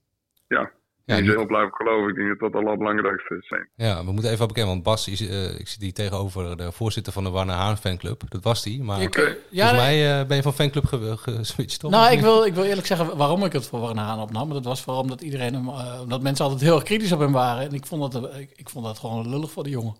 ja, 0.47 0.71
Ja, 1.05 1.15
ben 1.15 1.23
heel 1.25 1.45
blijven 1.45 1.73
geloven. 1.73 2.09
Ik 2.09 2.15
denk 2.15 2.27
dat 2.29 2.39
dat 2.39 2.53
het 2.53 2.61
allerbelangrijkste 2.61 3.35
is. 3.35 3.51
Ja, 3.75 4.05
we 4.05 4.11
moeten 4.11 4.31
even 4.31 4.41
op 4.41 4.47
bekennen, 4.47 4.71
want 4.73 4.83
Bas, 4.85 5.07
is, 5.07 5.27
eh, 5.27 5.59
ik 5.59 5.67
zit 5.67 5.81
hier 5.81 5.93
tegenover 5.93 6.57
de 6.57 6.71
voorzitter 6.71 7.13
van 7.13 7.23
de 7.23 7.29
Warner 7.29 7.55
Haan 7.55 7.77
fanclub. 7.77 8.21
Dat 8.29 8.43
was 8.43 8.63
die, 8.63 8.83
maar 8.83 9.01
Ik, 9.01 9.15
ja, 9.49 9.67
volgens 9.67 9.81
mij 9.87 10.19
eh, 10.19 10.27
ben 10.27 10.35
je 10.37 10.43
van 10.43 10.53
fanclub 10.53 10.85
ge- 10.85 11.17
geswitcht, 11.17 11.79
toch? 11.79 11.91
Nou, 11.91 12.11
ik 12.13 12.19
wil, 12.19 12.45
ik 12.45 12.53
wil 12.53 12.63
eerlijk 12.63 12.87
zeggen 12.87 13.17
waarom 13.17 13.43
ik 13.43 13.53
het 13.53 13.67
voor 13.67 13.79
Warren 13.79 13.97
Haan 13.97 14.19
opnam. 14.19 14.49
Dat 14.49 14.65
was 14.65 14.83
vooral 14.83 15.01
omdat 15.01 15.21
iedereen 15.21 15.53
hem, 15.53 15.67
eh, 15.67 15.99
omdat 16.01 16.21
mensen 16.21 16.45
altijd 16.45 16.63
heel 16.63 16.75
erg 16.75 16.83
kritisch 16.83 17.11
op 17.11 17.19
hem 17.19 17.31
waren. 17.31 17.67
En 17.67 17.73
ik 17.73 17.85
vond 17.85 18.11
dat, 18.13 18.35
ik, 18.37 18.51
ik 18.55 18.69
vond 18.69 18.85
dat 18.85 18.99
gewoon 18.99 19.29
lullig 19.29 19.51
voor 19.51 19.63
de 19.63 19.69
jongen. 19.69 19.95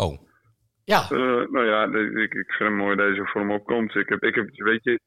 Oh. 0.00 0.18
Ja. 0.84 1.02
Eh, 1.02 1.08
nou 1.50 1.64
ja, 1.64 1.84
ik, 2.22 2.32
ik 2.34 2.52
vind 2.52 2.68
het 2.70 2.78
mooi 2.78 2.96
dat 2.96 3.06
deze 3.08 3.26
voor 3.26 3.40
hem 3.40 3.50
opkomt. 3.52 3.94
Ik 3.94 4.08
heb, 4.08 4.22
ik 4.22 4.34
heb, 4.34 4.48
weet 4.54 4.84
je, 4.84 5.00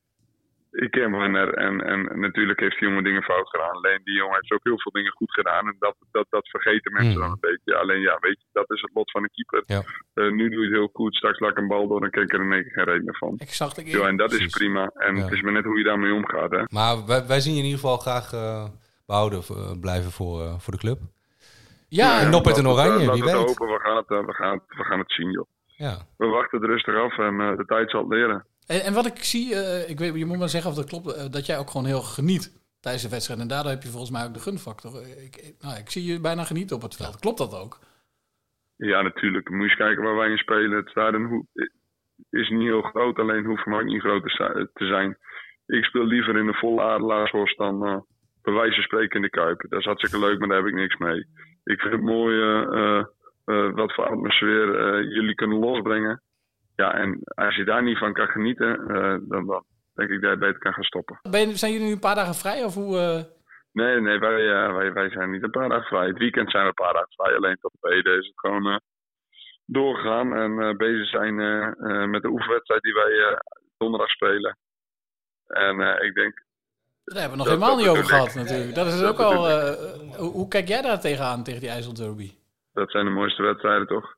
ik 0.85 0.91
ken 0.91 1.11
Wanner 1.11 1.53
en, 1.53 1.81
en 1.85 2.19
natuurlijk 2.19 2.59
heeft 2.59 2.79
die 2.79 2.87
jongen 2.87 3.03
dingen 3.03 3.23
fout 3.23 3.49
gedaan. 3.49 3.71
Alleen 3.75 4.01
die 4.03 4.15
jongen 4.15 4.35
heeft 4.39 4.51
ook 4.51 4.63
heel 4.63 4.79
veel 4.79 4.91
dingen 4.91 5.11
goed 5.11 5.33
gedaan. 5.33 5.67
En 5.67 5.75
dat, 5.79 5.95
dat, 6.11 6.25
dat 6.29 6.47
vergeten 6.49 6.91
mensen 6.93 7.11
Mhm. 7.11 7.21
dan 7.21 7.31
een 7.31 7.49
beetje. 7.49 7.75
Alleen 7.81 8.01
ja, 8.01 8.17
weet 8.19 8.39
je, 8.41 8.47
dat 8.51 8.71
is 8.71 8.81
het 8.81 8.91
lot 8.93 9.11
van 9.11 9.23
een 9.23 9.31
keeper. 9.31 9.63
Ja. 9.65 9.81
Eh, 10.13 10.31
nu 10.31 10.49
doe 10.49 10.59
je 10.59 10.65
het 10.67 10.75
heel 10.77 10.89
goed. 10.93 11.15
Straks 11.15 11.39
laat 11.39 11.51
ik 11.51 11.57
een 11.57 11.67
bal 11.67 11.87
door 11.87 12.03
en 12.03 12.09
kijk 12.11 12.33
er 12.33 12.41
in 12.41 12.51
één 12.53 12.63
keer 12.63 12.71
geen 12.71 12.83
reden 12.85 13.03
meer 13.05 13.17
van. 13.17 13.35
Exact. 13.37 13.77
Ik, 13.77 13.87
Ja, 13.87 14.07
en 14.07 14.17
dat 14.17 14.31
is 14.33 14.45
prima. 14.45 14.91
En 14.93 15.15
Ja. 15.15 15.23
het 15.23 15.31
is 15.31 15.41
maar 15.41 15.53
net 15.53 15.63
hoe 15.63 15.77
je 15.77 15.83
daarmee 15.83 16.13
omgaat. 16.13 16.51
Hè. 16.51 16.63
Maar 16.69 17.05
wij, 17.05 17.27
wij 17.27 17.39
zien 17.39 17.53
je 17.53 17.59
in 17.59 17.65
ieder 17.65 17.79
geval 17.79 17.97
graag 17.97 18.33
eh, 18.33 18.65
behouden 19.05 19.39
eh, 19.49 19.71
blijven 19.81 20.11
voor, 20.11 20.59
voor 20.59 20.73
de 20.73 20.79
club. 20.79 20.99
Ja, 21.89 22.19
en 22.21 22.29
Noppert 22.29 22.57
en 22.57 22.63
het, 22.65 22.73
Oranje, 22.73 22.97
wie 23.11 23.23
weet. 23.23 23.31
het 23.31 23.31
hopen. 23.47 23.67
We 23.67 23.79
gaan 23.79 23.95
het, 23.97 24.07
we, 24.07 24.33
gaan 24.33 24.53
het, 24.53 24.63
we 24.77 24.83
gaan 24.83 24.99
het 24.99 25.11
zien, 25.11 25.31
joh. 25.31 25.45
Ja. 25.65 25.97
We 26.17 26.25
wachten 26.25 26.61
het 26.61 26.69
rustig 26.69 26.95
af 26.95 27.17
en 27.17 27.39
eh, 27.41 27.57
de 27.57 27.65
tijd 27.65 27.89
zal 27.91 27.99
het 28.01 28.09
leren. 28.09 28.45
En, 28.67 28.81
en 28.83 28.93
wat 28.93 29.05
ik 29.05 29.23
zie, 29.23 29.55
eh, 29.55 29.89
ik 29.89 29.99
weet, 29.99 30.15
je 30.15 30.25
moet 30.25 30.37
maar 30.39 30.49
zeggen 30.49 30.69
of 30.71 30.75
dat 30.77 30.89
klopt, 30.89 31.13
eh, 31.13 31.25
dat 31.29 31.45
jij 31.45 31.57
ook 31.57 31.69
gewoon 31.69 31.85
heel 31.87 32.01
geniet 32.01 32.45
tijdens 32.79 33.03
de 33.03 33.09
wedstrijd. 33.09 33.39
En 33.39 33.47
daardoor 33.47 33.71
heb 33.71 33.83
je 33.83 33.89
volgens 33.89 34.11
mij 34.11 34.25
ook 34.25 34.33
de 34.33 34.39
gunfactor. 34.39 34.91
Eh, 35.01 35.23
Ik, 35.25 35.53
nou, 35.61 35.77
ik 35.79 35.89
zie 35.89 36.03
je 36.11 36.19
bijna 36.21 36.43
genieten 36.43 36.75
op 36.75 36.81
het 36.81 36.95
veld. 36.95 37.19
Klopt 37.19 37.37
dat 37.37 37.59
ook? 37.61 37.79
Ja, 38.77 39.01
natuurlijk. 39.01 39.49
Moet 39.49 39.57
je 39.63 39.63
eens 39.69 39.75
kijken 39.85 40.03
waar 40.03 40.15
wij 40.15 40.29
in 40.29 40.37
spelen. 40.37 40.77
Het 40.77 40.89
stadion 40.89 41.47
is 42.29 42.49
niet 42.49 42.61
heel 42.71 42.81
groot, 42.81 43.19
alleen 43.19 43.45
hoeft 43.45 43.67
ook 43.67 43.83
niet 43.83 44.01
groot 44.01 44.23
te 44.23 44.29
zi- 44.29 44.67
te 44.73 44.85
zijn. 44.85 45.17
Ik 45.65 45.83
speel 45.83 46.05
liever 46.05 46.37
in 46.37 46.45
de 46.45 46.53
volle 46.53 46.81
Adelaarshorst 46.81 47.57
dan 47.57 47.85
eh 47.85 47.97
bij 48.41 48.53
wijze 48.55 48.73
van 48.73 48.83
spreken 48.83 49.15
in 49.15 49.21
de 49.21 49.29
Kuip. 49.29 49.65
Dat 49.69 49.79
is 49.79 49.85
hartstikke 49.85 50.19
leuk, 50.19 50.39
maar 50.39 50.47
daar 50.47 50.57
heb 50.57 50.67
ik 50.67 50.73
niks 50.73 50.97
mee. 50.97 51.19
Ik 51.63 51.79
vind 51.81 51.93
het 51.93 52.01
mooi 52.01 52.39
wat 53.71 53.93
voor 53.93 54.05
atmosfeer 54.09 54.67
jullie 55.13 55.35
kunnen 55.35 55.57
losbrengen. 55.59 56.21
Ja, 56.81 56.93
en 56.93 57.19
als 57.23 57.55
je 57.55 57.63
daar 57.63 57.83
niet 57.83 57.97
van 57.97 58.13
kan 58.13 58.27
genieten, 58.27 58.87
eh, 58.87 59.17
dan, 59.21 59.45
dan 59.45 59.63
denk 59.93 60.09
ik 60.09 60.21
dat 60.21 60.31
je 60.31 60.37
beter 60.37 60.59
kan 60.59 60.73
gaan 60.73 60.83
stoppen. 60.83 61.19
Ben, 61.29 61.47
je- 61.47 61.57
zijn 61.57 61.71
jullie 61.71 61.87
nu 61.87 61.93
een 61.93 61.99
paar 61.99 62.15
dagen 62.15 62.35
vrij? 62.35 62.63
Of 62.63 62.73
hoe, 62.73 62.97
eh, 62.97 63.23
Nee, 63.71 64.01
nee, 64.01 64.19
wij, 64.19 64.51
eh, 64.53 64.75
wij, 64.75 64.93
wij 64.93 65.09
zijn 65.09 65.31
niet 65.31 65.43
een 65.43 65.49
paar 65.49 65.69
dagen 65.69 65.85
vrij. 65.87 66.07
Het 66.07 66.17
weekend 66.17 66.51
zijn 66.51 66.63
we 66.63 66.69
een 66.69 66.83
paar 66.85 66.93
dagen 66.93 67.11
vrij. 67.11 67.35
Alleen 67.35 67.57
tot 67.61 67.71
de 67.71 67.87
tweede 67.87 68.09
is 68.17 68.27
het 68.27 68.39
gewoon 68.39 68.81
doorgegaan. 69.65 70.35
En 70.35 70.77
bezig 70.77 71.07
zijn 71.07 71.35
met 72.09 72.21
de 72.21 72.27
oefenwedstrijd 72.29 72.81
die 72.81 72.93
wij 72.93 73.41
donderdag 73.77 74.09
spelen. 74.09 74.57
En 75.47 75.79
ik 76.05 76.13
denk... 76.13 76.43
daar 77.03 77.19
hebben 77.21 77.37
we 77.37 77.43
nog 77.43 77.53
helemaal 77.53 77.77
niet 77.77 77.87
over 77.87 78.03
gehad 78.05 78.35
natuurlijk. 78.35 78.75
Dat 78.75 78.87
is 78.87 78.99
dat 78.99 79.09
ook 79.09 79.19
al... 79.19 79.47
hoe, 80.17 80.47
kijk 80.47 80.67
jij 80.67 80.81
daar 80.81 80.99
tegenaan, 80.99 81.43
tegen 81.43 81.61
die 81.61 81.69
IJssel 81.69 81.93
Derby? 81.93 82.31
Dat 82.73 82.91
zijn 82.91 83.05
de 83.05 83.11
mooiste 83.11 83.43
wedstrijden, 83.43 83.87
toch? 83.87 84.15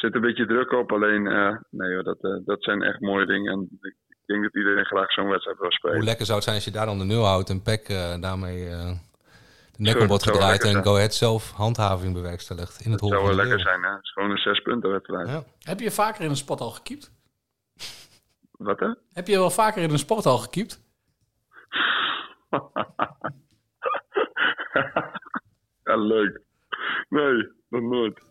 Er 0.00 0.06
zit 0.06 0.14
een 0.14 0.28
beetje 0.28 0.46
druk 0.46 0.72
op, 0.72 0.92
alleen... 0.92 1.26
eh, 1.26 1.56
nee 1.70 1.94
hoor, 1.94 2.02
dat, 2.02 2.18
eh, 2.20 2.36
dat 2.44 2.62
zijn 2.62 2.82
echt 2.82 3.00
mooie 3.00 3.26
dingen. 3.26 3.52
En 3.52 3.68
ik 3.80 3.94
denk 4.26 4.42
dat 4.42 4.56
iedereen 4.56 4.84
graag 4.84 5.12
zo'n 5.12 5.28
wedstrijd 5.28 5.58
wil 5.58 5.70
spelen. 5.72 5.96
Hoe 5.96 6.04
lekker 6.04 6.24
zou 6.24 6.36
het 6.36 6.44
zijn 6.44 6.56
als 6.56 6.64
je 6.64 6.70
daar 6.70 6.86
dan 6.86 6.98
de 6.98 7.04
nul 7.04 7.24
houdt 7.24 7.50
en 7.50 7.62
Peck 7.62 7.88
eh, 7.88 8.20
daarmee 8.20 8.68
eh, 8.68 8.92
de 9.76 9.82
nek 9.82 10.00
om 10.00 10.06
wordt 10.06 10.24
dat 10.24 10.34
gedraaid 10.34 10.64
en. 10.64 10.82
Go 10.82 10.94
Ahead 10.94 11.14
zelf 11.14 11.50
handhaving 11.50 12.14
bewerkstelligt 12.14 12.80
in 12.80 12.90
het 12.90 13.00
hol 13.00 13.08
zou 13.08 13.24
wel 13.24 13.34
lekker 13.34 13.60
zijn, 13.60 13.82
hè? 13.82 13.90
Het 13.90 14.02
is 14.02 14.12
gewoon 14.12 14.30
een 14.30 14.38
zes 14.38 14.60
punten 14.62 14.90
wedstrijd. 14.90 15.28
Ja. 15.28 15.44
Heb 15.62 15.80
je 15.80 15.90
vaker 15.90 16.24
in 16.24 16.30
een 16.30 16.36
sporthal 16.36 16.70
gekiept? 16.70 17.12
Wat, 18.50 18.80
hè? 18.80 18.94
Heb 19.12 19.26
je 19.26 19.36
wel 19.38 19.50
vaker 19.50 19.82
in 19.82 19.90
een 19.90 19.98
sporthal 19.98 20.38
gekiept? 20.38 20.80
ja, 25.84 25.96
leuk. 25.96 26.40
Nee, 27.08 27.52
nog 27.68 27.82
nooit. 27.82 28.29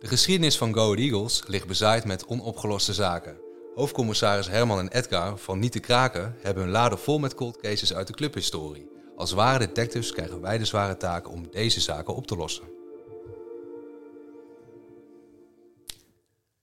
De 0.00 0.10
geschiedenis 0.10 0.58
van 0.58 0.74
Go 0.74 0.94
Eagles 0.94 1.42
ligt 1.46 1.66
bezaaid 1.66 2.04
met 2.04 2.26
onopgeloste 2.26 2.92
zaken. 2.92 3.36
Hoofdcommissaris 3.74 4.48
Herman 4.48 4.78
en 4.78 4.88
Edgar 4.88 5.38
van 5.38 5.58
Niet 5.58 5.72
te 5.72 5.78
Kraken 5.78 6.36
hebben 6.42 6.62
hun 6.62 6.72
laden 6.72 6.98
vol 6.98 7.18
met 7.18 7.34
cold 7.34 7.56
cases 7.56 7.94
uit 7.94 8.06
de 8.06 8.12
clubhistorie. 8.12 8.88
Als 9.16 9.32
ware 9.32 9.58
detectives 9.58 10.12
krijgen 10.12 10.40
wij 10.40 10.58
de 10.58 10.64
zware 10.64 10.96
taak 10.96 11.30
om 11.30 11.48
deze 11.50 11.80
zaken 11.80 12.14
op 12.14 12.26
te 12.26 12.36
lossen. 12.36 12.64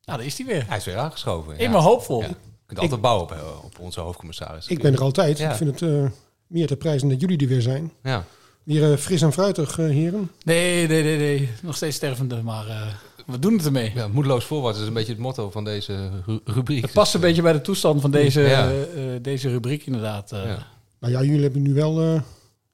Nou, 0.04 0.18
daar 0.18 0.26
is 0.26 0.38
hij 0.38 0.46
weer. 0.46 0.68
Hij 0.68 0.78
is 0.78 0.86
weer 0.86 0.98
aangeschoven. 0.98 1.58
In 1.58 1.72
mijn 1.72 1.84
hoopvol. 1.84 2.22
Ja. 2.22 2.28
Je 2.28 2.36
kunt 2.66 2.80
altijd 2.80 3.02
bouwen 3.02 3.24
op, 3.24 3.32
eh, 3.32 3.64
op 3.64 3.80
onze 3.80 4.00
hoofdcommissaris. 4.00 4.68
Ik 4.68 4.82
ben 4.82 4.94
er 4.94 5.02
altijd. 5.02 5.38
Ja. 5.38 5.52
Ik 5.52 5.56
vind 5.56 5.80
het 5.80 5.90
eh, 5.90 6.06
meer 6.52 6.68
te 6.68 6.76
prijzen 6.76 7.10
dat 7.10 7.22
jullie 7.22 7.38
er 7.38 7.48
weer 7.48 7.62
zijn. 7.62 7.92
Ja. 8.04 8.26
Weer 8.64 8.92
eh, 8.92 8.98
fris 8.98 9.22
en 9.22 9.34
fruitig, 9.34 9.80
eh, 9.80 9.86
heren. 9.86 10.32
Nee, 10.44 10.88
nee, 10.88 11.04
nee, 11.04 11.18
nee. 11.18 11.50
Nog 11.62 11.76
steeds 11.76 11.96
stervende, 11.96 12.42
maar 12.44 12.68
eh, 12.68 12.82
we 13.26 13.40
doen 13.40 13.54
het 13.54 13.66
ermee. 13.66 13.92
Ja, 13.96 14.08
moedeloos 14.08 14.46
voorwaarts 14.46 14.80
is 14.80 14.88
een 14.88 14.94
beetje 14.94 15.12
het 15.12 15.22
motto 15.22 15.50
van 15.52 15.64
deze 15.64 16.10
ru- 16.26 16.40
rubriek. 16.46 16.82
Het 16.82 16.94
past 16.94 17.14
een 17.14 17.22
beetje 17.22 17.42
bij 17.42 17.54
de 17.54 17.62
toestand 17.62 18.02
van 18.02 18.12
deze, 18.12 18.42
Ja. 18.42 18.72
deze 19.22 19.50
rubriek 19.50 19.86
inderdaad. 19.86 20.32
eh. 20.32 20.40
Nou 21.00 21.14
ja, 21.14 21.24
jullie 21.24 21.42
hebben 21.42 21.62
nu 21.62 21.74
wel 21.74 22.02
eh, 22.02 22.22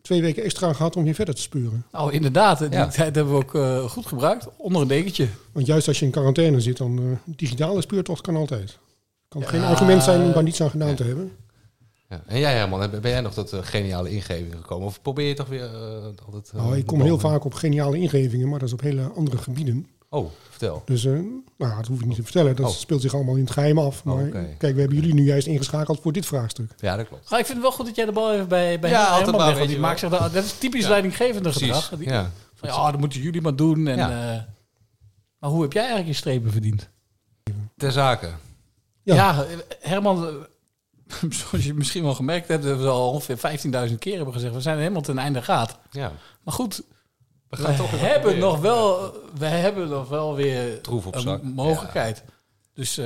twee 0.01 0.21
weken 0.21 0.43
extra 0.43 0.73
gehad 0.73 0.95
om 0.95 1.03
weer 1.03 1.13
verder 1.13 1.35
te 1.35 1.41
spuren. 1.41 1.85
Oh, 1.91 2.13
inderdaad. 2.13 2.59
Die 2.59 2.69
Ja. 2.69 2.87
tijd 2.87 3.15
hebben 3.15 3.33
we 3.33 3.39
ook 3.43 3.55
eh, 3.55 3.83
goed 3.89 4.05
gebruikt. 4.05 4.47
Onder 4.57 4.81
een 4.81 4.87
dekentje. 4.87 5.27
Want 5.51 5.65
juist 5.65 5.87
als 5.87 5.99
je 5.99 6.05
in 6.05 6.11
quarantaine 6.11 6.61
zit, 6.61 6.77
dan 6.77 6.97
eh 6.99 7.33
digitale 7.35 7.81
speurtocht 7.81 8.21
kan 8.21 8.35
altijd. 8.35 8.77
Kan 9.27 9.41
Ja. 9.41 9.47
geen 9.47 9.61
argument 9.63 10.03
zijn 10.03 10.21
om 10.21 10.31
daar 10.31 10.43
niets 10.43 10.61
aan 10.61 10.69
gedaan 10.69 10.95
te 10.95 11.03
hebben. 11.03 11.31
Ja. 12.09 12.21
En 12.25 12.39
jij 12.39 12.53
Herman, 12.55 12.81
heb- 12.81 13.01
ben 13.01 13.11
jij 13.11 13.21
nog 13.21 13.33
tot 13.33 13.53
eh, 13.53 13.59
geniale 13.61 14.09
ingevingen 14.09 14.57
gekomen? 14.57 14.87
Of 14.87 15.01
probeer 15.01 15.27
je 15.27 15.33
toch 15.33 15.47
weer 15.47 15.63
eh, 15.75 16.03
altijd... 16.25 16.49
eh, 16.49 16.53
Nou, 16.61 16.77
ik 16.77 16.85
kom 16.85 17.01
heel 17.01 17.19
vaak 17.19 17.43
op 17.45 17.53
geniale 17.53 17.97
ingevingen, 17.97 18.49
maar 18.49 18.59
dat 18.59 18.67
is 18.67 18.73
op 18.73 18.81
hele 18.81 19.11
andere 19.15 19.37
gebieden. 19.37 19.87
Oh, 20.09 20.29
vertel. 20.49 20.81
Dus 20.85 21.03
nou, 21.03 21.41
ja, 21.57 21.75
dat 21.75 21.87
hoef 21.87 21.99
ik 21.99 22.05
niet 22.05 22.15
te 22.15 22.23
vertellen. 22.23 22.55
Dat 22.55 22.65
Oh. 22.65 22.71
speelt 22.71 23.01
zich 23.01 23.13
allemaal 23.13 23.35
in 23.35 23.43
het 23.43 23.51
geheim 23.51 23.79
af. 23.79 24.03
Maar 24.03 24.15
oké. 24.15 24.55
kijk, 24.57 24.73
we 24.75 24.79
hebben 24.79 24.97
jullie 24.97 25.13
nu 25.13 25.23
juist 25.25 25.47
ingeschakeld 25.47 25.99
voor 26.01 26.11
dit 26.13 26.25
vraagstuk. 26.25 26.71
Ja, 26.77 26.95
dat 26.95 27.07
klopt. 27.07 27.29
Maar 27.29 27.39
ik 27.39 27.45
vind 27.45 27.57
het 27.57 27.67
wel 27.67 27.75
goed 27.77 27.85
dat 27.85 27.95
jij 27.95 28.05
de 28.05 28.11
bal 28.11 28.33
even 28.33 28.47
bij, 28.47 28.79
bij 28.79 28.89
Ja, 28.89 28.97
Herman 29.01 29.17
altijd 29.19 29.37
maar, 29.37 29.55
legt, 29.55 29.67
die 29.67 29.79
maakt 29.79 29.99
zich 29.99 30.09
wel. 30.09 30.19
dat, 30.19 30.33
dat 30.33 30.43
is 30.43 30.57
typisch 30.57 30.83
Ja. 30.83 30.89
leidinggevende 30.89 31.49
Precies, 31.49 31.61
gedrag. 31.71 31.89
Die, 31.99 32.07
ja. 32.09 32.31
Van, 32.53 32.69
ja, 32.69 32.91
dat 32.91 32.99
moeten 32.99 33.21
jullie 33.21 33.41
maar 33.41 33.55
doen. 33.55 33.87
En, 33.87 33.97
Ja. 33.97 34.09
eh, 34.35 34.41
maar 35.39 35.49
hoe 35.49 35.61
heb 35.61 35.73
jij 35.73 35.81
eigenlijk 35.81 36.11
je 36.13 36.17
strepen 36.19 36.51
verdiend? 36.51 36.89
Ter 37.77 37.91
zake. 37.91 38.29
Ja, 39.03 39.45
Herman, 39.79 40.27
eh, 40.27 40.33
zoals 41.29 41.65
je 41.65 41.73
misschien 41.73 42.03
wel 42.03 42.13
gemerkt 42.13 42.47
hebt, 42.47 42.63
hebben 42.63 42.83
we 42.83 42.89
al 42.91 43.11
ongeveer 43.11 43.37
15.000 43.89 43.95
keer 43.99 44.15
hebben 44.15 44.33
gezegd, 44.33 44.53
we 44.53 44.61
zijn 44.61 44.77
helemaal 44.77 45.01
ten 45.01 45.17
einde 45.17 45.41
gaat. 45.41 45.79
Ja. 45.91 46.11
Maar 46.43 46.53
goed, 46.53 46.77
We 47.49 47.57
we, 47.57 47.63
gaan 47.63 47.75
toch 47.75 47.93
even 47.93 48.07
hebben 48.07 48.39
nog 48.39 48.59
wel, 48.59 49.13
we 49.37 49.45
hebben 49.45 49.89
nog 49.89 50.09
wel 50.09 50.35
weer 50.35 50.81
Troef 50.81 51.05
op 51.05 51.15
een 51.15 51.41
mogelijkheid. 51.55 52.23
Dus 52.73 52.97
eh, 52.97 53.05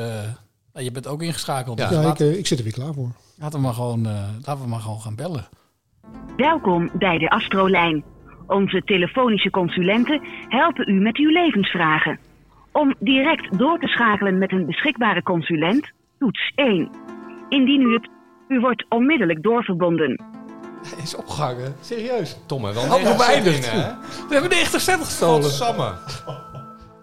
nou, 0.73 0.85
je 0.85 0.91
bent 0.91 1.07
ook 1.07 1.21
ingeschakeld. 1.21 1.79
Ja, 1.79 1.87
dus 1.87 1.97
ik, 1.97 2.03
laat- 2.03 2.21
eh, 2.21 2.37
ik 2.37 2.47
zit 2.47 2.57
er 2.57 2.63
weer 2.63 2.73
klaar 2.73 2.93
voor. 2.93 3.11
laten, 3.37 3.59
we 3.59 3.65
maar 3.65 3.73
gewoon, 3.73 4.05
eh, 4.05 4.29
laten 4.45 4.63
we 4.63 4.69
maar 4.69 4.79
gewoon 4.79 5.01
gaan 5.01 5.15
bellen. 5.15 5.47
Welkom 6.37 6.89
bij 6.93 7.17
de 7.17 7.29
Astrolijn. 7.29 8.03
Onze 8.47 8.81
telefonische 8.85 9.49
consulenten 9.49 10.21
helpen 10.47 10.89
u 10.89 10.93
met 11.01 11.17
uw 11.17 11.29
levensvragen. 11.29 12.19
Om 12.71 12.95
direct 12.99 13.57
door 13.57 13.79
te 13.79 13.87
schakelen 13.87 14.37
met 14.37 14.51
een 14.51 14.65
beschikbare 14.65 15.23
consulent, 15.23 15.91
toets 16.19 16.51
1. 16.55 16.89
Indien 17.51 17.81
u 17.81 17.93
het, 17.93 18.09
u 18.47 18.59
wordt 18.59 18.85
onmiddellijk 18.89 19.43
doorverbonden. 19.43 20.23
Hij 20.95 21.03
is 21.03 21.15
opgehangen. 21.15 21.75
Serieus. 21.79 22.37
Tom, 22.47 22.63
hè? 22.63 22.73
Wel 22.73 22.83
90 22.83 23.71
we 24.27 24.33
hebben 24.33 24.49
90 24.49 24.81
cent 24.81 24.99
gestolen. 24.99 25.43
Godsamme. 25.43 25.91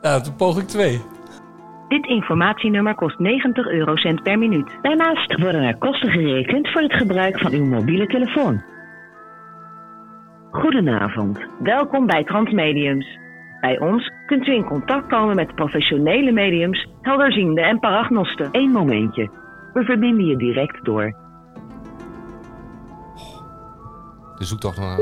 Ja, 0.02 0.20
toen 0.20 0.36
poging 0.36 0.68
2. 0.68 1.00
Dit 1.88 2.06
informatienummer 2.06 2.94
kost 2.94 3.18
90 3.18 3.66
eurocent 3.66 4.22
per 4.22 4.38
minuut. 4.38 4.78
Daarnaast 4.82 5.40
worden 5.40 5.62
er 5.62 5.78
kosten 5.78 6.10
gerekend 6.10 6.68
voor 6.68 6.82
het 6.82 6.94
gebruik 6.94 7.38
van 7.38 7.52
uw 7.52 7.64
mobiele 7.64 8.06
telefoon. 8.06 8.62
Goedenavond, 10.50 11.38
welkom 11.58 12.06
bij 12.06 12.24
Transmediums. 12.24 13.18
Bij 13.60 13.78
ons 13.78 14.12
kunt 14.26 14.46
u 14.46 14.52
in 14.52 14.64
contact 14.64 15.08
komen 15.08 15.36
met 15.36 15.54
professionele 15.54 16.32
mediums, 16.32 16.88
helderzienden 17.02 17.64
en 17.64 17.78
paragnosten. 17.78 18.48
Eén 18.52 18.70
momentje. 18.70 19.30
We 19.72 19.84
verbinden 19.84 20.26
je 20.26 20.36
direct 20.36 20.84
door. 20.84 21.14
De 24.38 24.44
zoektocht 24.44 24.78
naar... 24.78 24.98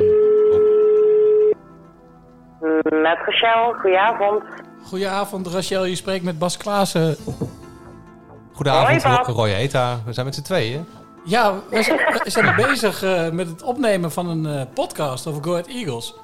Met 2.83 3.19
Rachel, 3.27 3.73
goedenavond. 3.73 4.43
Goedenavond, 4.85 5.47
Rachel. 5.47 5.85
Je 5.85 5.95
spreekt 5.95 6.25
met 6.25 6.39
Bas 6.39 6.57
Klaassen. 6.57 7.17
Goedenavond, 8.53 9.03
Hoi, 9.03 9.17
Bas. 9.17 9.27
Roy 9.27 9.49
Eta. 9.51 9.99
We 10.07 10.13
zijn 10.13 10.27
met 10.27 10.35
z'n 10.35 10.43
tweeën. 10.43 10.85
Ja, 11.25 11.55
we 11.71 11.83
zijn, 11.83 11.99
we 11.99 12.31
zijn 12.31 12.57
bezig 12.67 13.03
eh, 13.03 13.31
met 13.31 13.49
het 13.49 13.63
opnemen 13.63 14.13
van 14.13 14.29
een 14.29 14.47
eh, 14.47 14.63
podcast 14.75 15.27
over 15.27 15.43
Go 15.45 15.51
Ahead 15.51 15.67
Eagles. 15.67 16.15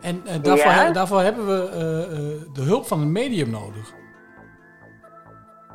En 0.00 0.26
eh, 0.26 0.42
daarvoor, 0.42 0.70
Ja? 0.72 0.84
he- 0.84 0.92
daarvoor 0.92 1.20
hebben 1.20 1.46
we 1.46 1.68
eh, 1.68 2.02
eh, 2.02 2.40
de 2.52 2.62
hulp 2.62 2.86
van 2.86 3.00
een 3.00 3.12
medium 3.12 3.50
nodig. 3.50 3.92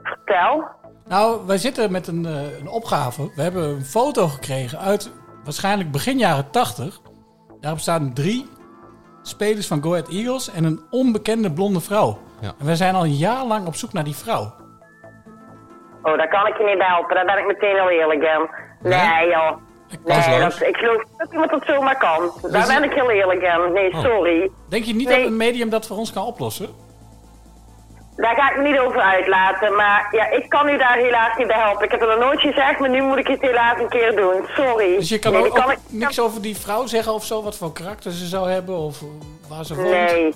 Vertel. 0.09 0.67
Nou, 1.07 1.45
wij 1.45 1.57
zitten 1.57 1.91
met 1.91 2.07
een, 2.07 2.25
eh, 2.25 2.59
een 2.59 2.67
opgave. 2.67 3.31
We 3.35 3.41
hebben 3.41 3.63
een 3.63 3.85
foto 3.85 4.27
gekregen 4.27 4.79
uit 4.79 5.11
waarschijnlijk 5.43 5.91
begin 5.91 6.17
jaren 6.17 6.51
80. 6.51 6.99
Daarop 7.59 7.79
staan 7.79 8.13
drie 8.13 8.47
spelers 9.21 9.67
van 9.67 9.81
Go 9.83 9.89
Ahead 9.91 10.09
Eagles 10.09 10.51
en 10.51 10.63
een 10.63 10.81
onbekende 10.89 11.51
blonde 11.51 11.79
vrouw. 11.81 12.17
Ja. 12.41 12.51
En 12.59 12.65
we 12.65 12.75
zijn 12.75 12.95
al 12.95 13.03
een 13.03 13.15
jaar 13.15 13.45
lang 13.45 13.67
op 13.67 13.75
zoek 13.75 13.93
naar 13.93 14.03
die 14.03 14.15
vrouw. 14.15 14.53
Oh, 16.03 16.17
daar 16.17 16.27
kan 16.29 16.47
ik 16.47 16.57
je 16.57 16.63
niet 16.63 16.77
bij 16.77 16.87
helpen. 16.87 17.15
Daar 17.15 17.25
ben 17.25 17.37
ik 17.37 17.45
meteen 17.47 17.75
heel 17.75 17.89
eerlijk 17.89 18.21
in. 18.23 18.49
Nee, 18.89 19.29
joh. 19.29 19.57
Nee, 20.05 20.39
dat, 20.39 20.61
ik 20.61 20.77
geloof 20.77 20.97
niet 20.97 21.17
dat 21.17 21.31
iemand 21.31 21.49
dat 21.51 21.63
zomaar 21.65 21.97
kan. 21.97 22.51
Daar 22.51 22.67
ben 22.67 22.83
ik 22.83 22.93
heel 22.93 23.09
eerlijk 23.11 23.41
in. 23.41 23.73
Nee, 23.73 23.93
Oh. 23.93 23.99
sorry. 24.03 24.51
Denk 24.69 24.83
je 24.83 24.95
niet 24.95 25.07
Nee. 25.07 25.17
dat 25.17 25.27
een 25.27 25.37
medium 25.37 25.69
dat 25.69 25.87
voor 25.87 25.97
ons 25.97 26.13
kan 26.13 26.25
oplossen? 26.25 26.69
Daar 28.21 28.35
ga 28.35 28.51
ik 28.51 28.57
me 28.57 28.63
niet 28.69 28.79
over 28.79 29.01
uitlaten. 29.01 29.75
Maar 29.75 30.07
ja, 30.11 30.29
ik 30.29 30.49
kan 30.49 30.69
u 30.69 30.77
daar 30.77 30.97
helaas 30.97 31.37
niet 31.37 31.47
bij 31.47 31.59
helpen. 31.59 31.83
Ik 31.85 31.91
heb 31.91 31.99
het 31.99 32.09
nog 32.09 32.19
nooit 32.19 32.39
gezegd, 32.41 32.79
maar 32.79 32.89
nu 32.89 33.01
moet 33.01 33.17
ik 33.17 33.27
het 33.27 33.41
helaas 33.41 33.79
een 33.79 33.89
keer 33.89 34.15
doen. 34.15 34.45
Sorry. 34.55 34.95
Dus 34.95 35.09
je 35.09 35.19
kan 35.19 35.31
nee, 35.31 35.45
ook, 35.45 35.55
kan 35.55 35.71
ik- 35.71 35.77
niks 35.89 36.19
over 36.19 36.41
die 36.41 36.57
vrouw 36.57 36.85
zeggen 36.85 37.13
of 37.13 37.25
zo, 37.25 37.43
wat 37.43 37.57
voor 37.57 37.71
karakter 37.73 38.11
ze 38.11 38.25
zou 38.25 38.49
hebben 38.51 38.75
of 38.77 39.01
waar 39.47 39.65
ze 39.65 39.75
woont? 39.75 39.89
Nee. 39.89 40.33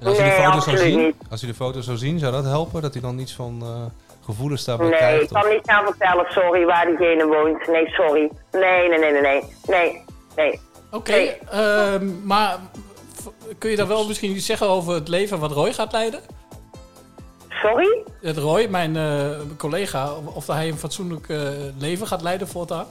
En 0.00 0.06
als 0.06 0.16
je 0.16 0.22
de 0.22 0.28
Nee, 0.28 0.36
foto's 0.38 0.64
zou 0.64 0.76
absoluut 0.76 0.80
zien, 0.80 0.98
niet. 1.04 1.14
als 1.30 1.40
je 1.40 1.46
de 1.46 1.54
foto's 1.54 1.84
zou 1.84 1.96
zien, 1.96 2.18
zou 2.18 2.32
dat 2.32 2.44
helpen? 2.44 2.82
Dat 2.82 2.92
hij 2.92 3.02
dan 3.02 3.14
niets 3.16 3.32
van 3.34 3.58
eh, 3.62 3.68
gevoelens 4.24 4.64
daarbij 4.64 4.86
Nee, 4.86 4.94
ik 4.98 5.04
krijgt? 5.06 5.32
kan 5.32 5.42
of- 5.42 5.48
niet 5.50 5.60
gaan 5.70 5.84
vertellen, 5.84 6.26
sorry, 6.28 6.64
waar 6.64 6.86
diegene 6.86 7.26
woont. 7.26 7.66
Nee, 7.66 7.88
sorry. 7.88 8.30
Nee, 8.52 8.88
nee, 8.88 8.98
nee, 8.98 9.10
nee, 9.12 9.20
nee. 9.20 9.42
Nee, 9.66 10.04
nee. 10.36 10.60
Oké, 10.90 11.12
ehm, 11.50 12.10
maar 12.24 12.56
kun 13.58 13.70
je 13.70 13.76
daar 13.76 13.86
wel 13.88 14.06
misschien 14.06 14.30
iets 14.36 14.46
zeggen 14.46 14.68
over 14.68 14.94
het 14.94 15.08
leven 15.08 15.38
wat 15.38 15.52
Roy 15.52 15.72
gaat 15.72 15.92
leiden? 15.92 16.20
Sorry? 17.62 18.04
Het 18.20 18.36
Roy, 18.36 18.66
mijn 18.70 18.96
eh, 18.96 19.30
collega, 19.56 20.12
of- 20.34 20.46
hij 20.46 20.68
een 20.68 20.78
fatsoenlijk 20.78 21.28
eh, 21.28 21.38
leven 21.78 22.06
gaat 22.06 22.22
leiden 22.22 22.48
voortaan? 22.48 22.86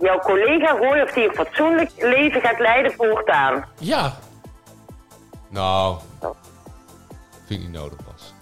Jouw 0.00 0.18
collega 0.18 0.70
Roy 0.76 1.00
of 1.00 1.12
die 1.12 1.28
een 1.28 1.34
fatsoenlijk 1.34 1.90
leven 1.98 2.40
gaat 2.40 2.58
leiden 2.58 2.92
voortaan. 2.92 3.64
Ja. 3.78 4.16
Nou, 5.48 5.96
vind 7.46 7.60
ik 7.60 7.68
niet 7.68 7.72
nodig, 7.72 7.98
Bas. 8.04 8.32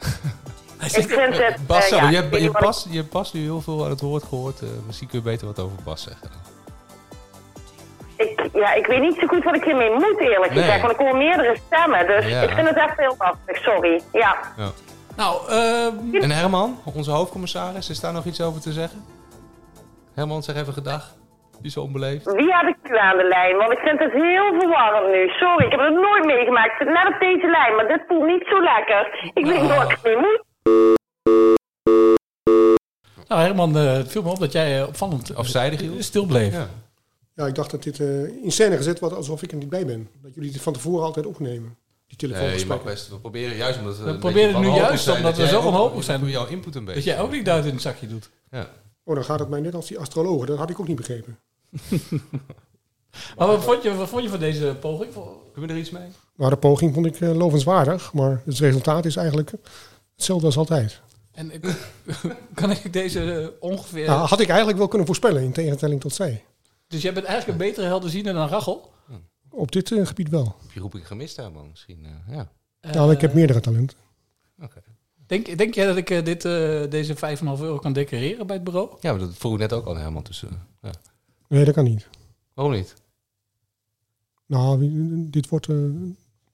Ik 0.96 1.08
vind 1.10 1.36
het... 1.38 1.66
Bas, 1.66 1.90
eh, 1.90 1.98
ja, 1.98 2.08
je, 2.10 2.40
je, 2.42 2.50
Bas, 2.50 2.86
je 2.90 2.96
hebt 2.96 3.10
Bas 3.10 3.32
nu 3.32 3.40
heel 3.40 3.60
veel 3.60 3.84
aan 3.84 3.90
het 3.90 4.00
woord 4.00 4.22
gehoord. 4.24 4.62
eh, 4.62 4.68
misschien 4.86 5.08
kun 5.08 5.18
je 5.18 5.24
beter 5.24 5.46
wat 5.46 5.58
over 5.58 5.76
Bas 5.84 6.02
zeggen. 6.02 6.30
Ik, 8.20 8.48
ja, 8.52 8.72
ik 8.74 8.86
weet 8.86 9.00
niet 9.00 9.16
zo 9.20 9.26
goed 9.26 9.44
wat 9.44 9.54
ik 9.56 9.64
hiermee 9.64 9.90
moet, 9.90 10.18
eerlijk 10.20 10.52
Nee. 10.54 10.62
gezegd. 10.62 10.80
Want 10.80 10.92
ik 10.92 10.98
hoor 10.98 11.16
meerdere 11.16 11.56
stemmen, 11.66 12.06
dus 12.06 12.26
Ja. 12.26 12.40
ik 12.40 12.50
vind 12.50 12.68
het 12.68 12.76
echt 12.76 12.96
heel 12.98 13.14
lastig, 13.18 13.56
sorry. 13.72 14.00
Ja. 14.12 14.36
Ja. 14.56 14.70
Nou, 15.16 15.48
ehm, 15.48 16.14
En 16.22 16.30
Herman, 16.30 16.78
onze 16.94 17.10
hoofdcommissaris, 17.10 17.90
is 17.90 18.00
daar 18.00 18.12
nog 18.12 18.24
iets 18.24 18.40
over 18.40 18.60
te 18.60 18.72
zeggen? 18.72 19.04
Herman, 20.14 20.42
zeg 20.42 20.56
even 20.56 20.72
gedag. 20.72 21.12
Die 21.58 21.66
is 21.68 21.72
zo 21.72 21.80
onbeleefd. 21.80 22.32
Wie 22.32 22.54
heb 22.56 22.68
ik 22.68 22.90
nu 22.90 22.96
aan 22.98 23.16
de 23.16 23.24
lijn? 23.28 23.56
Want 23.56 23.72
ik 23.72 23.78
vind 23.78 23.98
het 23.98 24.12
heel 24.12 24.58
verwarrend 24.60 25.12
nu. 25.12 25.28
Sorry, 25.28 25.64
ik 25.64 25.70
heb 25.70 25.80
het 25.80 25.94
nooit 25.94 26.24
meegemaakt. 26.24 26.70
Ik 26.70 26.76
zit 26.78 26.88
net 26.88 27.06
op 27.14 27.20
deze 27.20 27.46
lijn, 27.46 27.74
maar 27.76 27.88
dit 27.88 28.02
voelt 28.08 28.26
niet 28.26 28.46
zo 28.48 28.60
lekker. 28.62 29.30
Ik 29.34 29.46
weet 29.46 29.60
niet 29.62 29.76
wat 29.76 29.90
ik 29.90 29.98
mee 30.02 30.16
moet. 30.16 30.42
Nou 33.28 33.40
Herman, 33.42 33.76
eh, 33.76 33.92
het 33.92 34.10
viel 34.10 34.22
me 34.22 34.28
op 34.30 34.38
dat 34.38 34.52
jij 34.52 34.80
eh, 34.80 34.86
opvallend 34.88 35.36
Afzijdig, 35.36 35.80
stil 35.98 36.26
bleef. 36.26 36.52
Ja. 36.52 36.66
Ja, 37.40 37.46
ik 37.46 37.54
dacht 37.54 37.70
dat 37.70 37.82
dit 37.82 38.00
eh, 38.00 38.22
in 38.24 38.52
scène 38.52 38.76
gezet 38.76 38.98
wordt 38.98 39.14
alsof 39.14 39.42
ik 39.42 39.50
er 39.52 39.56
niet 39.56 39.68
bij 39.68 39.86
ben. 39.86 40.08
Dat 40.22 40.34
jullie 40.34 40.50
dit 40.52 40.60
van 40.62 40.72
tevoren 40.72 41.04
altijd 41.04 41.26
opnemen. 41.26 41.76
Die 42.06 42.18
Nee, 42.18 42.30
je 42.30 42.36
telefoongesprekken. 42.36 42.86
best. 42.90 43.08
We 43.08 43.18
proberen 43.18 43.56
juist 43.56 43.78
omdat 43.78 43.98
we. 43.98 44.18
Proberen 44.18 44.52
beetje 44.52 44.70
nu 44.70 44.76
juist 44.76 45.04
zijn, 45.04 45.16
omdat 45.16 45.36
we 45.36 45.46
zo 45.46 45.62
wanhopig 45.62 46.04
zijn. 46.04 46.20
Doe 46.20 46.30
jouw 46.30 46.46
input 46.46 46.74
een 46.74 46.84
beetje. 46.84 47.00
Dat 47.00 47.14
jij 47.14 47.20
ook 47.20 47.32
niet 47.32 47.44
duit 47.44 47.64
in 47.64 47.72
het 47.72 47.82
zakje 47.82 48.06
doet. 48.06 48.30
Ja. 48.50 48.70
Oh, 49.04 49.14
dan 49.14 49.24
gaat 49.24 49.38
het 49.38 49.48
mij 49.48 49.60
net 49.60 49.74
als 49.74 49.86
die 49.86 49.98
astrologen. 49.98 50.46
Dat 50.46 50.58
had 50.58 50.70
ik 50.70 50.80
ook 50.80 50.86
niet 50.88 50.96
begrepen. 50.96 51.38
Maar 53.36 53.46
wat 53.46 53.64
vond 53.64 53.82
je, 53.82 53.94
wat 53.94 54.08
vond 54.08 54.22
je 54.22 54.28
van 54.28 54.38
deze 54.38 54.76
poging? 54.80 55.12
Kunnen 55.52 55.70
we 55.70 55.74
er 55.74 55.76
iets 55.80 55.90
mee? 55.90 56.08
Maar 56.34 56.50
de 56.50 56.56
poging 56.56 56.94
vond 56.94 57.06
ik 57.06 57.20
eh, 57.20 57.36
lovenswaardig. 57.36 58.12
Maar 58.12 58.42
het 58.44 58.58
resultaat 58.58 59.04
is 59.04 59.16
eigenlijk 59.16 59.52
hetzelfde 60.16 60.46
als 60.46 60.56
altijd. 60.56 61.00
En 61.32 61.52
ik- 61.52 61.76
kan 62.54 62.70
ik 62.70 62.92
deze 62.92 63.32
eh, 63.32 63.46
ongeveer... 63.60 64.06
Nou, 64.06 64.26
had 64.28 64.40
ik 64.40 64.48
eigenlijk 64.48 64.78
wel 64.78 64.88
kunnen 64.88 65.06
voorspellen, 65.06 65.42
in 65.42 65.52
tegenstelling 65.52 66.00
tot 66.00 66.14
zij. 66.14 66.44
Dus 66.90 67.02
jij 67.02 67.12
bent 67.12 67.26
eigenlijk 67.26 67.58
een 67.60 67.66
betere 67.66 67.86
helderziener 67.86 68.32
dan 68.34 68.48
Rachel? 68.48 68.92
Op 69.50 69.72
dit 69.72 69.92
eh, 69.92 70.06
gebied 70.06 70.28
wel. 70.28 70.44
Heb 70.62 70.70
je 70.72 70.80
roeping 70.80 71.06
gemist, 71.06 71.36
Herman? 71.36 71.68
Misschien, 71.70 72.04
eh, 72.04 72.34
ja. 72.34 72.50
nou, 72.92 73.12
ik 73.12 73.20
heb 73.20 73.34
meerdere 73.34 73.60
talenten. 73.60 73.96
Denk, 75.26 75.58
denk 75.58 75.74
jij 75.74 75.86
dat 75.86 75.96
ik 75.96 76.10
eh, 76.10 76.24
dit, 76.24 76.44
eh, 76.44 76.90
deze 76.90 77.14
5,5 77.16 77.60
euro 77.60 77.78
kan 77.78 77.92
declareren 77.92 78.46
bij 78.46 78.56
het 78.56 78.64
bureau? 78.64 78.96
Ja, 79.00 79.10
maar 79.10 79.20
dat 79.20 79.34
vroeg 79.34 79.52
ik 79.52 79.58
net 79.58 79.72
ook 79.72 79.86
al. 79.86 80.22
Dus, 80.22 80.42
eh, 80.44 80.50
ja. 80.82 80.90
Nee, 81.48 81.64
dat 81.64 81.74
kan 81.74 81.84
niet. 81.84 82.08
Waarom 82.54 82.74
niet? 82.74 82.94
Nou, 84.46 84.78
dit 85.30 85.48
wordt 85.48 85.68
eh, 85.68 85.76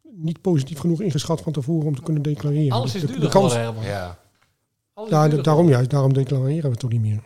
niet 0.03 0.41
positief 0.41 0.79
genoeg 0.79 1.01
ingeschat 1.01 1.41
van 1.41 1.53
tevoren 1.53 1.87
om 1.87 1.95
te 1.95 2.03
kunnen 2.03 2.23
declareren. 2.23 2.73
Alles 2.73 2.95
is 2.95 3.01
De- 3.01 3.07
de 3.07 3.13
duurder 3.13 3.31
kans- 3.31 3.53
geworden, 3.53 3.83
Herman. 3.85 4.19
Ja. 5.11 5.43
Daarom 5.43 5.69
juist. 5.69 5.91
Daarom 5.91 6.13
declareren 6.13 6.63
we 6.63 6.69
het 6.71 6.79
toch 6.79 6.91
niet 6.91 7.01
meer. 7.01 7.23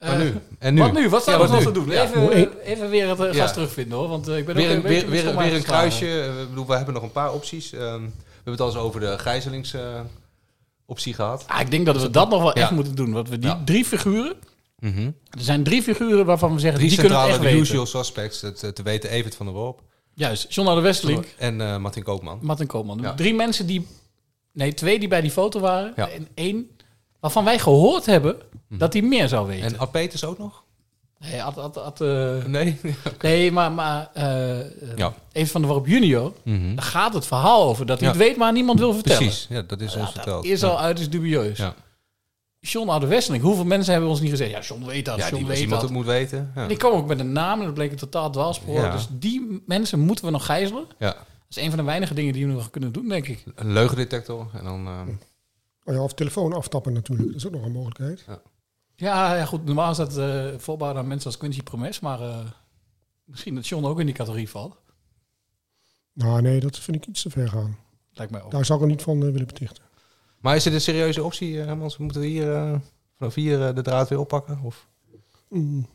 Maar 0.00 0.10
Eh, 0.12 0.18
nu? 0.18 0.34
En 0.58 0.74
nu? 0.74 0.80
Wat 0.80 0.92
nu? 0.92 1.08
Wat 1.08 1.22
staat 1.22 1.40
Ja, 1.40 1.46
wat 1.48 1.62
te 1.62 1.72
doen? 1.72 1.88
Ja. 1.90 2.02
Even, 2.04 2.30
één- 2.32 2.58
even 2.64 2.90
weer 2.90 3.08
het 3.08 3.18
eh, 3.20 3.26
gas 3.26 3.36
Ja. 3.36 3.50
terugvinden 3.50 3.98
hoor. 3.98 4.08
Want 4.08 4.28
eh, 4.28 4.36
ik 4.38 4.46
ben 4.46 4.54
Weer 4.54 4.68
ook 4.70 4.74
een, 4.76 4.82
weer, 4.82 5.06
beetje 5.06 5.22
weer, 5.24 5.36
weer 5.36 5.54
een 5.54 5.62
kruisje. 5.62 6.06
Eh, 6.20 6.40
Ik 6.40 6.48
bedoel, 6.48 6.66
we 6.66 6.74
hebben 6.76 6.94
nog 6.94 7.02
een 7.02 7.12
paar 7.12 7.32
opties. 7.32 7.72
Ehm, 7.72 7.82
we 7.82 8.10
hebben 8.34 8.52
het 8.52 8.60
al 8.60 8.66
eens 8.66 8.76
over 8.76 9.00
de 9.00 9.18
gijzelingsoptie 9.18 11.14
gehad. 11.14 11.44
Ah, 11.46 11.60
ik 11.60 11.70
denk 11.70 11.86
dat 11.86 12.02
we 12.02 12.10
dat 12.10 12.28
nog 12.30 12.42
wel 12.42 12.56
Ja. 12.58 12.62
echt 12.62 12.70
moeten 12.70 12.94
doen. 12.94 13.12
Want 13.12 13.28
we 13.28 13.38
die 13.38 13.48
Ja. 13.50 13.62
drie 13.64 13.84
figuren... 13.84 14.34
Mhm. 14.78 15.04
Er 15.30 15.40
zijn 15.40 15.62
drie 15.62 15.82
figuren 15.82 16.26
waarvan 16.26 16.52
we 16.54 16.60
zeggen, 16.60 16.78
Drie 16.78 16.90
die 16.90 16.98
kunnen 17.00 17.18
het 17.18 17.26
centrale 17.28 17.48
echt 17.50 17.54
de 17.56 17.60
weten. 17.66 17.78
usual 17.82 18.02
suspects. 18.04 18.40
Het, 18.40 18.62
eh, 18.62 18.70
te 18.70 18.82
weten 18.82 19.10
Evert 19.10 19.34
van 19.34 19.46
der 19.46 19.54
Worp. 19.54 19.80
Juist, 20.14 20.54
John 20.54 20.74
de 20.74 20.80
Westelink 20.80 21.24
En 21.38 21.60
eh, 21.60 21.76
Martin 21.76 22.02
Koopman. 22.02 22.38
Martin 22.42 22.66
Koopman. 22.66 22.98
Ja. 23.02 23.14
Drie 23.14 23.34
mensen 23.34 23.66
die... 23.66 23.86
Nee, 24.52 24.74
twee 24.74 24.98
die 24.98 25.08
bij 25.08 25.20
die 25.20 25.30
foto 25.30 25.60
waren. 25.60 25.92
Ja. 25.96 26.08
En 26.08 26.28
één 26.34 26.70
waarvan 27.20 27.44
wij 27.44 27.58
gehoord 27.58 28.06
hebben 28.06 28.36
dat 28.68 28.92
hij 28.92 29.02
meer 29.02 29.28
zou 29.28 29.46
weten. 29.46 29.66
En 29.66 29.78
Ad 29.78 29.90
Peters 29.90 30.24
ook 30.24 30.38
nog? 30.38 30.64
Nee, 31.18 31.42
Ad, 31.42 31.58
Ad, 31.58 31.76
Ad, 31.76 32.00
eh, 32.00 32.44
Nee? 32.44 32.76
nee 33.22 33.52
maar, 33.52 33.72
maar 33.72 34.10
eh, 34.14 34.60
eh, 34.60 34.66
Ja. 34.96 35.14
even 35.32 35.50
van 35.50 35.60
de 35.62 35.66
Worp 35.66 35.86
junior, 35.86 36.32
Mhm. 36.44 36.74
daar 36.74 36.84
gaat 36.84 37.14
het 37.14 37.26
verhaal 37.26 37.62
over 37.62 37.86
dat 37.86 38.00
hij 38.00 38.08
Ja. 38.08 38.14
het 38.14 38.22
weet, 38.22 38.36
maar 38.36 38.52
niemand 38.52 38.78
wil 38.78 38.92
vertellen. 38.94 39.18
Precies, 39.18 39.46
ja, 39.50 39.62
dat 39.62 39.80
is 39.80 39.96
ons 39.96 40.10
verteld. 40.10 40.42
Dat 40.42 40.52
is 40.52 40.62
al 40.62 40.80
uiterst 40.80 41.12
dubieus. 41.12 41.58
Ja. 41.58 41.74
John 42.60 42.88
Oude 42.88 43.38
hoeveel 43.40 43.64
mensen 43.64 43.92
hebben 43.92 44.10
ons 44.10 44.20
niet 44.20 44.30
gezegd, 44.30 44.50
ja, 44.50 44.60
John 44.60 44.84
weet 44.84 45.04
dat, 45.04 45.16
Ja, 45.18 45.22
John 45.24 45.36
die 45.36 45.46
weet 45.46 45.58
iemand 45.60 45.80
dat. 45.80 45.90
het 45.90 45.98
moet 45.98 46.06
weten. 46.06 46.52
Ja. 46.54 46.66
Die 46.66 46.76
kwam 46.76 46.92
ook 46.92 47.06
met 47.06 47.20
een 47.20 47.32
naam 47.32 47.58
en 47.58 47.64
dat 47.64 47.74
bleek 47.74 47.90
een 47.90 47.96
totaal 47.96 48.30
dwaalspoor. 48.30 48.74
Ja. 48.74 48.92
Dus 48.92 49.06
die 49.10 49.62
mensen 49.66 50.00
moeten 50.00 50.24
we 50.24 50.30
nog 50.30 50.46
gijzelen. 50.46 50.84
Ja. 50.98 51.06
Dat 51.06 51.16
is 51.48 51.56
een 51.56 51.68
van 51.68 51.78
de 51.78 51.84
weinige 51.84 52.14
dingen 52.14 52.32
die 52.32 52.46
we 52.46 52.52
nog 52.52 52.70
kunnen 52.70 52.92
doen, 52.92 53.08
denk 53.08 53.28
ik. 53.28 53.44
Een 53.54 53.72
leugendetector 53.72 54.46
en 54.52 54.64
dan... 54.64 54.88
Oh 55.86 55.94
ja, 55.94 56.02
of 56.02 56.14
telefoon 56.14 56.52
aftappen 56.52 56.92
natuurlijk. 56.92 57.28
Dat 57.28 57.36
is 57.36 57.46
ook 57.46 57.52
nog 57.52 57.64
een 57.64 57.72
mogelijkheid. 57.72 58.24
Ja, 58.96 59.36
ja 59.36 59.44
goed, 59.44 59.64
normaal 59.64 59.90
is 59.90 59.96
dat 59.96 60.16
eh 60.16 60.46
voorbouwd 60.56 60.96
aan 60.96 61.06
mensen 61.06 61.26
als 61.26 61.38
Quincy 61.38 61.62
Promes, 61.62 62.00
maar 62.00 62.20
eh, 62.20 62.38
misschien 63.24 63.54
dat 63.54 63.66
John 63.66 63.84
ook 63.84 64.00
in 64.00 64.06
die 64.06 64.14
categorie 64.14 64.48
valt. 64.48 64.76
Nou 66.12 66.42
nee, 66.42 66.60
dat 66.60 66.78
vind 66.78 66.96
ik 66.96 67.06
iets 67.06 67.22
te 67.22 67.30
ver 67.30 67.48
gaan. 67.48 67.78
Lijkt 68.12 68.32
mij 68.32 68.42
ook. 68.42 68.50
Daar 68.50 68.64
zou 68.64 68.78
ik 68.78 68.84
er 68.84 68.90
niet 68.90 69.02
van 69.02 69.16
eh, 69.16 69.30
willen 69.30 69.46
betichten. 69.46 69.84
Maar 70.40 70.56
is 70.56 70.62
dit 70.62 70.72
een 70.72 70.80
serieuze 70.80 71.24
optie, 71.24 71.60
eh, 71.60 71.66
Hermans? 71.66 71.96
Moeten 71.96 72.20
we 72.20 72.26
hier 72.26 72.54
eh, 72.54 72.74
vanaf 73.16 73.34
hier 73.34 73.74
de 73.74 73.82
draad 73.82 74.08
weer 74.08 74.18
oppakken? 74.18 74.60
Of? 74.62 74.88
Mm. 75.48 75.86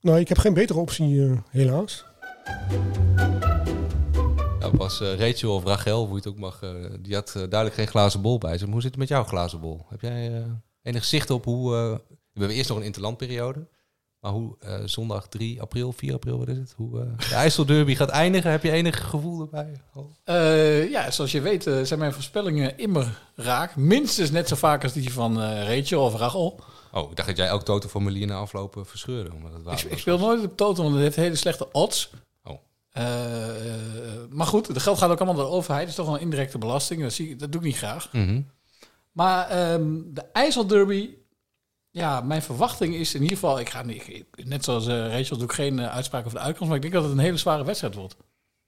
Nou, 0.00 0.18
ik 0.18 0.28
heb 0.28 0.38
geen 0.38 0.54
betere 0.54 0.78
optie, 0.78 1.24
eh, 1.24 1.38
helaas. 1.50 2.04
Nou, 4.60 4.76
pas 4.76 5.00
eh, 5.00 5.14
Rachel 5.14 5.54
of 5.54 5.64
Rachel, 5.64 6.00
hoe 6.00 6.08
je 6.08 6.14
het 6.14 6.26
ook 6.26 6.38
mag, 6.38 6.62
eh, 6.62 6.70
die 7.00 7.14
had 7.14 7.28
eh, 7.28 7.34
duidelijk 7.34 7.74
geen 7.74 7.86
glazen 7.86 8.20
bol 8.20 8.38
bij 8.38 8.52
zich. 8.52 8.62
Maar 8.62 8.72
hoe 8.72 8.82
zit 8.82 8.90
het 8.90 9.00
met 9.00 9.08
jouw 9.08 9.24
glazen 9.24 9.60
bol? 9.60 9.86
Heb 9.88 10.00
jij 10.00 10.46
enig 10.82 11.04
zicht 11.04 11.30
op 11.30 11.44
hoe... 11.44 11.70
we 12.32 12.40
hebben 12.40 12.56
eerst 12.56 12.68
nog 12.68 12.78
een 12.78 12.84
interlandperiode. 12.84 13.68
Maar 14.20 14.32
hoe 14.32 14.56
zondag 14.84 15.28
3 15.28 15.60
april, 15.60 15.92
4 15.92 16.14
april, 16.14 16.38
wat 16.38 16.48
is 16.48 16.56
het? 16.56 16.74
Hoe 16.76 17.14
de 17.28 17.34
IJsselderby 17.34 17.94
gaat 17.94 18.08
eindigen? 18.08 18.50
Heb 18.50 18.62
je 18.62 18.70
enig 18.70 19.08
gevoel 19.08 19.40
erbij? 19.40 19.72
Oh. 19.94 20.90
Ja, 20.90 21.10
zoals 21.10 21.32
je 21.32 21.40
weet 21.40 21.62
zijn 21.62 21.98
mijn 21.98 22.12
voorspellingen 22.12 22.78
immer 22.78 23.20
raak. 23.34 23.76
Minstens 23.76 24.30
net 24.30 24.48
zo 24.48 24.56
vaak 24.56 24.82
als 24.82 24.92
die 24.92 25.12
van 25.12 25.42
Rachel 25.42 26.04
of 26.04 26.14
Rachel. 26.14 26.60
Oh, 26.92 27.10
ik 27.10 27.16
dacht 27.16 27.28
dat 27.28 27.36
jij 27.36 27.46
elk 27.46 27.64
totenformulier 27.64 28.26
na 28.26 28.34
aflopen 28.34 28.86
verscheurde. 28.86 29.32
Omdat 29.32 29.52
het 29.52 29.60
Ik, 29.60 29.84
ik 29.84 29.90
was. 29.90 30.00
speel 30.00 30.18
nooit 30.18 30.44
op 30.44 30.56
Toto, 30.56 30.82
want 30.82 30.94
het 30.94 31.02
heeft 31.02 31.16
hele 31.16 31.36
slechte 31.36 31.72
odds. 31.72 32.10
Eh, 32.98 33.72
eh, 33.72 34.12
maar 34.30 34.46
goed, 34.46 34.74
de 34.74 34.80
geld 34.80 34.98
gaat 34.98 35.10
ook 35.10 35.18
allemaal 35.18 35.36
naar 35.36 35.44
de 35.44 35.50
overheid. 35.56 35.80
Dat 35.80 35.90
is 35.90 35.94
toch 35.96 36.06
wel 36.06 36.14
een 36.14 36.20
indirecte 36.20 36.58
belasting. 36.58 37.02
Dat, 37.02 37.12
zie 37.12 37.30
ik, 37.30 37.38
dat 37.38 37.52
doe 37.52 37.60
ik 37.60 37.66
niet 37.66 37.76
graag. 37.76 38.12
Mhm. 38.12 38.40
Maar 39.12 39.48
ehm, 39.48 39.86
de 40.06 40.24
IJsselderby... 40.32 41.10
Ja, 41.90 42.20
mijn 42.20 42.42
verwachting 42.42 42.94
is 42.94 43.14
in 43.14 43.22
ieder 43.22 43.36
geval... 43.36 43.60
Ik 43.60 43.68
ga 43.70 43.82
niet, 43.82 44.24
net 44.44 44.64
zoals 44.64 44.86
eh, 44.86 45.12
Rachel 45.16 45.36
doe 45.36 45.46
ik 45.46 45.52
geen 45.52 45.78
eh, 45.78 45.94
uitspraak 45.94 46.26
over 46.26 46.38
de 46.38 46.44
uitkomst. 46.44 46.66
Maar 46.66 46.76
ik 46.76 46.82
denk 46.82 46.94
dat 46.94 47.02
het 47.04 47.12
een 47.12 47.18
hele 47.18 47.36
zware 47.36 47.64
wedstrijd 47.64 47.94
wordt. 47.94 48.16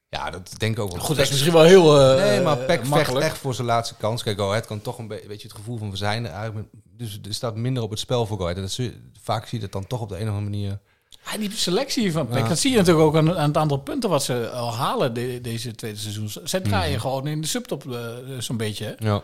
Ja, 0.08 0.30
dat 0.30 0.52
denk 0.56 0.76
ik 0.76 0.82
ook 0.82 0.90
wel. 0.92 1.00
Goed, 1.00 1.16
dat 1.16 1.24
is 1.24 1.30
misschien 1.30 1.52
wel 1.52 1.62
heel, 1.62 2.16
Nee, 2.16 2.40
maar 2.40 2.56
Peck 2.56 2.86
vecht 2.86 3.14
echt 3.14 3.38
voor 3.38 3.54
zijn 3.54 3.66
laatste 3.66 3.94
kans. 3.94 4.22
Kijk, 4.22 4.40
Ahead 4.40 4.66
kan 4.66 4.80
toch 4.80 4.98
een 4.98 5.06
be- 5.08 5.24
beetje 5.28 5.48
het 5.48 5.56
gevoel 5.56 5.78
van 5.78 5.90
we 5.90 5.96
zijn 5.96 6.24
er 6.24 6.32
eigenlijk. 6.32 6.68
Dus 6.84 7.18
er 7.26 7.34
staat 7.34 7.56
minder 7.56 7.82
op 7.82 7.90
het 7.90 7.98
spel 7.98 8.26
voor 8.26 8.36
Go 8.36 8.42
Ahead. 8.42 8.56
En 8.56 8.62
dat 8.62 8.72
zul 8.72 8.84
je- 8.84 9.00
vaak 9.22 9.46
zie 9.46 9.58
je 9.58 9.64
dat 9.64 9.72
dan 9.72 9.86
toch 9.86 10.00
op 10.00 10.08
de 10.08 10.14
een 10.14 10.28
of 10.28 10.34
andere 10.34 10.50
manier 10.50 10.78
Ja, 11.24 11.38
die 11.38 11.50
selectie 11.52 12.12
van 12.12 12.26
Peck, 12.26 12.42
Ja. 12.42 12.48
dat 12.48 12.58
zie 12.58 12.70
je 12.70 12.76
natuurlijk 12.76 13.06
ook 13.06 13.16
aan, 13.16 13.36
aan 13.38 13.48
het 13.48 13.56
aantal 13.56 13.76
punten 13.78 14.10
wat 14.10 14.22
ze 14.24 14.50
al 14.50 14.74
halen 14.74 15.14
de- 15.14 15.38
deze 15.42 15.74
tweede 15.74 15.98
seizoen. 15.98 16.30
Zij 16.44 16.60
draaien 16.60 16.92
Mhm. 16.92 17.00
gewoon 17.00 17.26
in 17.26 17.40
de 17.40 17.46
subtop 17.46 17.92
eh, 17.92 17.98
zo'n 18.38 18.56
beetje. 18.56 18.96
Ja. 18.98 19.22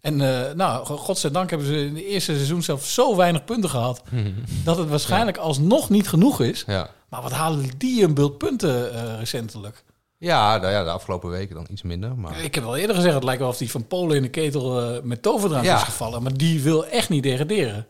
En 0.00 0.20
eh, 0.48 0.54
nou, 0.54 0.86
go- 0.86 0.96
godzijdank 0.96 1.50
hebben 1.50 1.66
ze 1.68 1.76
in 1.86 1.94
het 1.94 2.04
eerste 2.04 2.34
seizoen 2.34 2.62
zelf 2.62 2.84
zo 2.86 3.16
weinig 3.16 3.44
punten 3.44 3.70
gehad... 3.70 4.02
Mhm. 4.10 4.30
dat 4.64 4.76
het 4.76 4.88
waarschijnlijk 4.88 5.36
alsnog 5.36 5.90
niet 5.90 6.08
genoeg 6.08 6.40
is. 6.40 6.64
Ja. 6.66 6.90
Maar 7.08 7.22
wat 7.22 7.32
halen 7.32 7.70
die 7.78 8.02
een 8.04 8.14
bult 8.14 8.38
punten 8.38 8.92
eh, 8.94 9.18
recentelijk? 9.18 9.84
Ja, 10.18 10.56
nou 10.56 10.72
ja, 10.72 10.84
de 10.84 10.90
afgelopen 10.90 11.30
weken 11.30 11.54
dan 11.54 11.66
iets 11.70 11.82
minder. 11.82 12.16
Maar... 12.16 12.40
Ik 12.44 12.54
heb 12.54 12.64
wel 12.64 12.76
eerder 12.76 12.96
gezegd, 12.96 13.14
het 13.14 13.24
lijkt 13.24 13.40
wel 13.40 13.48
of 13.50 13.56
die 13.56 13.70
van 13.70 13.86
Polen 13.86 14.16
in 14.16 14.22
de 14.22 14.28
ketel 14.28 15.00
met 15.02 15.22
toverdrank 15.22 15.64
Ja. 15.64 15.76
is 15.76 15.82
gevallen. 15.82 16.22
Maar 16.22 16.36
die 16.36 16.60
wil 16.62 16.86
echt 16.86 17.08
niet 17.08 17.22
degraderen. 17.22 17.86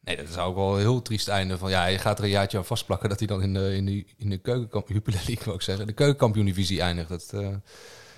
Nee, 0.00 0.16
dat 0.16 0.26
zou 0.28 0.48
ook 0.48 0.56
wel 0.56 0.74
een 0.74 0.80
heel 0.80 1.02
triest 1.02 1.28
einde 1.28 1.58
van... 1.58 1.70
Ja, 1.70 1.86
je 1.86 1.98
gaat 1.98 2.18
er 2.18 2.24
een 2.24 2.30
jaartje 2.30 2.58
aan 2.58 2.64
vastplakken 2.64 3.08
dat 3.08 3.18
hij 3.18 3.28
dan 3.28 3.42
in 3.42 3.54
de, 3.54 3.76
in 3.76 3.86
de, 3.86 4.04
in 4.16 4.30
de 4.30 4.38
keukenkamp... 4.38 4.88
League, 5.26 5.54
ik 5.54 5.62
zeggen. 5.62 5.86
De 5.86 5.92
keukenkampioen-divisie 5.92 6.80
eindigt. 6.80 7.08
Dat, 7.08 7.30
eh, 7.32 7.48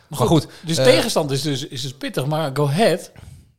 maar, 0.09 0.29
goed. 0.29 0.49
Dus 0.65 0.77
eh, 0.77 0.85
tegenstand 0.85 1.31
is 1.31 1.43
dus, 1.43 1.67
is 1.67 1.83
dus 1.83 1.95
pittig. 1.95 2.27
Maar 2.27 2.51
Go 2.55 2.67
Ahead, 2.67 3.13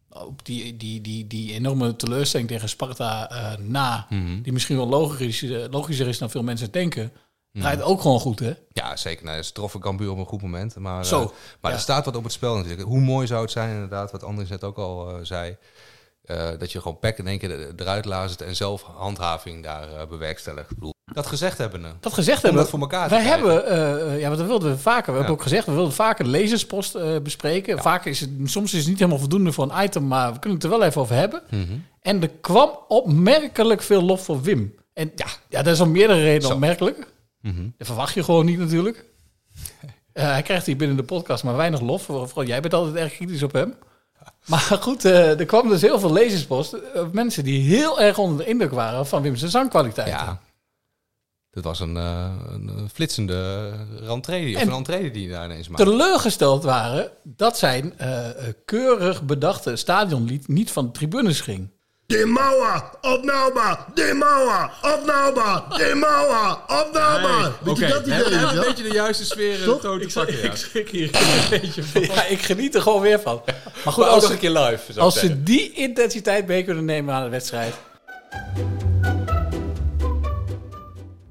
op 0.10 0.46
die, 0.46 0.78
die, 0.78 1.02
die, 1.02 1.28
die 1.28 1.54
enorme 1.54 1.96
teleurstelling 1.96 2.50
tegen 2.50 2.70
Sparta 2.70 3.30
eh, 3.30 3.58
na... 3.58 4.08
Mhm. 4.10 4.42
die 4.42 4.54
misschien 4.54 4.78
wel 4.78 4.88
logischer, 4.88 5.70
logischer 5.70 6.08
is 6.08 6.18
dan 6.18 6.30
veel 6.30 6.44
mensen 6.44 6.72
denken... 6.72 7.12
Mhm. 7.52 7.64
draait 7.64 7.82
ook 7.82 8.02
gewoon 8.02 8.20
goed, 8.20 8.40
hè? 8.40 8.54
Ja, 8.72 8.96
zeker. 8.96 9.26
Nou, 9.26 9.42
ze 9.42 9.52
troffen 9.52 9.80
Cambuur 9.80 10.12
op 10.12 10.18
een 10.18 10.26
goed 10.26 10.42
moment. 10.42 10.76
Maar, 10.76 11.06
Zo, 11.06 11.34
maar 11.62 11.72
ja. 11.72 11.78
er 11.78 11.84
staat 11.84 12.06
wat 12.06 12.16
op 12.16 12.24
het 12.24 12.32
spel 12.32 12.56
natuurlijk. 12.56 12.88
Hoe 12.88 13.00
mooi 13.00 13.28
zou 13.28 13.42
het 13.42 13.52
zijn, 13.52 13.74
inderdaad, 13.74 14.12
wat 14.12 14.24
Andries 14.24 14.50
net 14.50 14.64
ook 14.64 14.78
al 14.78 15.20
zei... 15.22 15.58
eh, 16.24 16.50
dat 16.60 16.72
je 16.72 16.82
gewoon 16.82 17.00
pek 17.00 17.18
in 17.18 17.28
één 17.28 17.40
keer 17.40 17.52
er- 17.52 17.74
eruit 17.76 18.06
lazert 18.06 18.42
en 18.42 18.56
zelf 18.56 18.82
handhaving 18.96 19.64
daar 19.64 19.94
eh, 19.94 20.08
bewerkstelligt. 20.08 20.70
Ik 20.72 20.76
bedoel, 20.76 20.94
dat 21.14 21.28
gezegd 21.28 21.58
hebben. 21.58 21.84
Dat 22.00 22.14
gezegd 22.14 22.42
hebben. 22.42 22.62
dat 22.62 22.70
voor 22.70 22.80
elkaar 22.80 23.10
Wij 23.10 23.22
hebben, 23.24 23.66
eh, 23.66 24.20
ja, 24.20 24.26
want 24.28 24.38
dat 24.40 24.48
wilden 24.48 24.72
we 24.72 24.78
vaker. 24.78 25.06
We 25.06 25.12
Ja. 25.12 25.18
hebben 25.18 25.36
ook 25.36 25.42
gezegd, 25.42 25.66
we 25.66 25.72
wilden 25.74 25.94
vaker 25.94 26.24
de 26.24 26.30
lezerspost 26.30 26.96
eh, 26.96 27.18
bespreken. 27.24 27.80
Vaak 27.82 28.06
is 28.06 28.20
het, 28.20 28.30
soms 28.44 28.74
is 28.74 28.80
het 28.80 28.88
niet 28.90 28.98
helemaal 29.00 29.20
voldoende 29.20 29.52
voor 29.52 29.72
een 29.72 29.84
item, 29.84 30.08
maar 30.08 30.34
we 30.34 30.40
kunnen 30.40 30.60
het 30.60 30.64
er 30.72 30.78
wel 30.78 30.84
even 30.88 31.02
over 31.02 31.16
hebben. 31.16 31.42
Mhm. 31.50 31.74
En 32.02 32.22
er 32.22 32.30
kwam 32.42 32.78
opmerkelijk 32.88 33.82
veel 33.82 34.02
lof 34.02 34.24
voor 34.24 34.42
Wim. 34.42 34.76
En 34.94 35.12
ja, 35.16 35.26
ja 35.50 35.62
dat 35.62 35.74
is 35.74 35.80
om 35.80 35.92
meerdere 35.92 36.22
redenen 36.22 36.48
Zo. 36.48 36.54
opmerkelijk. 36.54 37.08
Mhm. 37.42 37.62
Dat 37.78 37.88
verwacht 37.88 38.14
je 38.14 38.24
gewoon 38.24 38.46
niet 38.46 38.60
natuurlijk. 38.60 39.06
Eh, 40.14 40.24
hij 40.32 40.42
krijgt 40.42 40.66
hier 40.66 40.78
binnen 40.78 40.98
de 40.98 41.04
podcast 41.04 41.44
maar 41.44 41.56
weinig 41.56 41.82
lof. 41.82 42.04
Vooral 42.04 42.44
jij 42.46 42.62
bent 42.62 42.74
altijd 42.74 42.96
erg 42.96 43.14
kritisch 43.14 43.44
op 43.44 43.52
hem. 43.54 43.74
Maar 44.46 44.60
goed, 44.60 45.06
eh, 45.06 45.40
er 45.40 45.46
kwam 45.46 45.70
dus 45.70 45.82
heel 45.82 46.00
veel 46.00 46.14
lezerspost. 46.14 46.74
eh, 46.74 47.04
mensen 47.12 47.44
die 47.44 47.62
heel 47.78 48.02
erg 48.02 48.18
onder 48.18 48.38
de 48.38 48.52
indruk 48.52 48.72
waren 48.72 49.08
van 49.08 49.22
Wim's 49.22 49.42
zangkwaliteit. 49.42 50.08
Ja. 50.08 50.40
Dat 51.50 51.64
was 51.64 51.80
een, 51.80 51.98
eh, 51.98 52.32
een 52.48 52.90
flitsende 52.94 53.72
rentree, 54.00 54.56
of 54.56 54.62
En 54.62 54.68
een 54.68 54.74
entree 54.74 55.12
die 55.12 55.30
daar 55.30 55.46
ineens 55.46 55.68
maakte. 55.68 55.84
teleurgesteld 55.86 56.64
waren 56.64 57.12
dat 57.24 57.58
zijn 57.58 57.94
keurig 58.66 59.24
bedachte 59.24 59.76
stadionlied 59.76 60.48
niet 60.48 60.72
van 60.72 60.86
de 60.86 60.92
tribunes 60.92 61.42
ging. 61.42 61.70
De 62.06 62.26
Mauer, 62.26 62.84
opnauwbaar, 63.01 63.86
de 63.93 64.14
Mauer, 64.14 64.72
opnauwbaar, 64.82 65.64
de 65.70 65.91
Mauer, 65.95 66.58
opnauwbaar. 66.82 67.51
Weet 67.64 67.78
je 67.78 67.88
dat 67.88 68.06
idee? 68.06 68.18
Je 68.30 68.36
een 68.36 68.60
beetje 68.60 68.84
de 68.84 68.93
juiste 68.93 69.26
sfeer 69.26 69.64
Toch? 69.64 69.82
toon 69.82 69.99
te 69.99 70.06
Ik, 70.06 70.14
pakken. 70.14 70.38
ja. 70.38 70.43
ik 70.43 70.56
schrik 70.56 70.89
hier 70.89 71.10
een 71.16 71.49
beetje 71.62 71.84
van. 71.84 72.01
Ja, 72.16 72.26
ik 72.26 72.41
geniet 72.41 72.76
er 72.76 72.82
gewoon 72.82 73.01
weer 73.01 73.20
van. 73.20 73.41
Maar 73.84 73.93
goed, 73.93 74.06
als, 74.06 74.24
nog 74.24 74.32
een 74.32 74.38
keer 74.39 74.51
live, 74.51 74.99
als 74.99 75.20
ze 75.20 75.43
die 75.43 75.72
intensiteit 75.74 76.47
mee 76.47 76.64
kunnen 76.64 76.86
nemen 76.86 77.14
aan 77.14 77.24
de 77.24 77.30
wedstrijd. 77.30 77.74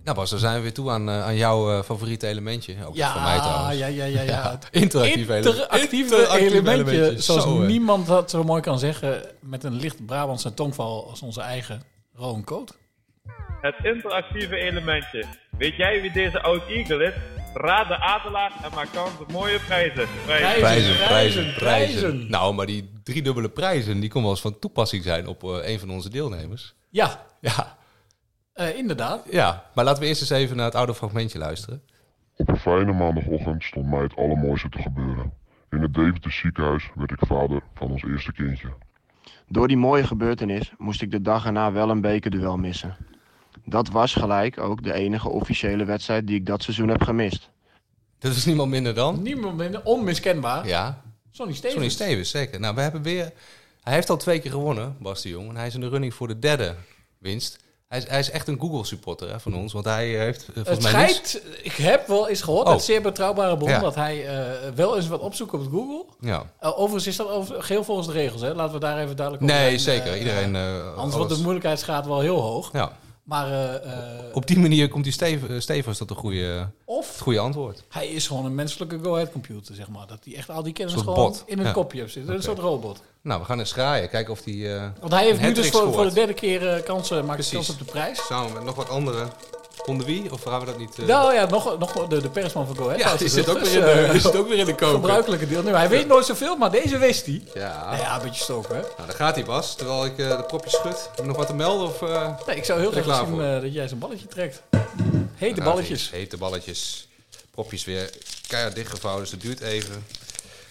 Nou 0.04 0.16
Bas, 0.16 0.30
dan 0.30 0.38
zijn 0.38 0.54
we 0.56 0.60
weer 0.62 0.72
toe 0.72 0.90
aan, 0.90 1.08
eh, 1.08 1.24
aan 1.24 1.36
jouw 1.36 1.70
eh, 1.78 1.82
favoriete 1.82 2.26
elementje. 2.26 2.74
Ook 2.86 2.94
Ja, 2.94 3.12
van 3.12 3.22
mij 3.22 3.38
trouwens. 3.38 3.78
ja, 3.78 3.86
ja, 3.86 4.04
ja, 4.04 4.20
ja. 4.22 4.58
Interactieve 4.70 6.28
elementje. 6.38 7.14
Zoals 7.20 7.42
Zo, 7.42 7.60
hè. 7.60 7.66
niemand 7.66 8.06
dat 8.06 8.30
zo 8.30 8.44
mooi 8.44 8.60
kan 8.62 8.78
zeggen. 8.78 9.22
Met 9.40 9.64
een 9.64 9.72
licht 9.74 10.06
Brabantse 10.06 10.54
tongval 10.54 11.10
als 11.10 11.22
onze 11.22 11.40
eigen 11.40 11.82
Rowan 12.14 12.44
Coat. 12.44 12.78
Het 13.60 13.74
interactieve 13.82 14.56
elementje. 14.56 15.24
Weet 15.58 15.76
jij 15.76 16.00
wie 16.00 16.12
deze 16.12 16.42
oud 16.42 16.62
Eagle 16.68 17.04
is? 17.04 17.12
Raad 17.54 17.88
de 17.88 17.96
adelaar 18.00 18.52
en 18.62 18.70
maak 18.74 18.88
kans 18.92 19.10
op 19.20 19.32
mooie 19.32 19.58
prijzen. 19.66 20.08
Prijzen, 20.24 20.60
prijzen, 20.60 20.96
prijzen, 20.96 21.54
prijzen. 21.54 22.30
Nou, 22.30 22.54
maar 22.54 22.66
die 22.66 22.92
driedubbele 23.04 23.48
prijzen, 23.48 24.00
die 24.00 24.10
kon 24.10 24.22
wel 24.22 24.30
eens 24.30 24.40
van 24.40 24.58
toepassing 24.58 25.02
zijn 25.04 25.26
op 25.26 25.44
eh, 25.44 25.70
een 25.70 25.78
van 25.78 25.90
onze 25.90 26.08
deelnemers. 26.10 26.74
Ja, 26.90 27.26
Ja, 27.40 27.76
eh, 28.52 28.76
inderdaad. 28.76 29.26
ja, 29.30 29.70
maar 29.74 29.84
laten 29.84 30.02
we 30.02 30.08
eerst 30.08 30.20
eens 30.20 30.30
even 30.30 30.56
naar 30.56 30.64
het 30.64 30.74
oude 30.74 30.94
fragmentje 30.94 31.38
luisteren. 31.38 31.82
Op 32.36 32.48
een 32.48 32.56
fijne 32.56 32.92
maandagochtend 32.92 33.64
stond 33.64 33.86
mij 33.86 34.02
het 34.02 34.16
allermooiste 34.16 34.68
te 34.68 34.78
gebeuren. 34.78 35.32
In 35.70 35.82
het 35.82 35.94
Deventer 35.94 36.32
ziekenhuis 36.32 36.90
werd 36.94 37.10
ik 37.10 37.18
vader 37.26 37.62
van 37.74 37.90
ons 37.90 38.02
eerste 38.02 38.32
kindje. 38.32 38.68
Door 39.48 39.68
die 39.68 39.76
mooie 39.76 40.06
gebeurtenis 40.06 40.72
moest 40.78 41.02
ik 41.02 41.10
de 41.10 41.20
dag 41.22 41.46
erna 41.46 41.72
wel 41.72 41.90
een 41.90 42.00
bekerduel 42.00 42.56
missen. 42.56 42.96
Dat 43.64 43.88
was 43.88 44.14
gelijk 44.14 44.60
ook 44.60 44.82
de 44.82 44.92
enige 44.92 45.28
officiële 45.28 45.84
wedstrijd 45.84 46.26
die 46.26 46.36
ik 46.36 46.46
dat 46.46 46.62
seizoen 46.62 46.88
heb 46.88 47.02
gemist. 47.02 47.50
Dat 48.18 48.36
is 48.36 48.44
niemand 48.44 48.70
minder 48.70 48.94
dan? 48.94 49.22
Niemand 49.22 49.56
minder 49.56 49.84
onmiskenbaar. 49.84 50.66
Ja, 50.66 51.02
Sonny 51.30 51.54
Stevens. 51.54 51.72
Sonny 51.72 51.88
Stevens, 51.88 52.30
zeker. 52.30 52.60
Nou, 52.60 52.74
we 52.74 52.80
hebben 52.80 53.02
weer... 53.02 53.32
Hij 53.82 53.94
heeft 53.94 54.10
al 54.10 54.16
twee 54.16 54.40
keer 54.40 54.50
gewonnen, 54.50 54.96
Bas 55.00 55.22
de 55.22 55.28
Jong. 55.28 55.48
En 55.48 55.56
hij 55.56 55.66
is 55.66 55.74
in 55.74 55.80
de 55.80 55.88
running 55.88 56.14
voor 56.14 56.28
de 56.28 56.38
derde 56.38 56.74
winst. 57.18 57.58
Hij 57.92 58.00
is, 58.00 58.08
hij 58.08 58.18
is 58.18 58.30
echt 58.30 58.48
een 58.48 58.60
Google-supporter 58.60 59.30
hè, 59.30 59.40
van 59.40 59.54
ons. 59.54 59.72
Want 59.72 59.84
hij 59.84 60.12
eh, 60.14 60.18
heeft 60.20 60.40
eh, 60.48 60.54
volgens 60.54 60.68
Het 60.84 60.92
mij... 60.94 61.08
schijnt, 61.08 61.40
ik 61.62 61.72
heb 61.72 62.06
wel 62.06 62.28
eens 62.28 62.40
gehoord 62.42 62.66
Oh. 62.66 62.72
uit 62.72 62.82
zeer 62.82 63.02
betrouwbare 63.02 63.56
bron 63.56 63.68
Ja. 63.70 63.78
dat 63.80 63.94
hij 63.94 64.26
eh, 64.26 64.44
wel 64.74 64.96
eens 64.96 65.08
wat 65.08 65.20
opzoekt 65.20 65.52
op 65.52 65.60
Google. 65.72 66.04
Ja. 66.20 66.46
Overigens 66.60 67.06
is 67.06 67.16
dat 67.16 67.28
over, 67.28 67.62
geheel 67.62 67.84
volgens 67.84 68.06
de 68.06 68.12
regels, 68.12 68.40
hè? 68.40 68.54
Laten 68.54 68.74
we 68.74 68.80
daar 68.80 68.98
even 68.98 69.16
duidelijk 69.16 69.44
over 69.50 69.56
Nee, 69.56 69.78
zijn. 69.78 69.96
zeker. 70.02 70.18
Iedereen... 70.18 70.56
anders 70.96 71.16
wordt 71.16 71.34
de 71.36 71.42
moeilijkheidsgraad 71.42 72.06
wel 72.06 72.20
heel 72.20 72.40
hoog. 72.40 72.70
Ja. 72.72 72.92
Maar 73.22 73.46
eh, 73.46 73.74
eh, 73.74 74.34
Op 74.36 74.46
die 74.46 74.58
manier 74.58 74.88
komt 74.88 75.04
die 75.04 75.12
Steven, 75.12 75.62
Stevens 75.62 75.98
tot 75.98 76.10
een 76.10 76.16
goede, 76.16 76.68
Of- 76.84 77.08
het 77.12 77.20
goede 77.20 77.38
antwoord. 77.38 77.82
hij 77.88 78.06
is 78.08 78.26
gewoon 78.26 78.44
een 78.44 78.54
menselijke 78.54 78.98
go-ahead 79.02 79.32
computer, 79.32 79.74
zeg 79.74 79.88
maar. 79.88 80.06
Dat 80.06 80.18
hij 80.24 80.34
echt 80.36 80.50
al 80.50 80.62
die 80.62 80.72
kennis 80.72 80.94
Een 80.94 81.00
gewoon 81.00 81.14
bot. 81.14 81.42
in 81.46 81.58
het 81.58 81.66
Ja. 81.66 81.72
kopje 81.72 82.00
heeft 82.00 82.12
zitten. 82.12 82.30
Een 82.32 82.36
Oké. 82.40 82.46
soort 82.48 82.58
robot. 82.58 83.02
Nou, 83.22 83.40
we 83.40 83.46
gaan 83.46 83.58
eens 83.58 83.72
graaien. 83.72 84.08
Kijken 84.08 84.32
of 84.32 84.42
die. 84.42 84.74
eh, 84.74 84.88
Want 85.00 85.12
hij 85.12 85.24
heeft 85.24 85.38
een 85.40 85.44
nu 85.46 85.52
dus 85.52 85.68
voor, 85.70 85.92
voor 85.92 86.04
de 86.04 86.12
derde 86.12 86.34
keer 86.34 86.68
eh, 86.68 86.82
kansen, 86.84 87.24
maakt 87.24 87.50
kans 87.50 87.70
op 87.70 87.78
de 87.78 87.84
prijs. 87.84 88.26
Samen 88.26 88.52
met 88.52 88.64
nog 88.64 88.74
wat 88.74 88.88
anderen. 88.88 89.30
Onder 89.86 90.06
wie? 90.06 90.32
Of 90.32 90.42
gaan 90.42 90.60
we 90.60 90.66
dat 90.66 90.78
niet... 90.78 90.98
eh, 90.98 91.06
Nou 91.06 91.34
ja, 91.34 91.44
nog, 91.46 91.78
nog 91.78 91.92
de, 92.08 92.20
de 92.20 92.28
persman 92.30 92.66
van 92.66 92.76
Go 92.76 92.82
Ahead. 92.84 92.98
Ja, 92.98 93.04
Trouwens, 93.04 93.34
die 93.34 93.42
zit 93.44 93.54
ook 93.54 93.58
weer 93.62 93.72
in 93.72 93.80
de- 93.80 93.90
eh, 93.90 94.10
die 94.10 94.20
zit 94.20 94.36
ook 94.36 94.48
weer 94.48 94.58
in 94.58 94.64
de 94.66 94.74
koker. 94.74 94.94
Gebruikelijke 94.94 95.48
deel. 95.48 95.62
Nu, 95.62 95.70
hij 95.74 95.88
weet 95.88 96.06
nooit 96.06 96.26
zoveel, 96.26 96.56
maar 96.56 96.70
deze 96.70 96.98
wist 96.98 97.26
hij. 97.26 97.42
Ja. 97.54 97.84
Nou 97.84 97.96
ja, 97.96 98.16
een 98.16 98.22
beetje 98.22 98.42
stoken, 98.42 98.74
hè? 98.74 98.80
Nou, 98.80 98.94
daar 99.06 99.16
gaat 99.16 99.34
hij, 99.34 99.44
Bas. 99.44 99.74
Terwijl 99.76 100.04
ik 100.04 100.18
eh, 100.18 100.36
de 100.36 100.42
propjes 100.42 100.72
schud. 100.74 101.02
Heb 101.08 101.16
je 101.16 101.22
nog 101.22 101.36
wat 101.36 101.46
te 101.46 101.54
melden? 101.54 101.86
Of, 101.86 102.02
eh, 102.02 102.28
Nee, 102.46 102.56
ik 102.56 102.64
zou 102.64 102.80
heel 102.80 102.90
graag 102.90 103.26
zien 103.26 103.40
eh, 103.42 103.60
dat 103.60 103.72
jij 103.74 103.88
zo'n 103.88 103.98
balletje 103.98 104.26
trekt. 104.26 104.62
Hete 105.34 105.60
balletjes. 105.62 106.10
Hete 106.10 106.36
balletjes. 106.36 107.08
Propjes 107.50 107.84
weer 107.84 108.10
keihard 108.46 108.74
dichtgevouwen, 108.74 109.22
dus 109.22 109.30
dat 109.32 109.40
duurt 109.40 109.60
even. 109.60 110.06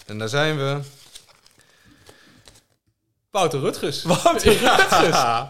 En 0.05 0.17
daar 0.17 0.29
zijn 0.29 0.57
we. 0.57 0.79
Wouter 3.31 3.59
Rutgers. 3.59 4.03
Wouter 4.03 4.51
Rutgers. 4.61 5.07
Ja, 5.07 5.49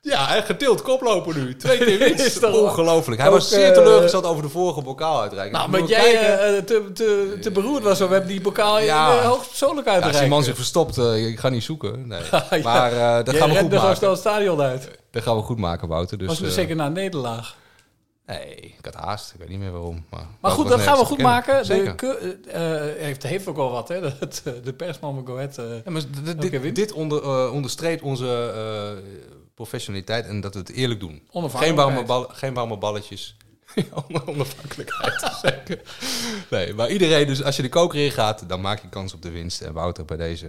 ja 0.00 0.36
en 0.36 0.42
gedeeld 0.42 0.82
koploper 0.82 1.36
nu. 1.36 1.56
Twee 1.56 1.78
keer 1.78 1.98
winst. 2.16 2.44
Ongelooflijk. 2.44 3.20
Hij 3.20 3.30
Ook, 3.30 3.34
was 3.36 3.48
zeer 3.48 3.66
eh, 3.68 3.72
teleurgesteld 3.72 4.24
over 4.24 4.42
de 4.42 4.48
vorige 4.48 4.82
bokaal-uitreiking. 4.82 5.56
Nou, 5.70 5.82
je 5.82 5.88
jij 5.88 6.36
eh, 6.38 6.62
te, 6.62 6.90
te, 6.94 7.38
te 7.40 7.50
beroerd 7.50 7.82
was 7.82 8.00
om 8.00 8.12
hem 8.12 8.26
die 8.26 8.40
bokaal 8.40 8.78
Ja. 8.80 9.22
hoogstpersoonlijk 9.22 9.86
uit 9.86 9.96
Ja, 9.96 10.02
te 10.02 10.08
als 10.08 10.18
die 10.20 10.28
man 10.28 10.44
zich 10.44 10.54
verstopt, 10.56 10.98
eh, 10.98 11.26
ik 11.26 11.38
ga 11.38 11.48
niet 11.48 11.62
zoeken. 11.64 12.06
Nee. 12.08 12.20
Ja, 12.30 12.46
Maar 12.62 12.92
eh, 12.92 13.24
dat 13.24 13.36
gaan 13.36 13.48
we 13.48 13.54
goed 13.56 13.64
gewoon 13.64 13.70
maken. 13.82 13.96
snel 13.96 14.10
het 14.10 14.18
stadion 14.20 14.60
uit. 14.60 14.90
Dat 15.10 15.22
gaan 15.22 15.36
we 15.36 15.42
goed 15.42 15.58
maken, 15.58 15.88
Wouter. 15.88 16.18
Dus, 16.18 16.26
was 16.28 16.40
eh, 16.42 16.48
zeker 16.48 16.76
na 16.76 16.86
een 16.86 16.92
nederlaag. 16.92 17.56
Nee, 18.26 18.54
ik 18.56 18.84
had 18.84 18.94
haast. 18.94 19.32
Ik 19.32 19.38
weet 19.40 19.48
niet 19.48 19.58
meer 19.58 19.70
waarom. 19.72 20.04
Maar, 20.10 20.26
Maar 20.40 20.50
goed, 20.50 20.68
dat 20.68 20.80
gaan 20.80 20.98
we 20.98 21.04
goed 21.04 21.16
kennen. 21.16 21.34
maken. 21.34 21.64
Zeker. 21.64 21.96
De, 21.96 22.38
eh, 22.50 23.02
heeft, 23.04 23.22
heeft 23.22 23.46
ook 23.48 23.56
wel 23.56 23.70
wat, 23.70 23.88
hè? 23.88 24.00
Dat, 24.20 24.42
eh, 24.44 24.52
de 24.64 24.72
persman 24.72 25.14
van 25.14 25.26
Go 25.26 25.34
Ahead. 25.34 25.58
eh, 25.58 25.64
Ja, 25.84 25.90
maar 25.90 26.02
dit, 26.38 26.74
dit 26.74 26.92
onder, 26.92 27.22
eh, 27.22 27.52
onderstreept 27.52 28.02
onze 28.02 28.52
eh, 28.54 29.04
professionaliteit 29.58 30.26
en 30.26 30.40
dat 30.40 30.54
we 30.54 30.58
het 30.60 30.70
eerlijk 30.70 31.00
doen. 31.00 31.28
Geen 31.60 31.74
warme, 31.74 32.04
bal, 32.04 32.28
geen 32.28 32.54
warme 32.54 32.76
balletjes. 32.76 33.36
Onafhankelijkheid, 34.26 35.32
zeker. 35.42 35.80
Nee, 36.50 36.74
maar 36.74 36.90
iedereen, 36.90 37.26
dus 37.26 37.42
als 37.42 37.56
je 37.56 37.62
de 37.62 37.68
koker 37.68 38.04
in 38.04 38.10
gaat, 38.10 38.48
dan 38.48 38.60
maak 38.60 38.82
je 38.82 38.88
kans 38.88 39.14
op 39.14 39.22
de 39.22 39.30
winst. 39.30 39.60
En 39.60 39.72
Wouter, 39.72 40.04
bij 40.04 40.16
deze 40.16 40.46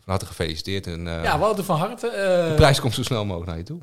van 0.00 0.10
harte 0.10 0.26
gefeliciteerd. 0.26 0.86
En, 0.86 1.06
eh, 1.08 1.22
ja, 1.22 1.38
Wouter 1.38 1.64
van 1.64 1.78
Harte. 1.78 2.08
eh, 2.08 2.48
de 2.48 2.54
prijs 2.54 2.80
komt 2.80 2.94
zo 2.94 3.02
snel 3.02 3.24
mogelijk 3.24 3.48
naar 3.50 3.58
je 3.58 3.64
toe. 3.64 3.80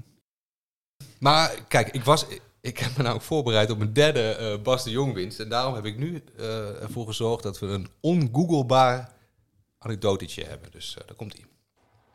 Maar 1.20 1.52
kijk, 1.68 1.90
ik, 1.90 2.04
was, 2.04 2.26
ik 2.62 2.78
heb 2.78 2.98
me 2.98 3.04
nou 3.04 3.16
ook 3.16 3.22
voorbereid 3.22 3.70
op 3.72 3.78
mijn 3.78 3.94
derde 3.94 4.22
eh 4.22 4.62
Bas 4.64 4.84
de 4.84 4.90
Jong 4.92 5.14
winst. 5.14 5.40
En 5.40 5.50
daarom 5.50 5.74
heb 5.74 5.86
ik 5.86 5.98
nu 5.98 6.24
ervoor 6.82 7.06
gezorgd 7.08 7.44
dat 7.44 7.60
we 7.60 7.66
een 7.68 7.88
ongoogelbaar 8.00 9.12
anekdotetje 9.78 10.44
hebben. 10.44 10.72
Dus 10.72 10.96
daar 11.06 11.16
komt 11.16 11.34
ie. 11.34 11.46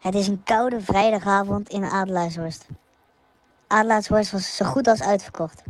Het 0.04 0.14
is 0.14 0.28
een 0.28 0.42
koude 0.44 0.80
vrijdagavond 0.80 1.68
in 1.68 1.84
Adelaarshorst. 1.84 2.66
Adelaarshorst 3.66 4.30
was 4.30 4.56
zo 4.56 4.64
goed 4.64 4.86
als 4.86 5.02
uitverkocht. 5.02 5.62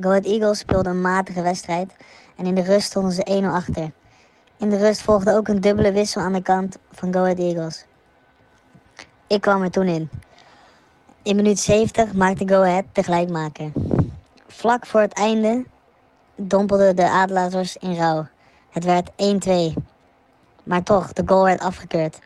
Go 0.00 0.08
Ahead 0.08 0.24
Eagles 0.24 0.58
speelde 0.58 0.88
een 0.88 1.00
matige 1.00 1.42
wedstrijd 1.42 1.94
en 2.36 2.46
in 2.46 2.54
de 2.54 2.62
rust 2.62 2.86
stonden 2.86 3.12
ze 3.12 3.42
1-0 3.42 3.46
achter. 3.46 3.92
In 4.56 4.70
de 4.70 4.76
rust 4.76 5.02
volgde 5.02 5.34
ook 5.34 5.48
een 5.48 5.60
dubbele 5.60 5.92
wissel 5.92 6.22
aan 6.22 6.32
de 6.32 6.42
kant 6.42 6.78
van 6.90 7.12
Go 7.12 7.20
Ahead 7.20 7.38
Eagles. 7.38 7.84
Ik 9.26 9.40
kwam 9.40 9.62
er 9.62 9.70
toen 9.70 9.86
in. 9.86 10.10
In 11.22 11.36
minuut 11.36 11.58
70 11.58 12.12
maakte 12.12 12.48
Go 12.48 12.62
Ahead 12.62 12.84
de 12.92 13.02
gelijkmaker. 13.02 13.72
Vlak 14.46 14.86
voor 14.86 15.00
het 15.00 15.12
einde 15.12 15.64
dompelde 16.36 16.94
de 16.94 17.08
Adelaarshorst 17.08 17.76
in 17.76 17.96
rouw. 17.96 18.26
Het 18.70 18.84
werd 18.84 19.10
1-2. 19.10 19.82
Maar 20.62 20.82
toch, 20.82 21.12
de 21.12 21.22
goal 21.26 21.44
werd 21.44 21.60
afgekeurd. 21.60 22.18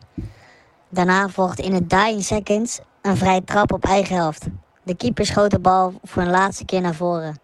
Daarna 0.92 1.28
volgde 1.28 1.62
in 1.62 1.72
het 1.72 1.90
dying 1.90 2.22
seconds 2.22 2.80
een 3.02 3.16
vrije 3.16 3.44
trap 3.44 3.72
op 3.72 3.84
eigen 3.84 4.16
helft. 4.16 4.46
De 4.82 4.96
keeper 4.96 5.26
schoot 5.26 5.50
de 5.50 5.58
bal 5.58 5.94
voor 6.02 6.22
een 6.22 6.30
laatste 6.30 6.64
keer 6.64 6.80
naar 6.80 6.94
voren. 6.94 7.40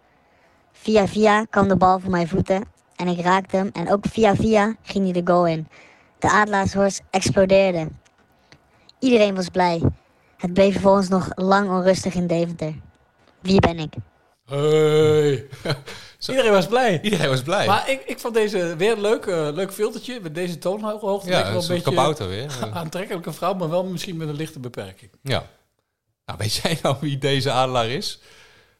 Via 0.71 1.07
via 1.07 1.45
kwam 1.49 1.67
de 1.67 1.77
bal 1.77 1.99
voor 1.99 2.09
mijn 2.09 2.27
voeten 2.27 2.63
en 2.95 3.07
ik 3.07 3.19
raakte 3.19 3.55
hem. 3.55 3.69
En 3.73 3.91
ook 3.91 4.05
via 4.07 4.35
via 4.35 4.75
ging 4.81 5.03
hij 5.03 5.21
de 5.21 5.31
goal 5.31 5.47
in. 5.47 5.67
De 6.19 6.29
Adelaarshorst 6.29 7.01
explodeerde. 7.09 7.87
Iedereen 8.99 9.35
was 9.35 9.49
blij. 9.49 9.81
Het 10.37 10.53
bleef 10.53 10.71
vervolgens 10.71 11.09
nog 11.09 11.29
lang 11.35 11.69
onrustig 11.69 12.13
in 12.13 12.27
Deventer. 12.27 12.75
Wie 13.41 13.59
ben 13.59 13.79
ik? 13.79 13.93
Hey. 14.49 15.47
Iedereen 16.27 16.51
was 16.51 16.67
blij. 16.67 17.01
Iedereen 17.01 17.29
was 17.29 17.41
blij. 17.41 17.67
Maar 17.67 17.89
ik, 17.89 18.01
ik 18.05 18.19
vond 18.19 18.33
deze 18.33 18.75
weer 18.75 18.91
een 18.91 19.01
leuk, 19.01 19.25
eh, 19.25 19.47
leuk 19.53 19.73
filtertje 19.73 20.19
met 20.21 20.35
deze 20.35 20.57
toonhoogte. 20.57 21.29
Ja, 21.29 21.43
wel 21.43 21.55
een 21.55 21.61
soort 21.61 21.81
kabouter 21.81 22.27
weer. 22.27 22.51
aantrekkelijke 22.73 23.33
vrouw, 23.33 23.53
maar 23.53 23.69
wel 23.69 23.83
misschien 23.83 24.17
met 24.17 24.27
een 24.27 24.35
lichte 24.35 24.59
beperking. 24.59 25.11
Ja. 25.21 25.43
Nou, 26.25 26.37
weet 26.37 26.53
jij 26.53 26.79
nou 26.81 26.95
wie 26.99 27.17
deze 27.17 27.51
adelaar 27.51 27.89
is? 27.89 28.19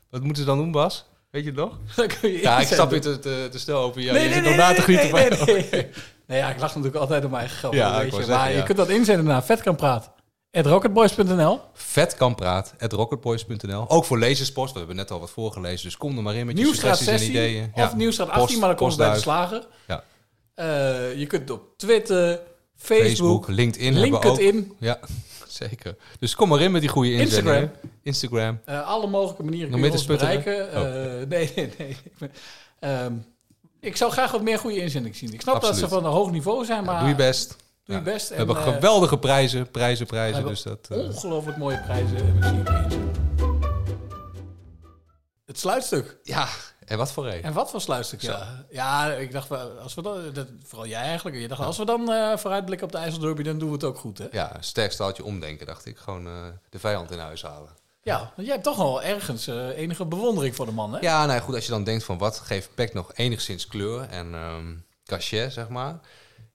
Wat 0.09 0.21
moeten 0.21 0.43
ze 0.43 0.49
dan 0.49 0.57
doen, 0.57 0.71
Bas? 0.71 1.05
Weet 1.29 1.43
je 1.43 1.49
het 1.49 1.59
nog? 1.59 1.77
je 2.21 2.41
ja, 2.41 2.55
ik 2.55 2.61
inzetten. 2.61 2.65
stap 2.65 2.89
weer 2.89 3.01
te, 3.01 3.19
te, 3.19 3.47
te 3.51 3.59
snel 3.59 3.81
over 3.81 4.01
jou. 4.01 4.17
Nee, 4.17 4.23
je 4.23 4.29
nee, 4.29 4.37
zit 4.37 4.47
nee, 4.47 4.57
nog 4.57 4.67
na 4.67 4.73
te 4.73 4.91
nee, 4.91 4.99
genieten 4.99 5.45
nee, 5.45 5.55
nee, 5.55 5.67
nee. 5.71 5.89
Nee, 6.25 6.37
ja, 6.37 6.49
ik 6.49 6.59
lach 6.59 6.69
natuurlijk 6.69 6.95
altijd 6.95 7.23
om 7.23 7.29
mijn 7.29 7.41
eigen 7.41 7.59
geld. 7.59 7.73
Ja, 7.73 8.01
je. 8.01 8.25
maar 8.27 8.49
je 8.49 8.57
ja. 8.57 8.63
kunt 8.63 8.77
dat 8.77 8.89
inzenden 8.89 9.25
naar 9.25 9.43
Vet 9.43 9.61
kan 9.61 9.75
praat. 9.75 10.11
rocketboys.nl. 10.51 11.59
Vet 11.73 12.15
kan 12.15 12.35
praat, 12.35 12.73
at 12.79 12.93
rocketboys.nl. 12.93 13.89
Ook 13.89 14.05
voor 14.05 14.17
lezerspost, 14.19 14.71
we 14.71 14.77
hebben 14.77 14.95
net 14.95 15.11
al 15.11 15.19
wat 15.19 15.29
voorgelezen, 15.29 15.83
dus 15.85 15.97
kom 15.97 16.17
er 16.17 16.23
maar 16.23 16.35
in 16.35 16.45
met 16.45 16.57
je 16.57 16.65
suggesties 16.65 17.07
en 17.07 17.19
16 17.19 17.29
ideeën. 17.35 17.71
of 17.75 17.95
Nieuwstraat 17.95 18.27
18, 18.29 18.45
post- 18.45 18.59
maar 18.59 18.67
dan 18.69 18.77
komt 18.77 18.91
het 18.91 18.99
bij 18.99 19.13
de 19.13 19.19
slager. 19.19 19.67
Ja. 19.87 20.03
Eh, 20.53 20.65
je 21.19 21.25
kunt 21.27 21.49
op 21.49 21.77
Twitter, 21.77 22.39
Facebook, 22.75 23.47
LinkedIn, 23.47 23.93
hebben 23.93 24.11
we 24.11 24.17
ook. 24.17 24.23
LinkedIn. 24.39 24.73
Ja, 24.79 24.99
zeker. 25.47 25.95
Dus 26.19 26.35
kom 26.35 26.49
maar 26.49 26.61
in 26.61 26.71
met 26.71 26.81
die 26.81 26.89
goede 26.89 27.11
Instagram. 27.11 27.53
inzendingen. 27.53 27.71
Instagram. 28.03 28.59
Eh, 28.65 28.87
alle 28.87 29.07
mogelijke 29.07 29.43
manieren 29.43 29.69
Nog 29.71 29.79
kun 29.79 29.89
je 29.89 29.95
ons 29.95 30.05
bereiken. 30.05 30.67
Oh. 30.75 30.81
Eh, 31.21 31.27
nee, 31.27 31.51
nee, 31.55 31.69
nee. 31.77 31.89
Ik, 32.03 32.17
ben- 32.17 32.31
ehm, 32.79 33.13
ik 33.79 33.97
zou 33.97 34.11
graag 34.11 34.31
wat 34.31 34.41
meer 34.41 34.59
goede 34.59 34.77
inzendingen 34.81 35.17
zien. 35.17 35.33
Ik 35.33 35.41
snap 35.41 35.55
Absoluut. 35.55 35.79
dat 35.79 35.89
ze 35.89 35.95
van 35.95 36.05
een 36.05 36.11
hoog 36.11 36.31
niveau 36.31 36.65
zijn, 36.65 36.83
maar... 36.83 36.99
Doe 36.99 37.09
je 37.09 37.15
best. 37.15 37.55
Doe 37.89 37.97
je 37.97 38.03
Ja. 38.03 38.11
best. 38.11 38.29
We 38.29 38.35
hebben 38.35 38.55
En, 38.57 38.65
eh, 38.65 38.73
geweldige 38.73 39.17
prijzen, 39.17 39.71
prijzen, 39.71 40.05
prijzen. 40.05 40.45
Dus 40.45 40.61
dat, 40.61 40.87
eh, 40.89 40.97
ongelooflijk 40.97 41.57
mooie 41.57 41.79
prijzen. 41.79 42.17
En 42.17 42.39
we 42.39 42.47
zien 42.47 42.63
het 45.45 45.59
sluitstuk. 45.59 46.17
Ja, 46.23 46.47
en 46.85 46.97
wat 46.97 47.11
voor 47.11 47.27
een? 47.27 47.43
En 47.43 47.53
wat 47.53 47.69
voor 47.69 47.81
sluitstuk, 47.81 48.21
Zo. 48.21 48.31
ja. 48.31 48.65
Ja, 48.69 49.11
ik 49.13 49.31
dacht, 49.31 49.47
wel, 49.47 49.69
als 49.79 49.93
we 49.95 50.01
dan, 50.01 50.21
dat, 50.33 50.47
vooral 50.63 50.87
jij 50.87 51.01
eigenlijk, 51.01 51.37
je 51.37 51.47
dacht, 51.47 51.61
als 51.61 51.77
we 51.77 51.85
dan 51.85 52.11
eh, 52.11 52.37
vooruitblikken 52.37 52.87
op 52.87 52.93
de 52.93 52.97
IJsselderby, 52.99 53.43
dan 53.43 53.57
doen 53.59 53.67
we 53.67 53.73
het 53.73 53.83
ook 53.83 53.97
goed, 53.97 54.17
hè? 54.17 54.25
ja, 54.31 54.55
sterk 54.59 54.91
staaltje 54.91 55.23
omdenken, 55.23 55.65
dacht 55.65 55.85
ik. 55.85 55.97
Gewoon 55.97 56.25
eh, 56.27 56.33
de 56.69 56.79
vijand 56.79 57.11
in 57.11 57.19
huis 57.19 57.41
halen. 57.41 57.69
Ja, 58.03 58.17
want 58.19 58.33
jij 58.35 58.51
hebt 58.51 58.63
toch 58.63 58.77
wel 58.77 59.03
ergens 59.03 59.47
eh, 59.47 59.77
enige 59.77 60.05
bewondering 60.05 60.55
voor 60.55 60.65
de 60.65 60.71
man, 60.71 60.93
hè? 60.93 60.99
Ja, 60.99 61.25
nou 61.25 61.39
goed, 61.41 61.55
als 61.55 61.65
je 61.65 61.71
dan 61.71 61.83
denkt 61.83 62.03
van 62.03 62.17
wat 62.17 62.39
geeft 62.39 62.75
PEC 62.75 62.93
nog 62.93 63.11
enigszins 63.15 63.67
kleur 63.67 64.01
en 64.09 64.33
ehm 64.33 64.75
cachet, 65.05 65.53
zeg 65.53 65.67
maar. 65.69 65.99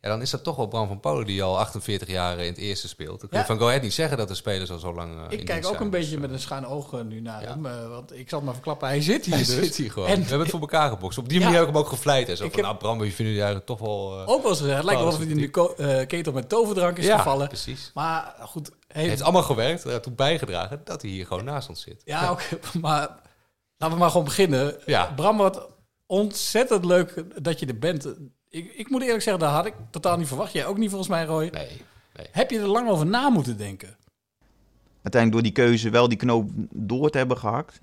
Ja, 0.05 0.11
dan 0.11 0.21
is 0.23 0.31
dat 0.31 0.43
toch 0.45 0.57
wel 0.57 0.67
Bram 0.67 0.89
van 0.89 1.01
Polen 1.01 1.27
die 1.27 1.43
al 1.43 1.59
48 1.59 2.09
jaar 2.09 2.39
in 2.39 2.47
het 2.47 2.57
eerste 2.59 2.89
speelt. 2.89 3.21
Dan 3.21 3.29
kun 3.29 3.29
je 3.31 3.37
Ja. 3.39 3.45
van 3.45 3.59
Go 3.59 3.67
Ahead 3.67 3.83
niet 3.83 3.95
zeggen 3.95 4.17
dat 4.19 4.29
de 4.29 4.35
spelers 4.35 4.71
al 4.71 4.79
zo 4.79 4.95
lang 4.95 5.15
eh, 5.31 5.39
Ik 5.39 5.45
kijk 5.45 5.65
ook 5.67 5.71
zijn. 5.73 5.83
een 5.85 5.91
beetje 5.91 6.19
met 6.19 6.31
een 6.31 6.39
schuin 6.39 6.67
oog 6.67 7.03
nu 7.03 7.21
naar 7.21 7.43
hem. 7.43 7.67
eh, 7.67 7.89
want 7.89 8.13
ik 8.19 8.29
zal 8.29 8.39
het 8.39 8.45
maar 8.47 8.55
verklappen, 8.55 8.89
hij 8.89 9.01
zit 9.03 9.25
hier 9.25 9.35
Hij 9.35 9.45
dus. 9.45 9.55
zit 9.55 9.77
hier 9.77 9.91
gewoon. 9.91 10.09
En 10.09 10.15
we 10.15 10.21
hebben 10.21 10.41
het 10.41 10.51
voor 10.51 10.61
elkaar 10.61 10.89
gebokst. 10.91 11.19
Op 11.19 11.29
die 11.29 11.39
manier 11.45 11.55
heb 11.55 11.67
ik 11.69 11.73
hem 11.75 11.83
ook 11.83 11.89
gevleid. 11.89 12.29
En 12.29 12.37
zo 12.37 12.45
Ik 12.45 12.51
van, 12.53 12.59
heb- 12.59 12.69
nou 12.69 12.79
Bram, 12.83 12.99
we 12.99 13.05
vinden 13.05 13.35
jullie 13.35 13.43
eigenlijk 13.43 13.67
toch 13.67 13.79
wel... 13.79 14.13
eh, 14.21 14.29
ook 14.29 14.43
wel 14.43 14.51
eens 14.51 14.61
gezegd, 14.61 14.77
het 14.77 14.85
lijkt 14.87 15.01
wel 15.01 15.11
of 15.11 15.19
hij 15.19 15.27
in 15.27 15.37
de 15.37 16.05
ketel 16.07 16.33
met 16.33 16.49
toverdrank 16.49 16.99
is 16.99 17.07
Ja, 17.07 17.17
gevallen. 17.17 17.49
precies. 17.49 17.91
Maar 17.95 18.35
goed, 18.41 18.67
Het 18.67 18.77
heeft, 18.89 19.09
heeft 19.09 19.23
allemaal 19.23 19.43
gewerkt. 19.43 19.85
Er 19.85 20.01
toe 20.01 20.13
bijgedragen 20.13 20.81
dat 20.85 21.03
hij 21.03 21.11
hier 21.11 21.27
gewoon 21.27 21.45
naast 21.45 21.69
ons 21.69 21.81
zit. 21.83 22.03
ja, 22.05 22.31
oké, 22.31 22.59
maar 22.81 23.09
laten 23.79 23.97
we 23.97 24.03
maar 24.03 24.11
gewoon 24.11 24.25
beginnen. 24.25 24.77
Bram, 25.17 25.37
wat 25.37 25.67
ontzettend 26.07 26.85
leuk 26.85 27.25
dat 27.43 27.59
je 27.61 27.67
er 27.67 27.79
bent. 27.79 28.07
Ik, 28.55 28.73
ik 28.75 28.91
moet 28.91 29.03
eerlijk 29.03 29.23
zeggen, 29.23 29.43
dat 29.43 29.53
had 29.53 29.67
ik 29.67 29.75
totaal 29.91 30.17
niet 30.17 30.27
verwacht. 30.27 30.53
Jij 30.53 30.67
ook 30.67 30.79
niet 30.79 30.89
volgens 30.89 31.11
mij, 31.11 31.25
Roy. 31.25 31.49
Nee, 31.53 31.83
nee. 32.17 32.27
Heb 32.31 32.51
je 32.51 32.59
er 32.59 32.67
lang 32.67 32.89
over 32.89 33.07
na 33.07 33.29
moeten 33.29 33.57
denken? 33.57 33.97
uiteindelijk 35.03 35.33
door 35.33 35.53
die 35.53 35.65
keuze 35.65 35.91
wel 35.91 36.09
die 36.09 36.19
knoop 36.19 36.51
door 36.71 37.11
te 37.11 37.19
hebben 37.19 37.39
gehakt, 37.39 37.81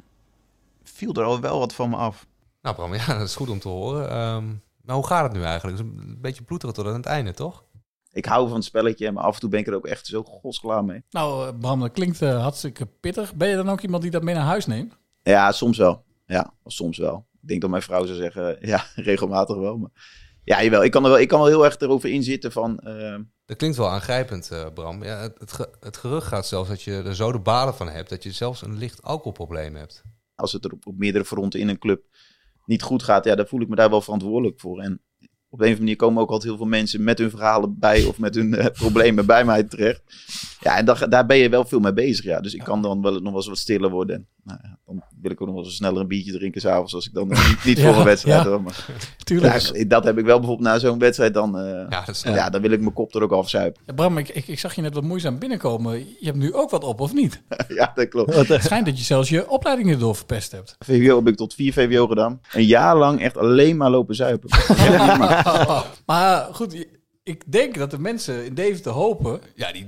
viel 0.84 1.14
er 1.14 1.24
al 1.24 1.40
wel 1.40 1.60
wat 1.60 1.74
van 1.74 1.90
me 1.90 1.96
af. 1.96 2.28
Nou 2.62 2.76
Bram, 2.76 2.94
ja, 3.06 3.06
dat 3.06 3.28
is 3.28 3.36
goed 3.36 3.50
om 3.50 3.60
te 3.60 3.68
horen. 3.68 4.10
Ehm, 4.10 4.46
maar 4.82 4.96
hoe 4.96 5.08
gaat 5.08 5.24
het 5.24 5.34
nu 5.34 5.44
eigenlijk? 5.44 5.78
Het 5.78 5.88
is 5.88 5.94
een 6.04 6.22
beetje 6.22 6.44
ploeterig 6.44 6.76
tot 6.76 6.86
aan 6.86 6.94
het 6.94 7.06
einde, 7.06 7.34
toch? 7.34 7.64
Ik 8.12 8.26
hou 8.26 8.48
van 8.48 8.56
het 8.56 8.66
spelletje, 8.66 9.12
maar 9.12 9.24
af 9.24 9.34
en 9.34 9.40
toe 9.40 9.50
ben 9.50 9.60
ik 9.60 9.68
er 9.68 9.76
ook 9.76 9.86
echt 9.86 10.06
zo 10.06 10.24
godsklaar 10.24 10.86
mee. 10.86 11.04
Nou, 11.10 11.48
eh, 11.48 11.54
Bram, 11.60 11.80
dat 11.80 11.92
klinkt 11.92 12.22
eh, 12.22 12.42
hartstikke 12.42 12.86
pittig. 12.86 13.36
Ben 13.36 13.50
je 13.50 13.56
dan 13.56 13.70
ook 13.70 13.82
iemand 13.82 14.02
die 14.02 14.12
dat 14.12 14.24
mee 14.24 14.36
naar 14.36 14.44
huis 14.44 14.66
neemt? 14.66 14.98
Ja, 15.22 15.52
soms 15.52 15.78
wel. 15.78 16.04
Ja, 16.26 16.54
soms 16.66 16.98
wel. 16.98 17.26
Ik 17.42 17.48
denk 17.48 17.62
dat 17.62 17.70
mijn 17.70 17.82
vrouw 17.82 18.06
zou 18.06 18.18
zeggen, 18.18 18.58
ja, 18.68 18.86
regelmatig 18.96 19.56
wel. 19.56 19.78
Maar 19.78 19.92
ja, 20.44 20.64
jawel. 20.64 20.84
Ik 20.84 20.92
kan 20.92 21.04
er 21.04 21.10
wel, 21.10 21.20
ik 21.20 21.28
kan 21.28 21.40
wel 21.40 21.48
heel 21.48 21.66
erg 21.66 21.80
erover 21.80 22.10
inzitten 22.10 22.52
van... 22.52 22.80
eh, 22.80 23.18
Dat 23.46 23.58
klinkt 23.58 23.78
wel 23.78 23.90
aangrijpend, 23.90 24.52
eh, 24.52 24.66
Bram. 24.74 25.04
Ja, 25.04 25.22
het, 25.22 25.40
het, 25.40 25.52
ge- 25.52 25.74
het 25.80 25.98
gerucht 25.98 26.28
gaat 26.28 26.48
zelfs 26.48 26.70
dat 26.70 26.82
je 26.82 27.02
er 27.06 27.16
zo 27.16 27.32
de 27.32 27.40
baden 27.40 27.74
van 27.76 27.90
hebt... 27.90 28.10
dat 28.10 28.24
je 28.24 28.32
zelfs 28.32 28.62
een 28.62 28.78
licht 28.78 29.02
alcoholprobleem 29.04 29.76
hebt. 29.76 30.02
als 30.36 30.52
het 30.54 30.66
er 30.66 30.72
op, 30.72 30.88
op 30.88 30.98
meerdere 30.98 31.26
fronten 31.26 31.60
in 31.60 31.68
een 31.70 31.80
club 31.80 32.02
niet 32.66 32.82
goed 32.82 33.04
gaat, 33.04 33.26
ja, 33.26 33.36
dan 33.36 33.48
voel 33.48 33.62
ik 33.62 33.68
me 33.68 33.76
daar 33.76 33.90
wel 33.90 34.02
verantwoordelijk 34.02 34.60
voor. 34.60 34.80
En 34.82 35.02
op 35.50 35.60
een 35.60 35.66
of 35.66 35.72
andere 35.72 35.80
manier 35.80 35.96
komen 35.96 36.22
ook 36.22 36.30
altijd 36.30 36.50
heel 36.50 36.58
veel 36.58 36.66
mensen 36.70 37.04
met 37.04 37.18
hun 37.18 37.30
verhalen 37.30 37.80
bij 37.80 38.04
of 38.06 38.18
met 38.20 38.36
hun 38.36 38.54
eh, 38.56 38.66
problemen 38.84 39.26
bij 39.26 39.46
mij 39.46 39.64
terecht. 39.64 40.02
Ja, 40.62 40.78
en 40.78 40.86
daar, 40.86 41.10
daar 41.10 41.26
ben 41.26 41.38
je 41.38 41.50
wel 41.50 41.66
veel 41.66 41.80
mee 41.80 41.94
bezig. 41.94 42.26
Ja. 42.26 42.40
Dus 42.40 42.54
ik 42.54 42.64
kan 42.64 42.82
dan 42.82 43.02
wel 43.02 43.12
nog 43.12 43.24
wel 43.24 43.34
eens 43.36 43.48
wat 43.48 43.58
stiller 43.58 43.90
worden. 43.90 44.16
En, 44.16 44.28
nou 44.44 44.60
ja, 44.64 44.78
dan 44.86 45.04
wil 45.22 45.32
ik 45.32 45.42
ook 45.42 45.48
nog 45.48 45.56
wel 45.56 45.66
eens 45.66 45.76
sneller 45.76 46.02
een 46.02 46.08
biertje 46.08 46.32
drinken 46.32 46.62
s'avonds 46.62 46.94
als 46.94 47.08
ik 47.08 47.14
dan 47.14 47.28
niet, 47.28 47.58
niet 47.66 47.78
Ja, 47.82 47.88
voor 47.90 47.98
een 48.00 48.06
wedstrijd 48.06 48.44
ja. 48.44 48.50
hoor. 48.50 48.62
Maar, 48.62 48.86
Tuurlijk. 49.24 49.60
Ja, 49.74 49.86
dat 49.86 50.04
heb 50.04 50.18
ik 50.18 50.26
wel 50.26 50.38
bijvoorbeeld 50.40 50.68
na 50.70 50.80
zo'n 50.80 51.00
wedstrijd. 51.00 51.34
Dan, 51.34 51.58
eh, 51.58 51.86
Ja, 51.90 52.06
dat 52.06 52.16
is- 52.16 52.22
ja, 52.24 52.50
dan 52.50 52.62
wil 52.62 52.72
ik 52.72 52.80
mijn 52.80 52.94
kop 52.94 53.16
er 53.16 53.24
ook 53.24 53.32
afzuipen. 53.32 53.82
Ja, 53.86 53.94
Bram, 53.94 54.18
ik, 54.18 54.30
ik, 54.30 54.48
ik 54.48 54.60
zag 54.60 54.76
je 54.76 54.82
net 54.82 54.94
wat 54.94 55.04
moeizaam 55.04 55.40
binnenkomen. 55.40 55.98
Je 56.00 56.26
hebt 56.26 56.38
nu 56.38 56.54
ook 56.54 56.70
wat 56.70 56.84
op, 56.84 57.00
of 57.00 57.14
niet? 57.14 57.42
ja, 57.68 57.92
dat 57.96 58.08
klopt. 58.08 58.48
Het 58.48 58.64
schijnt 58.64 58.86
dat 58.86 58.98
je 58.98 59.04
zelfs 59.04 59.30
je 59.30 59.50
opleiding 59.50 59.92
erdoor 59.92 60.16
verpest 60.16 60.52
hebt. 60.52 60.76
VWO 60.80 61.16
heb 61.16 61.28
ik 61.28 61.36
tot 61.36 61.54
4 61.54 61.74
VWO 61.74 62.08
gedaan. 62.08 62.42
Een 62.54 62.66
jaar 62.66 62.98
lang 62.98 63.22
echt 63.22 63.38
alleen 63.38 63.78
maar 63.78 63.90
lopen 63.90 64.16
zuipen. 64.16 64.50
maar 66.06 66.48
goed, 66.52 66.74
je- 66.74 67.00
ik 67.24 67.52
denk 67.52 67.78
dat 67.78 67.92
de 67.92 68.00
mensen 68.00 68.46
in 68.46 68.54
Deventer 68.54 68.92
hopen... 68.92 69.40
Ja, 69.56 69.72
die, 69.72 69.86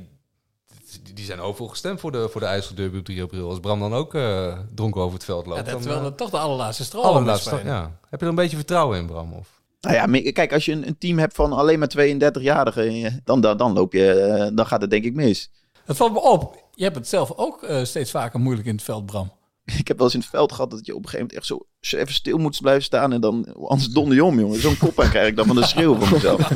die, 1.14 1.26
zijn 1.26 1.40
hoopvol 1.40 1.68
gestemd 1.68 2.00
voor 2.00 2.12
de, 2.12 2.30
voor 2.32 2.42
de 2.42 2.48
IJsselderby 2.48 2.98
op 2.98 3.06
3 3.06 3.22
april. 3.22 3.50
Als 3.50 3.60
Bram 3.60 3.80
dan 3.80 3.94
ook 3.94 4.14
eh, 4.14 4.58
dronken 4.76 5.02
over 5.02 5.14
het 5.14 5.24
veld 5.24 5.46
loopt. 5.46 5.66
Ja, 5.66 5.72
dat 5.72 5.82
terwijl 5.82 6.06
eh, 6.06 6.12
toch 6.12 6.30
de 6.30 6.38
allerlaatste 6.38 6.84
stroom 6.84 7.04
allerlaatste 7.04 7.56
is. 7.56 7.64
ja. 7.64 8.00
Heb 8.10 8.20
je 8.20 8.26
er 8.26 8.32
een 8.32 8.36
beetje 8.36 8.58
vertrouwen 8.58 8.98
in, 8.98 9.06
Bram? 9.06 9.34
Of? 9.34 9.62
Nou 9.82 9.96
ja, 9.96 10.32
kijk, 10.32 10.54
als 10.54 10.66
je 10.66 10.72
een, 10.72 10.88
een 10.88 10.98
team 10.98 11.18
hebt 11.18 11.36
van 11.36 11.54
alleen 11.54 11.80
maar 11.80 11.94
32-jarigen, 11.98 13.04
eh, 13.04 13.12
dan, 13.24 13.42
dan, 13.42 13.58
dan 13.58 13.74
loop 13.74 13.94
je, 13.94 14.52
dan 14.54 14.66
gaat 14.66 14.82
het 14.82 14.90
denk 14.90 15.04
ik 15.04 15.14
mis. 15.14 15.50
Het 15.86 15.98
valt 15.98 16.14
me 16.14 16.22
op. 16.22 16.64
Je 16.76 16.84
hebt 16.84 16.96
het 16.96 17.08
zelf 17.08 17.32
ook 17.36 17.64
eh, 17.64 17.84
steeds 17.84 18.12
vaker 18.12 18.40
moeilijk 18.40 18.68
in 18.68 18.76
het 18.76 18.84
veld, 18.84 19.06
Bram. 19.06 19.32
Ik 19.80 19.88
heb 19.88 19.98
wel 19.98 20.06
eens 20.06 20.16
in 20.16 20.22
het 20.22 20.30
veld 20.30 20.52
gehad 20.52 20.72
dat 20.72 20.86
je 20.86 20.96
op 20.96 21.04
een 21.04 21.10
gegeven 21.10 21.28
moment 21.28 21.50
echt 21.50 21.60
zo 21.80 21.98
even 21.98 22.14
stil 22.14 22.38
moet 22.38 22.62
blijven 22.62 22.84
staan 22.84 23.14
en 23.14 23.22
dan, 23.22 23.56
anders 23.56 23.90
donder 23.90 24.16
je 24.16 24.24
om, 24.24 24.40
jongen. 24.40 24.60
Zo'n 24.60 24.78
kop 24.78 25.00
aan 25.00 25.10
krijg 25.10 25.28
ik 25.28 25.36
dan 25.36 25.46
van 25.46 25.56
de 25.56 25.66
schreeuw 25.66 25.96
van 25.96 26.10
mezelf. 26.12 26.50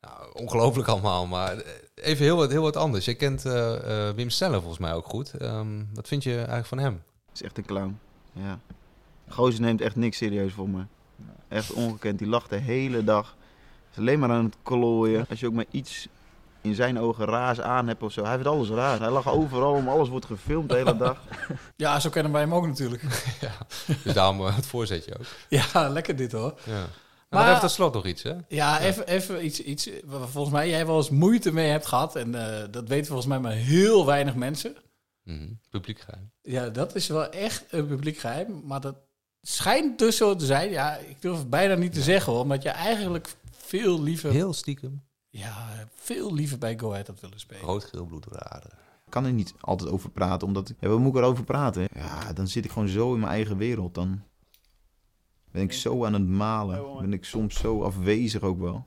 Nou, 0.00 0.32
ongelooflijk 0.32 0.88
allemaal, 0.88 1.26
maar 1.26 1.62
even 2.00 2.24
heel 2.24 2.36
wat, 2.36 2.50
heel 2.50 2.62
wat 2.62 2.76
anders. 2.76 3.04
Je 3.04 3.14
kent 3.14 3.44
eh, 3.44 4.08
eh, 4.08 4.14
Wim 4.14 4.30
Sneller 4.30 4.58
volgens 4.58 4.80
mij 4.80 4.92
ook 4.94 5.06
goed. 5.06 5.34
Ehm, 5.34 5.84
wat 5.94 6.08
vind 6.08 6.22
je 6.22 6.36
eigenlijk 6.36 6.66
van 6.66 6.78
hem? 6.78 7.02
is 7.32 7.42
echt 7.42 7.58
een 7.58 7.64
clown, 7.64 7.98
ja. 8.32 8.58
Gozer 9.28 9.60
neemt 9.60 9.80
echt 9.80 9.96
niks 9.96 10.16
serieus 10.16 10.52
voor 10.52 10.68
me. 10.68 10.82
Echt 11.48 11.72
ongekend, 11.72 12.18
die 12.18 12.28
lacht 12.28 12.50
de 12.50 12.56
hele 12.56 13.04
dag. 13.04 13.36
Is 13.92 13.98
alleen 13.98 14.18
maar 14.18 14.30
aan 14.30 14.44
het 14.44 14.56
klooien. 14.62 15.26
Als 15.28 15.40
je 15.40 15.46
ook 15.46 15.52
maar 15.52 15.64
iets 15.70 16.08
in 16.60 16.74
zijn 16.74 16.98
ogen 16.98 17.24
raars 17.24 17.60
aan 17.60 17.88
hebt 17.88 18.02
of 18.02 18.12
zo. 18.12 18.22
Hij 18.24 18.34
vindt 18.34 18.48
alles 18.48 18.68
raar. 18.68 19.00
Hij 19.00 19.10
lacht 19.10 19.26
overal 19.26 19.72
om, 19.72 19.88
alles 19.88 20.08
wordt 20.08 20.26
gefilmd 20.26 20.68
de 20.68 20.76
hele 20.76 20.96
dag. 20.96 21.18
Ja, 21.76 22.00
zo 22.00 22.10
kennen 22.10 22.32
wij 22.32 22.40
hem 22.40 22.54
ook 22.54 22.66
natuurlijk. 22.66 23.02
ja, 23.40 23.52
dus 24.02 24.14
daarom 24.14 24.46
eh, 24.46 24.56
het 24.56 24.66
voorzetje 24.66 25.18
ook. 25.18 25.26
Ja, 25.72 25.88
lekker 25.88 26.16
dit 26.16 26.32
hoor. 26.32 26.54
Ja. 26.64 26.86
Maar, 27.30 27.48
even 27.48 27.60
tot 27.60 27.70
slot 27.70 27.94
nog 27.94 28.06
iets, 28.06 28.22
hè? 28.22 28.34
Ja, 28.48 28.80
even, 28.80 29.06
even 29.06 29.44
iets, 29.44 29.60
iets 29.62 29.90
waar 30.04 30.28
volgens 30.28 30.54
mij 30.54 30.68
jij 30.68 30.86
wel 30.86 30.96
eens 30.96 31.10
moeite 31.10 31.52
mee 31.52 31.70
hebt 31.70 31.86
gehad. 31.86 32.16
En 32.16 32.34
eh, 32.34 32.68
dat 32.70 32.88
weten 32.88 33.06
volgens 33.06 33.28
mij 33.28 33.40
maar 33.40 33.52
heel 33.52 34.06
weinig 34.06 34.34
mensen. 34.34 34.76
Publiek 35.70 36.00
geheim. 36.00 36.30
Ja, 36.42 36.68
dat 36.68 36.94
is 36.94 37.06
wel 37.06 37.30
echt 37.30 37.64
een 37.70 37.86
publiek 37.86 38.18
geheim. 38.18 38.62
Maar 38.64 38.80
dat 38.80 38.96
schijnt 39.42 39.98
dus 39.98 40.16
zo 40.16 40.34
te 40.34 40.46
zijn. 40.46 40.70
Ja, 40.70 40.96
ik 40.96 41.22
durf 41.22 41.38
het 41.38 41.50
bijna 41.50 41.74
niet 41.74 41.92
te 41.92 42.02
zeggen 42.02 42.32
hoor. 42.32 42.42
Omdat 42.42 42.62
je 42.62 42.68
eigenlijk 42.68 43.34
veel 43.50 44.02
liever... 44.02 44.30
Heel 44.30 44.52
stiekem. 44.52 45.02
Ja, 45.28 45.86
veel 45.94 46.34
liever 46.34 46.58
bij 46.58 46.78
Go 46.78 46.90
Ahead 46.90 47.06
had 47.06 47.20
willen 47.20 47.40
spelen. 47.40 47.64
Bloed 48.06 48.22
door 48.22 48.32
de 48.32 48.42
aderen. 48.42 48.78
Ik 49.06 49.16
kan 49.16 49.24
er 49.24 49.32
niet 49.32 49.54
altijd 49.60 49.90
over 49.90 50.10
praten, 50.10 50.46
omdat... 50.46 50.72
Ja, 50.80 50.88
waar 50.88 50.98
moet 50.98 51.14
ik 51.14 51.22
erover 51.22 51.44
praten? 51.44 51.88
Ja, 51.94 52.32
dan 52.32 52.48
zit 52.48 52.64
ik 52.64 52.70
gewoon 52.70 52.88
zo 52.88 53.12
in 53.14 53.20
mijn 53.20 53.32
eigen 53.32 53.56
wereld. 53.56 53.94
Dan 53.94 54.22
ben 55.50 55.62
ik 55.62 55.72
zo 55.72 56.04
aan 56.04 56.12
het 56.12 56.28
malen. 56.28 56.80
Ben 57.00 57.12
ik 57.12 57.24
soms 57.24 57.58
zo 57.58 57.82
afwezig 57.82 58.42
ook 58.42 58.60
wel. 58.60 58.84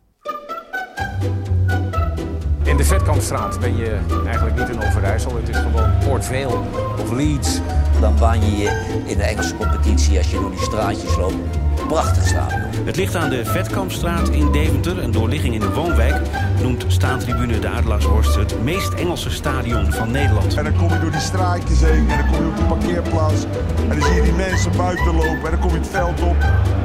In 2.64 2.78
de 2.78 2.84
Vetkampstraat 2.84 3.60
ben 3.60 3.76
je 3.76 4.00
eigenlijk 4.26 4.58
niet 4.58 4.70
in 4.70 4.88
Overijssel. 4.88 5.36
Het 5.36 5.50
is 5.50 5.58
gewoon 5.58 5.92
Port 6.06 6.26
Vale 6.26 6.60
of 7.02 7.12
Leeds. 7.12 7.60
Dan 8.00 8.20
baan 8.20 8.40
je 8.40 8.58
je 8.58 9.04
in 9.06 9.18
de 9.18 9.24
Engelse 9.24 9.56
competitie 9.56 10.18
als 10.18 10.32
je 10.32 10.40
door 10.40 10.50
die 10.50 10.60
straatjes 10.60 11.18
loopt. 11.18 11.63
Prachtig 11.88 12.24
stadion. 12.24 12.86
Het 12.86 12.96
ligt 12.96 13.16
aan 13.16 13.30
de 13.30 13.46
Vetkampstraat 13.46 14.30
in 14.30 14.52
Deventer, 14.52 15.04
een 15.04 15.12
doorligging 15.12 15.54
in 15.54 15.60
de 15.60 15.74
woonwijk. 15.74 16.16
Noemt 16.62 16.86
staantribune 16.88 17.60
de 17.60 17.68
Adelaarshorst 17.68 18.36
het 18.36 18.64
meest 18.64 18.94
Engelse 18.94 19.30
stadion 19.30 19.86
van 19.92 20.12
Nederland. 20.12 20.58
En 20.58 20.64
dan 20.64 20.76
kom 20.76 20.90
je 20.90 21.00
door 21.00 21.12
die 21.12 21.28
straatjes 21.32 21.82
heen 21.82 22.10
en 22.10 22.18
dan 22.18 22.28
kom 22.32 22.42
je 22.46 22.50
op 22.52 22.58
de 22.58 22.66
parkeerplaats. 22.76 23.44
En 23.90 23.94
dan 23.98 24.02
zie 24.02 24.16
je 24.16 24.22
die 24.22 24.40
mensen 24.48 24.72
buiten 24.78 25.16
lopen 25.16 25.46
en 25.46 25.52
dan 25.52 25.60
kom 25.60 25.70
je 25.70 25.78
het 25.78 25.94
veld 26.00 26.22
op. 26.22 26.40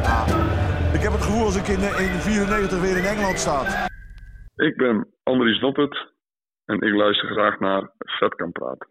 Ja, 0.09 0.25
ik 0.97 1.03
heb 1.05 1.13
het 1.13 1.23
gevoel 1.23 1.45
als 1.45 1.57
ik 1.57 1.69
in, 1.69 1.81
eh, 1.81 2.15
in 2.15 2.21
94 2.21 2.81
weer 2.81 2.97
in 2.97 3.05
Engeland 3.05 3.39
sta. 3.39 3.87
Ik 4.57 4.77
ben 4.77 5.07
Andries 5.23 5.61
Noppert 5.61 5.97
en 6.65 6.81
ik 6.81 6.95
luister 6.95 7.29
graag 7.29 7.59
naar 7.59 7.91
Vet 7.99 8.35
kan 8.35 8.53
praten. 8.53 8.87